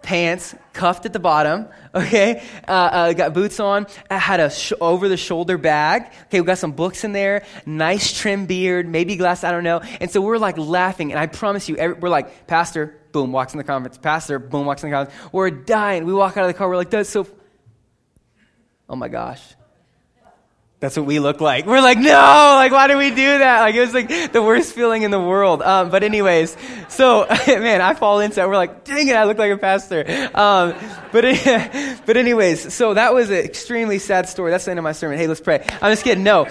Pants, 0.04 0.54
cuffed 0.74 1.06
at 1.06 1.14
the 1.14 1.20
bottom, 1.20 1.68
okay? 1.96 2.44
Uh, 2.68 2.72
uh, 2.72 3.14
got 3.14 3.34
boots 3.34 3.60
on, 3.60 3.88
I 4.12 4.18
had 4.18 4.40
a 4.40 4.50
sh- 4.52 4.74
over 4.80 5.10
the 5.10 5.18
shoulder 5.18 5.58
bag. 5.58 6.12
Okay, 6.26 6.42
we 6.42 6.46
got 6.46 6.60
some 6.60 6.74
books 6.74 7.04
in 7.04 7.14
there, 7.14 7.46
nice 7.66 8.14
trim 8.14 8.46
beard, 8.46 8.88
maybe 8.88 9.16
glass, 9.16 9.44
I 9.44 9.52
don't 9.52 9.64
know. 9.64 9.80
And 10.00 10.12
so 10.12 10.22
we're 10.22 10.38
like 10.38 10.58
laughing, 10.58 11.12
and 11.12 11.20
I 11.20 11.26
promise 11.26 11.68
you, 11.68 11.78
every, 11.78 11.98
we're 11.98 12.10
like, 12.10 12.46
Pastor, 12.46 12.96
boom, 13.12 13.32
walks 13.32 13.54
in 13.54 13.58
the 13.58 13.64
conference. 13.64 13.98
Pastor, 13.98 14.38
boom, 14.38 14.66
walks 14.66 14.84
in 14.84 14.90
the 14.90 14.96
conference. 14.96 15.20
We're 15.32 15.50
dying. 15.50 16.06
We 16.06 16.14
walk 16.14 16.38
out 16.38 16.44
of 16.44 16.48
the 16.48 16.54
car, 16.54 16.68
we're 16.68 16.78
like, 16.78 16.90
that's 16.90 17.10
so. 17.10 17.26
Oh 18.90 18.96
my 18.96 19.08
gosh. 19.08 19.42
That's 20.84 20.98
what 20.98 21.06
we 21.06 21.22
look 21.22 21.40
like. 21.40 21.66
We're 21.66 21.80
like, 21.80 21.98
no, 21.98 22.12
like, 22.12 22.74
why 22.74 22.90
do 22.90 22.98
we 22.98 23.10
do 23.10 23.38
that? 23.38 23.62
Like, 23.62 23.74
it 23.74 23.80
was 23.80 23.94
like 23.94 24.34
the 24.34 24.42
worst 24.42 24.74
feeling 24.74 25.04
in 25.04 25.12
the 25.12 25.20
world. 25.20 25.62
Um, 25.62 25.90
but 25.90 26.04
anyways, 26.04 26.58
so, 26.90 27.26
man, 27.48 27.80
I 27.80 27.94
fall 27.94 28.20
into 28.20 28.36
that. 28.36 28.50
We're 28.50 28.58
like, 28.58 28.84
dang 28.84 29.08
it, 29.08 29.16
I 29.16 29.24
look 29.24 29.38
like 29.38 29.50
a 29.50 29.58
pastor. 29.58 30.04
Um, 30.36 30.76
but, 31.14 31.24
but 32.06 32.18
anyways, 32.18 32.74
so 32.74 32.96
that 32.96 33.14
was 33.14 33.30
an 33.30 33.38
extremely 33.38 33.98
sad 33.98 34.28
story. 34.28 34.52
That's 34.52 34.66
the 34.66 34.72
end 34.72 34.78
of 34.78 34.84
my 34.84 34.92
sermon. 34.92 35.18
Hey, 35.18 35.26
let's 35.26 35.40
pray. 35.40 35.66
I'm 35.82 35.90
just 35.94 36.04
kidding. 36.04 36.26
No. 36.26 36.50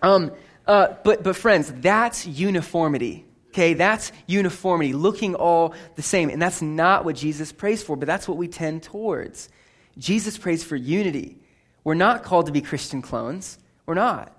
Um, 0.00 0.32
uh, 0.66 0.94
but, 1.04 1.22
but 1.22 1.36
friends, 1.36 1.70
that's 1.70 2.26
uniformity. 2.26 3.26
Okay, 3.48 3.74
that's 3.74 4.10
uniformity, 4.26 4.94
looking 4.94 5.34
all 5.34 5.74
the 5.96 6.02
same. 6.02 6.30
And 6.30 6.40
that's 6.40 6.62
not 6.62 7.04
what 7.04 7.14
Jesus 7.14 7.52
prays 7.52 7.82
for, 7.82 7.94
but 7.94 8.06
that's 8.06 8.26
what 8.26 8.38
we 8.38 8.48
tend 8.48 8.84
towards. 8.84 9.50
Jesus 9.98 10.38
prays 10.38 10.64
for 10.64 10.76
unity. 10.76 11.36
We're 11.84 11.94
not 11.94 12.24
called 12.24 12.46
to 12.46 12.52
be 12.52 12.60
Christian 12.60 13.02
clones. 13.02 13.58
We're 13.86 13.94
not. 13.94 14.32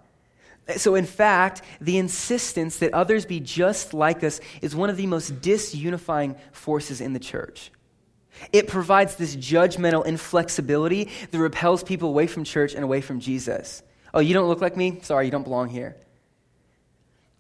So, 0.78 0.96
in 0.96 1.06
fact, 1.06 1.62
the 1.80 2.00
insistence 2.00 2.78
that 2.78 2.92
others 2.94 3.26
be 3.26 3.40
just 3.40 3.94
like 3.94 4.24
us 4.24 4.42
is 4.64 4.76
one 4.76 4.90
of 4.90 4.98
the 4.98 5.06
most 5.06 5.40
disunifying 5.42 6.38
forces 6.52 7.02
in 7.02 7.14
the 7.14 7.20
church. 7.20 7.72
It 8.52 8.68
provides 8.68 9.16
this 9.16 9.36
judgmental 9.36 10.06
inflexibility 10.06 11.10
that 11.30 11.38
repels 11.38 11.84
people 11.84 12.10
away 12.10 12.28
from 12.28 12.44
church 12.44 12.74
and 12.74 12.84
away 12.84 13.02
from 13.02 13.20
Jesus. 13.20 13.84
Oh, 14.14 14.20
you 14.20 14.34
don't 14.34 14.48
look 14.48 14.62
like 14.62 14.76
me? 14.76 15.00
Sorry, 15.04 15.26
you 15.26 15.32
don't 15.32 15.44
belong 15.44 15.70
here. 15.70 15.96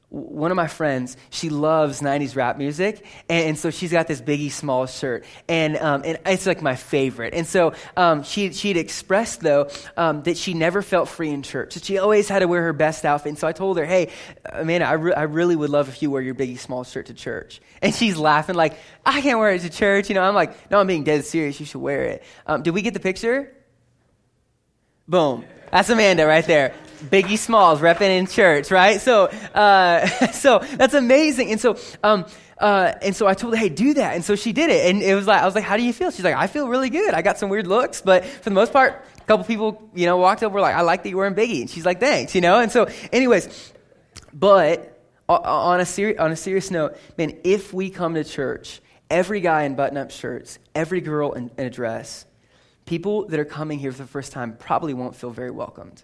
One 0.10 0.52
of 0.52 0.56
my 0.56 0.68
friends, 0.68 1.18
she 1.30 1.50
loves 1.50 2.02
90s 2.02 2.36
rap 2.36 2.58
music. 2.58 3.06
And, 3.30 3.58
so 3.58 3.70
she's 3.70 3.92
got 3.92 4.08
this 4.08 4.22
Biggie 4.22 4.52
Small 4.52 4.86
shirt. 4.86 5.26
And, 5.48 5.78
um, 5.78 6.04
and 6.06 6.20
it's 6.26 6.46
like 6.46 6.62
my 6.62 6.76
favorite. 6.76 7.34
And 7.34 7.46
so 7.48 7.74
um, 7.98 8.24
she, 8.24 8.54
she'd 8.54 8.78
expressed, 8.78 9.42
though, 9.42 9.70
um, 9.98 10.24
that 10.24 10.38
she 10.38 10.54
never 10.54 10.82
felt 10.82 11.10
free 11.10 11.30
in 11.30 11.42
church. 11.42 11.74
That 11.74 11.84
she 11.84 11.98
always 11.98 12.30
had 12.30 12.40
to 12.40 12.48
wear 12.48 12.64
her 12.64 12.74
best 12.74 13.04
outfit. 13.04 13.30
And 13.30 13.38
so 13.38 13.48
I 13.48 13.52
told 13.52 13.78
her, 13.78 13.86
hey, 13.86 14.10
Amanda, 14.46 14.88
I, 14.88 14.94
re- 14.94 15.14
I 15.14 15.24
really 15.24 15.56
would 15.56 15.70
love 15.70 15.90
if 15.90 16.02
you 16.02 16.12
wear 16.12 16.22
your 16.22 16.36
Biggie 16.36 16.60
Small 16.60 16.84
shirt 16.84 17.08
to 17.08 17.14
church. 17.14 17.60
And 17.82 17.94
she's 17.94 18.18
laughing, 18.18 18.56
like, 18.56 18.78
I 19.06 19.22
can't 19.22 19.40
wear 19.40 19.52
it 19.52 19.62
to 19.62 19.70
church. 19.70 20.10
You 20.10 20.16
know, 20.16 20.24
I'm 20.24 20.36
like, 20.36 20.72
no, 20.72 20.80
I'm 20.80 20.88
being 20.88 21.04
dead 21.04 21.26
serious. 21.26 21.60
You 21.60 21.66
should 21.66 21.82
wear 21.82 22.04
it. 22.04 22.24
Um, 22.48 22.64
did 22.64 22.74
we 22.74 22.82
get 22.82 22.94
the 22.94 23.00
picture? 23.00 23.52
Boom. 25.08 25.46
That's 25.72 25.90
Amanda 25.90 26.26
right 26.26 26.46
there. 26.46 26.74
Biggie 27.10 27.38
Smalls 27.38 27.80
repping 27.80 28.18
in 28.18 28.28
church, 28.28 28.72
right? 28.72 29.00
So, 29.00 29.26
uh, 29.26 30.06
so 30.32 30.60
that's 30.60 30.94
amazing. 30.94 31.52
And 31.52 31.62
so, 31.62 31.78
um, 32.04 32.26
uh, 32.58 32.94
and 33.02 33.16
so 33.16 33.28
I 33.28 33.34
told 33.34 33.54
her, 33.54 33.60
hey, 33.60 33.70
do 33.70 33.94
that. 33.96 34.16
And 34.16 34.24
so 34.24 34.36
she 34.36 34.54
did 34.54 34.70
it. 34.70 34.90
And 34.90 35.02
it 35.02 35.16
was 35.16 35.28
like, 35.28 35.42
I 35.42 35.46
was 35.46 35.56
like, 35.56 35.64
how 35.64 35.78
do 35.78 35.84
you 35.84 35.94
feel? 35.94 36.12
She's 36.12 36.24
like, 36.24 36.36
I 36.36 36.48
feel 36.48 36.68
really 36.68 36.90
good. 36.90 37.14
I 37.14 37.22
got 37.22 37.38
some 37.38 37.50
weird 37.50 37.68
looks, 37.68 38.02
but 38.02 38.26
for 38.26 38.50
the 38.50 38.56
most 38.56 38.72
part, 38.72 39.06
a 39.18 39.22
couple 39.26 39.46
people, 39.46 39.90
you 39.94 40.06
know, 40.06 40.18
walked 40.18 40.44
over 40.44 40.60
like, 40.62 40.76
I 40.76 40.82
like 40.82 41.04
that 41.04 41.10
you're 41.10 41.18
wearing 41.18 41.36
Biggie. 41.36 41.62
And 41.62 41.70
she's 41.70 41.86
like, 41.86 42.00
thanks, 42.00 42.34
you 42.34 42.42
know? 42.42 42.60
And 42.60 42.72
so, 42.72 42.88
anyways, 43.12 43.74
but 44.34 45.02
on 45.28 45.80
a, 45.80 45.86
seri- 45.86 46.18
on 46.18 46.32
a 46.32 46.36
serious 46.36 46.72
note, 46.72 46.98
man, 47.18 47.38
if 47.44 47.74
we 47.74 47.90
come 47.90 48.14
to 48.16 48.24
church, 48.24 48.82
every 49.10 49.42
guy 49.42 49.64
in 49.64 49.76
button 49.76 49.98
up 49.98 50.12
shirts, 50.12 50.60
every 50.74 51.02
girl 51.02 51.34
in, 51.34 51.52
in 51.58 51.66
a 51.66 51.70
dress, 51.70 52.26
people 52.86 53.28
that 53.28 53.40
are 53.40 53.46
coming 53.46 53.80
here 53.80 53.92
for 53.92 53.98
the 54.04 54.08
first 54.08 54.32
time 54.32 54.56
probably 54.56 54.94
won't 54.94 55.16
feel 55.16 55.32
very 55.32 55.52
welcomed. 55.52 56.04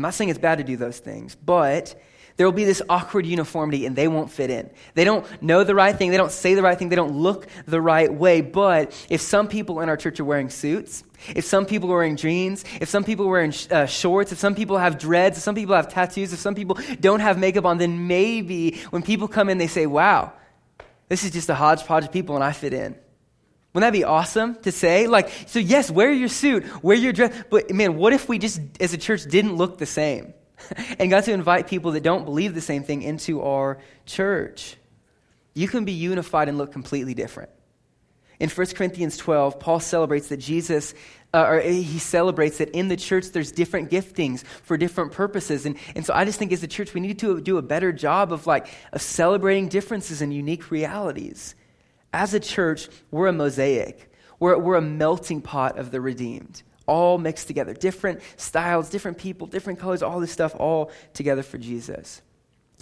I'm 0.00 0.02
not 0.02 0.14
saying 0.14 0.30
it's 0.30 0.38
bad 0.38 0.56
to 0.56 0.64
do 0.64 0.78
those 0.78 0.98
things, 0.98 1.34
but 1.34 1.94
there 2.38 2.46
will 2.46 2.52
be 2.52 2.64
this 2.64 2.80
awkward 2.88 3.26
uniformity 3.26 3.84
and 3.84 3.94
they 3.94 4.08
won't 4.08 4.30
fit 4.30 4.48
in. 4.48 4.70
They 4.94 5.04
don't 5.04 5.26
know 5.42 5.62
the 5.62 5.74
right 5.74 5.94
thing, 5.94 6.10
they 6.10 6.16
don't 6.16 6.32
say 6.32 6.54
the 6.54 6.62
right 6.62 6.78
thing, 6.78 6.88
they 6.88 6.96
don't 6.96 7.12
look 7.12 7.46
the 7.66 7.82
right 7.82 8.10
way. 8.10 8.40
But 8.40 8.94
if 9.10 9.20
some 9.20 9.46
people 9.46 9.80
in 9.80 9.90
our 9.90 9.98
church 9.98 10.18
are 10.18 10.24
wearing 10.24 10.48
suits, 10.48 11.04
if 11.36 11.44
some 11.44 11.66
people 11.66 11.92
are 11.92 11.96
wearing 11.96 12.16
jeans, 12.16 12.64
if 12.80 12.88
some 12.88 13.04
people 13.04 13.26
are 13.26 13.30
wearing 13.30 13.52
uh, 13.70 13.84
shorts, 13.84 14.32
if 14.32 14.38
some 14.38 14.54
people 14.54 14.78
have 14.78 14.98
dreads, 14.98 15.36
if 15.36 15.44
some 15.44 15.54
people 15.54 15.76
have 15.76 15.92
tattoos, 15.92 16.32
if 16.32 16.38
some 16.38 16.54
people 16.54 16.78
don't 16.98 17.20
have 17.20 17.36
makeup 17.38 17.66
on, 17.66 17.76
then 17.76 18.06
maybe 18.06 18.80
when 18.88 19.02
people 19.02 19.28
come 19.28 19.50
in, 19.50 19.58
they 19.58 19.66
say, 19.66 19.84
wow, 19.84 20.32
this 21.10 21.24
is 21.24 21.30
just 21.30 21.50
a 21.50 21.54
hodgepodge 21.54 22.04
of 22.04 22.10
people 22.10 22.36
and 22.36 22.42
I 22.42 22.52
fit 22.52 22.72
in. 22.72 22.96
Wouldn't 23.72 23.92
that 23.92 23.96
be 23.96 24.04
awesome 24.04 24.56
to 24.62 24.72
say? 24.72 25.06
Like, 25.06 25.30
so 25.46 25.58
yes, 25.58 25.90
wear 25.90 26.12
your 26.12 26.28
suit, 26.28 26.82
wear 26.82 26.96
your 26.96 27.12
dress, 27.12 27.44
but 27.50 27.70
man, 27.70 27.96
what 27.96 28.12
if 28.12 28.28
we 28.28 28.38
just, 28.38 28.60
as 28.80 28.92
a 28.92 28.98
church, 28.98 29.24
didn't 29.24 29.56
look 29.56 29.78
the 29.78 29.86
same? 29.86 30.34
and 30.98 31.10
got 31.10 31.24
to 31.24 31.32
invite 31.32 31.68
people 31.68 31.92
that 31.92 32.02
don't 32.02 32.24
believe 32.24 32.54
the 32.54 32.60
same 32.60 32.82
thing 32.82 33.02
into 33.02 33.42
our 33.42 33.78
church. 34.06 34.76
You 35.54 35.68
can 35.68 35.84
be 35.84 35.92
unified 35.92 36.48
and 36.48 36.58
look 36.58 36.72
completely 36.72 37.14
different. 37.14 37.50
In 38.38 38.48
1 38.48 38.66
Corinthians 38.68 39.18
12, 39.18 39.60
Paul 39.60 39.80
celebrates 39.80 40.28
that 40.28 40.38
Jesus, 40.38 40.94
uh, 41.34 41.44
or 41.46 41.60
he 41.60 41.98
celebrates 41.98 42.58
that 42.58 42.70
in 42.70 42.88
the 42.88 42.96
church 42.96 43.32
there's 43.32 43.52
different 43.52 43.90
giftings 43.90 44.44
for 44.44 44.78
different 44.78 45.12
purposes. 45.12 45.66
And, 45.66 45.76
and 45.94 46.06
so 46.06 46.14
I 46.14 46.24
just 46.24 46.38
think 46.38 46.50
as 46.52 46.62
a 46.62 46.68
church 46.68 46.94
we 46.94 47.00
need 47.00 47.18
to 47.18 47.40
do 47.40 47.58
a 47.58 47.62
better 47.62 47.92
job 47.92 48.32
of 48.32 48.46
like 48.46 48.68
of 48.92 49.02
celebrating 49.02 49.68
differences 49.68 50.22
and 50.22 50.32
unique 50.32 50.70
realities. 50.70 51.54
As 52.12 52.34
a 52.34 52.40
church, 52.40 52.88
we're 53.10 53.28
a 53.28 53.32
mosaic, 53.32 54.12
we're, 54.38 54.58
we're 54.58 54.76
a 54.76 54.82
melting 54.82 55.42
pot 55.42 55.78
of 55.78 55.90
the 55.90 56.00
redeemed, 56.00 56.62
all 56.86 57.18
mixed 57.18 57.46
together. 57.46 57.74
Different 57.74 58.20
styles, 58.36 58.90
different 58.90 59.18
people, 59.18 59.46
different 59.46 59.78
colors, 59.78 60.02
all 60.02 60.20
this 60.20 60.32
stuff, 60.32 60.54
all 60.58 60.90
together 61.14 61.42
for 61.42 61.58
Jesus. 61.58 62.22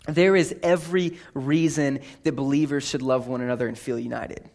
There 0.06 0.34
is 0.34 0.54
every 0.62 1.18
reason 1.34 2.00
that 2.22 2.32
believers 2.32 2.88
should 2.88 3.02
love 3.02 3.28
one 3.28 3.42
another 3.42 3.68
and 3.68 3.78
feel 3.78 3.98
united. 3.98 4.48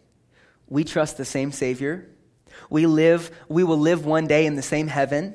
We 0.68 0.82
trust 0.82 1.16
the 1.16 1.24
same 1.24 1.52
Savior. 1.52 2.08
We 2.70 2.86
live, 2.86 3.30
we 3.48 3.62
will 3.62 3.78
live 3.78 4.04
one 4.04 4.26
day 4.26 4.46
in 4.46 4.56
the 4.56 4.62
same 4.62 4.88
heaven. 4.88 5.34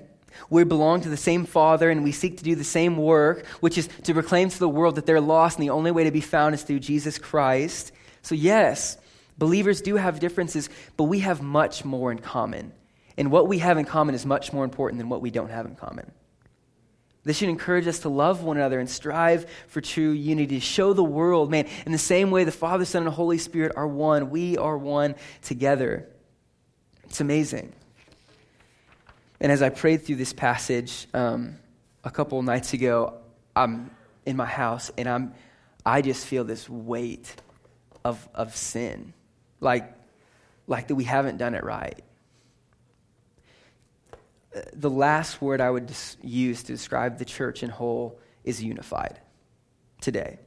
We 0.49 0.63
belong 0.63 1.01
to 1.01 1.09
the 1.09 1.17
same 1.17 1.45
Father, 1.45 1.89
and 1.89 2.03
we 2.03 2.11
seek 2.11 2.37
to 2.37 2.43
do 2.43 2.55
the 2.55 2.63
same 2.63 2.97
work, 2.97 3.45
which 3.61 3.77
is 3.77 3.87
to 4.03 4.13
proclaim 4.13 4.49
to 4.49 4.59
the 4.59 4.69
world 4.69 4.95
that 4.95 5.05
they're 5.05 5.21
lost, 5.21 5.57
and 5.57 5.63
the 5.63 5.71
only 5.71 5.91
way 5.91 6.03
to 6.03 6.11
be 6.11 6.21
found 6.21 6.55
is 6.55 6.63
through 6.63 6.79
Jesus 6.79 7.17
Christ. 7.17 7.91
So, 8.21 8.35
yes, 8.35 8.97
Believers 9.39 9.81
do 9.81 9.95
have 9.95 10.19
differences, 10.19 10.69
but 10.97 11.05
we 11.05 11.19
have 11.19 11.41
much 11.41 11.85
more 11.85 12.11
in 12.11 12.19
common. 12.19 12.73
And 13.17 13.31
what 13.31 13.47
we 13.47 13.59
have 13.59 13.77
in 13.77 13.85
common 13.85 14.13
is 14.13 14.25
much 14.25 14.51
more 14.51 14.65
important 14.65 14.99
than 14.99 15.07
what 15.07 15.21
we 15.21 15.31
don't 15.31 15.49
have 15.49 15.65
in 15.65 15.75
common. 15.75 16.11
This 17.23 17.37
should 17.37 17.49
encourage 17.49 17.87
us 17.87 17.99
to 17.99 18.09
love 18.09 18.43
one 18.43 18.57
another 18.57 18.79
and 18.79 18.89
strive 18.89 19.49
for 19.67 19.79
true 19.79 20.11
unity, 20.11 20.59
show 20.59 20.91
the 20.91 21.03
world, 21.03 21.49
man, 21.49 21.67
in 21.85 21.91
the 21.93 21.97
same 21.97 22.31
way 22.31 22.43
the 22.43 22.51
Father, 22.51 22.83
Son, 22.83 23.03
and 23.03 23.13
Holy 23.13 23.37
Spirit 23.37 23.73
are 23.77 23.87
one, 23.87 24.29
we 24.29 24.57
are 24.57 24.77
one 24.77 25.15
together. 25.41 26.07
It's 27.05 27.21
amazing. 27.21 27.71
And 29.39 29.51
as 29.53 29.61
I 29.61 29.69
prayed 29.69 30.03
through 30.03 30.17
this 30.17 30.33
passage 30.33 31.07
um, 31.13 31.57
a 32.03 32.11
couple 32.11 32.41
nights 32.41 32.73
ago, 32.73 33.13
I'm 33.55 33.89
in 34.25 34.35
my 34.35 34.45
house 34.45 34.91
and 34.97 35.07
I'm, 35.07 35.33
I 35.85 36.01
just 36.01 36.25
feel 36.25 36.43
this 36.43 36.69
weight 36.69 37.33
of, 38.03 38.27
of 38.33 38.55
sin 38.55 39.13
like, 39.59 39.93
like 40.67 40.87
that 40.87 40.95
we 40.95 41.03
haven't 41.03 41.37
done 41.37 41.55
it 41.55 41.63
right. 41.63 42.01
The 44.73 44.89
last 44.89 45.41
word 45.41 45.61
I 45.61 45.69
would 45.69 45.91
use 46.21 46.63
to 46.63 46.71
describe 46.71 47.19
the 47.19 47.25
church 47.25 47.63
in 47.63 47.69
whole 47.69 48.19
is 48.43 48.63
unified 48.63 49.19
today. 50.01 50.39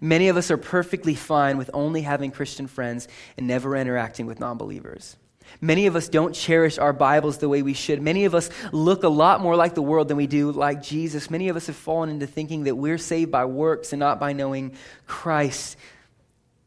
Many 0.00 0.28
of 0.28 0.36
us 0.36 0.50
are 0.50 0.56
perfectly 0.56 1.14
fine 1.14 1.56
with 1.56 1.70
only 1.72 2.02
having 2.02 2.30
Christian 2.30 2.66
friends 2.66 3.08
and 3.38 3.46
never 3.46 3.76
interacting 3.76 4.26
with 4.26 4.40
non 4.40 4.58
believers. 4.58 5.16
Many 5.60 5.86
of 5.86 5.94
us 5.94 6.08
don't 6.08 6.34
cherish 6.34 6.78
our 6.78 6.92
Bibles 6.92 7.38
the 7.38 7.48
way 7.48 7.62
we 7.62 7.74
should. 7.74 8.02
Many 8.02 8.24
of 8.24 8.34
us 8.34 8.50
look 8.72 9.02
a 9.02 9.08
lot 9.08 9.40
more 9.40 9.56
like 9.56 9.74
the 9.74 9.82
world 9.82 10.08
than 10.08 10.16
we 10.16 10.26
do 10.26 10.50
like 10.50 10.82
Jesus. 10.82 11.30
Many 11.30 11.48
of 11.48 11.56
us 11.56 11.66
have 11.66 11.76
fallen 11.76 12.10
into 12.10 12.26
thinking 12.26 12.64
that 12.64 12.76
we're 12.76 12.98
saved 12.98 13.30
by 13.30 13.44
works 13.44 13.92
and 13.92 14.00
not 14.00 14.18
by 14.18 14.32
knowing 14.32 14.74
Christ. 15.06 15.76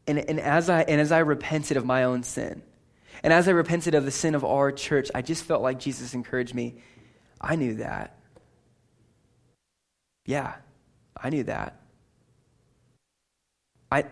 And, 0.08 0.18
and, 0.18 0.40
as 0.40 0.70
I, 0.70 0.82
and 0.82 1.00
as 1.00 1.12
I 1.12 1.18
repented 1.18 1.76
of 1.76 1.84
my 1.84 2.04
own 2.04 2.22
sin, 2.22 2.62
and 3.22 3.32
as 3.32 3.46
I 3.46 3.50
repented 3.50 3.94
of 3.94 4.04
the 4.04 4.10
sin 4.10 4.34
of 4.34 4.44
our 4.44 4.72
church, 4.72 5.10
I 5.14 5.22
just 5.22 5.44
felt 5.44 5.62
like 5.62 5.78
Jesus 5.78 6.14
encouraged 6.14 6.54
me. 6.54 6.76
I 7.40 7.56
knew 7.56 7.74
that. 7.74 8.18
Yeah, 10.24 10.54
I 11.16 11.30
knew 11.30 11.44
that. 11.44 11.80
I, 13.92 14.06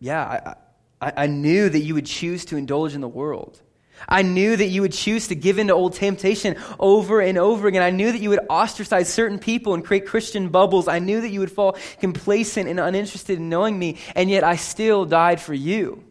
yeah, 0.00 0.56
I, 1.00 1.06
I, 1.06 1.12
I 1.24 1.26
knew 1.26 1.68
that 1.68 1.80
you 1.80 1.94
would 1.94 2.06
choose 2.06 2.44
to 2.46 2.56
indulge 2.56 2.94
in 2.94 3.00
the 3.00 3.08
world. 3.08 3.62
I 4.08 4.22
knew 4.22 4.56
that 4.56 4.66
you 4.66 4.82
would 4.82 4.92
choose 4.92 5.28
to 5.28 5.34
give 5.34 5.58
in 5.58 5.68
to 5.68 5.74
old 5.74 5.94
temptation 5.94 6.56
over 6.78 7.20
and 7.20 7.38
over 7.38 7.66
again. 7.66 7.82
I 7.82 7.90
knew 7.90 8.12
that 8.12 8.20
you 8.20 8.30
would 8.30 8.46
ostracize 8.50 9.12
certain 9.12 9.38
people 9.38 9.74
and 9.74 9.84
create 9.84 10.06
Christian 10.06 10.48
bubbles. 10.48 10.86
I 10.86 10.98
knew 10.98 11.20
that 11.20 11.30
you 11.30 11.40
would 11.40 11.50
fall 11.50 11.76
complacent 12.00 12.68
and 12.68 12.78
uninterested 12.78 13.38
in 13.38 13.48
knowing 13.48 13.78
me, 13.78 13.98
and 14.14 14.30
yet 14.30 14.44
I 14.44 14.56
still 14.56 15.04
died 15.04 15.40
for 15.40 15.54
you. 15.54 16.04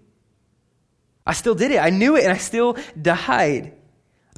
I 1.26 1.34
still 1.34 1.56
did 1.56 1.72
it. 1.72 1.80
I 1.80 1.90
knew 1.90 2.16
it, 2.16 2.24
and 2.24 2.34
I 2.34 2.38
still 2.38 2.78
died. 3.02 3.74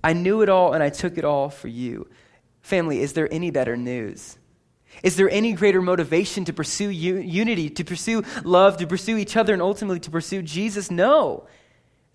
I 0.04 0.14
knew 0.14 0.42
it 0.42 0.50
all, 0.50 0.74
and 0.74 0.84
I 0.84 0.90
took 0.90 1.18
it 1.18 1.26
all 1.26 1.50
for 1.50 1.68
you. 1.68 2.08
Family, 2.62 3.02
is 3.02 3.14
there 3.14 3.32
any 3.32 3.52
better 3.52 3.76
news? 3.76 4.38
Is 5.04 5.16
there 5.16 5.30
any 5.30 5.54
greater 5.54 5.82
motivation 5.82 6.46
to 6.46 6.54
pursue 6.54 6.90
unity, 6.90 7.70
to 7.72 7.84
pursue 7.84 8.24
love, 8.44 8.78
to 8.78 8.88
pursue 8.88 9.18
each 9.18 9.36
other, 9.36 9.54
and 9.54 9.62
ultimately 9.62 10.00
to 10.02 10.12
pursue 10.12 10.42
Jesus? 10.42 10.90
No. 10.90 11.48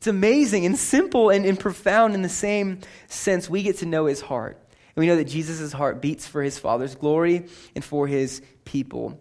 It's 0.02 0.08
amazing 0.08 0.66
and 0.66 0.76
simple 0.76 1.30
and, 1.30 1.46
and 1.46 1.56
profound 1.56 2.16
in 2.16 2.22
the 2.22 2.28
same 2.28 2.80
sense. 3.06 3.48
We 3.48 3.62
get 3.62 3.78
to 3.78 3.86
know 3.86 4.06
his 4.06 4.20
heart. 4.20 4.58
And 4.96 4.96
we 4.96 5.06
know 5.06 5.14
that 5.14 5.26
Jesus' 5.26 5.72
heart 5.72 6.02
beats 6.02 6.26
for 6.26 6.42
his 6.42 6.58
Father's 6.58 6.96
glory 6.96 7.46
and 7.76 7.84
for 7.84 8.08
his 8.08 8.42
people. 8.64 9.16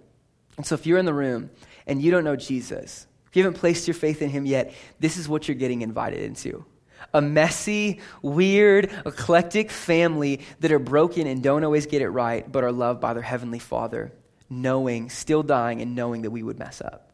And 0.58 0.66
so 0.66 0.74
if 0.74 0.88
you're 0.88 0.98
in 0.98 1.06
the 1.06 1.14
room 1.14 1.52
and 1.86 2.02
you 2.02 2.10
don't 2.10 2.24
know 2.24 2.36
Jesus, 2.36 3.06
if 3.28 3.36
you 3.36 3.44
haven't 3.44 3.60
placed 3.60 3.88
your 3.88 3.94
faith 3.94 4.24
in 4.24 4.32
him 4.32 4.48
yet, 4.48 4.74
this 5.00 5.18
is 5.18 5.30
what 5.30 5.48
you're 5.48 5.54
getting 5.54 5.84
invited 5.84 6.22
into. 6.22 6.66
A 7.14 7.22
messy, 7.22 8.00
weird, 8.24 8.92
eclectic 9.06 9.70
family 9.70 10.40
that 10.62 10.72
are 10.72 10.80
broken 10.80 11.28
and 11.28 11.44
don't 11.44 11.64
always 11.64 11.86
get 11.86 12.02
it 12.02 12.10
right, 12.10 12.52
but 12.52 12.64
are 12.64 12.72
loved 12.72 13.00
by 13.00 13.14
their 13.14 13.22
Heavenly 13.22 13.60
Father, 13.60 14.12
knowing, 14.50 15.12
still 15.12 15.44
dying, 15.44 15.80
and 15.80 15.94
knowing 15.94 16.24
that 16.24 16.32
we 16.32 16.42
would 16.42 16.58
mess 16.58 16.82
up. 16.82 17.12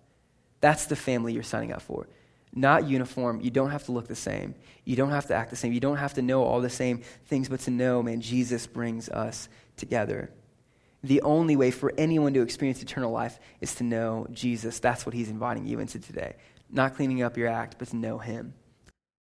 That's 0.62 0.86
the 0.86 0.96
family 0.96 1.34
you're 1.34 1.44
signing 1.44 1.74
up 1.74 1.82
for 1.82 2.08
not 2.58 2.88
uniform. 2.88 3.40
You 3.42 3.52
don't 3.52 3.72
have 3.72 3.86
to 3.86 3.92
look 3.92 4.08
the 4.08 4.16
same. 4.16 4.56
You 4.84 4.96
don't 4.96 5.12
have 5.12 5.28
to 5.28 5.36
act 5.36 5.50
the 5.50 5.56
same. 5.56 5.74
You 5.74 5.80
don't 5.80 5.98
have 5.98 6.16
to 6.16 6.22
know 6.22 6.44
all 6.44 6.60
the 6.60 6.70
same 6.70 7.02
things, 7.26 7.50
but 7.50 7.60
to 7.62 7.72
know, 7.72 8.02
man, 8.02 8.22
Jesus 8.22 8.68
brings 8.68 9.10
us 9.10 9.48
together. 9.76 10.32
The 11.04 11.22
only 11.22 11.56
way 11.56 11.72
for 11.72 11.94
anyone 11.98 12.34
to 12.34 12.42
experience 12.42 12.82
eternal 12.82 13.12
life 13.12 13.40
is 13.62 13.76
to 13.76 13.84
know 13.84 14.28
Jesus. 14.32 14.80
That's 14.80 15.06
what 15.06 15.14
he's 15.14 15.30
inviting 15.30 15.66
you 15.66 15.80
into 15.80 16.00
today. 16.00 16.36
Not 16.70 16.96
cleaning 16.96 17.22
up 17.22 17.38
your 17.38 17.48
act, 17.48 17.76
but 17.78 17.90
to 17.90 17.96
know 17.96 18.18
him. 18.18 18.54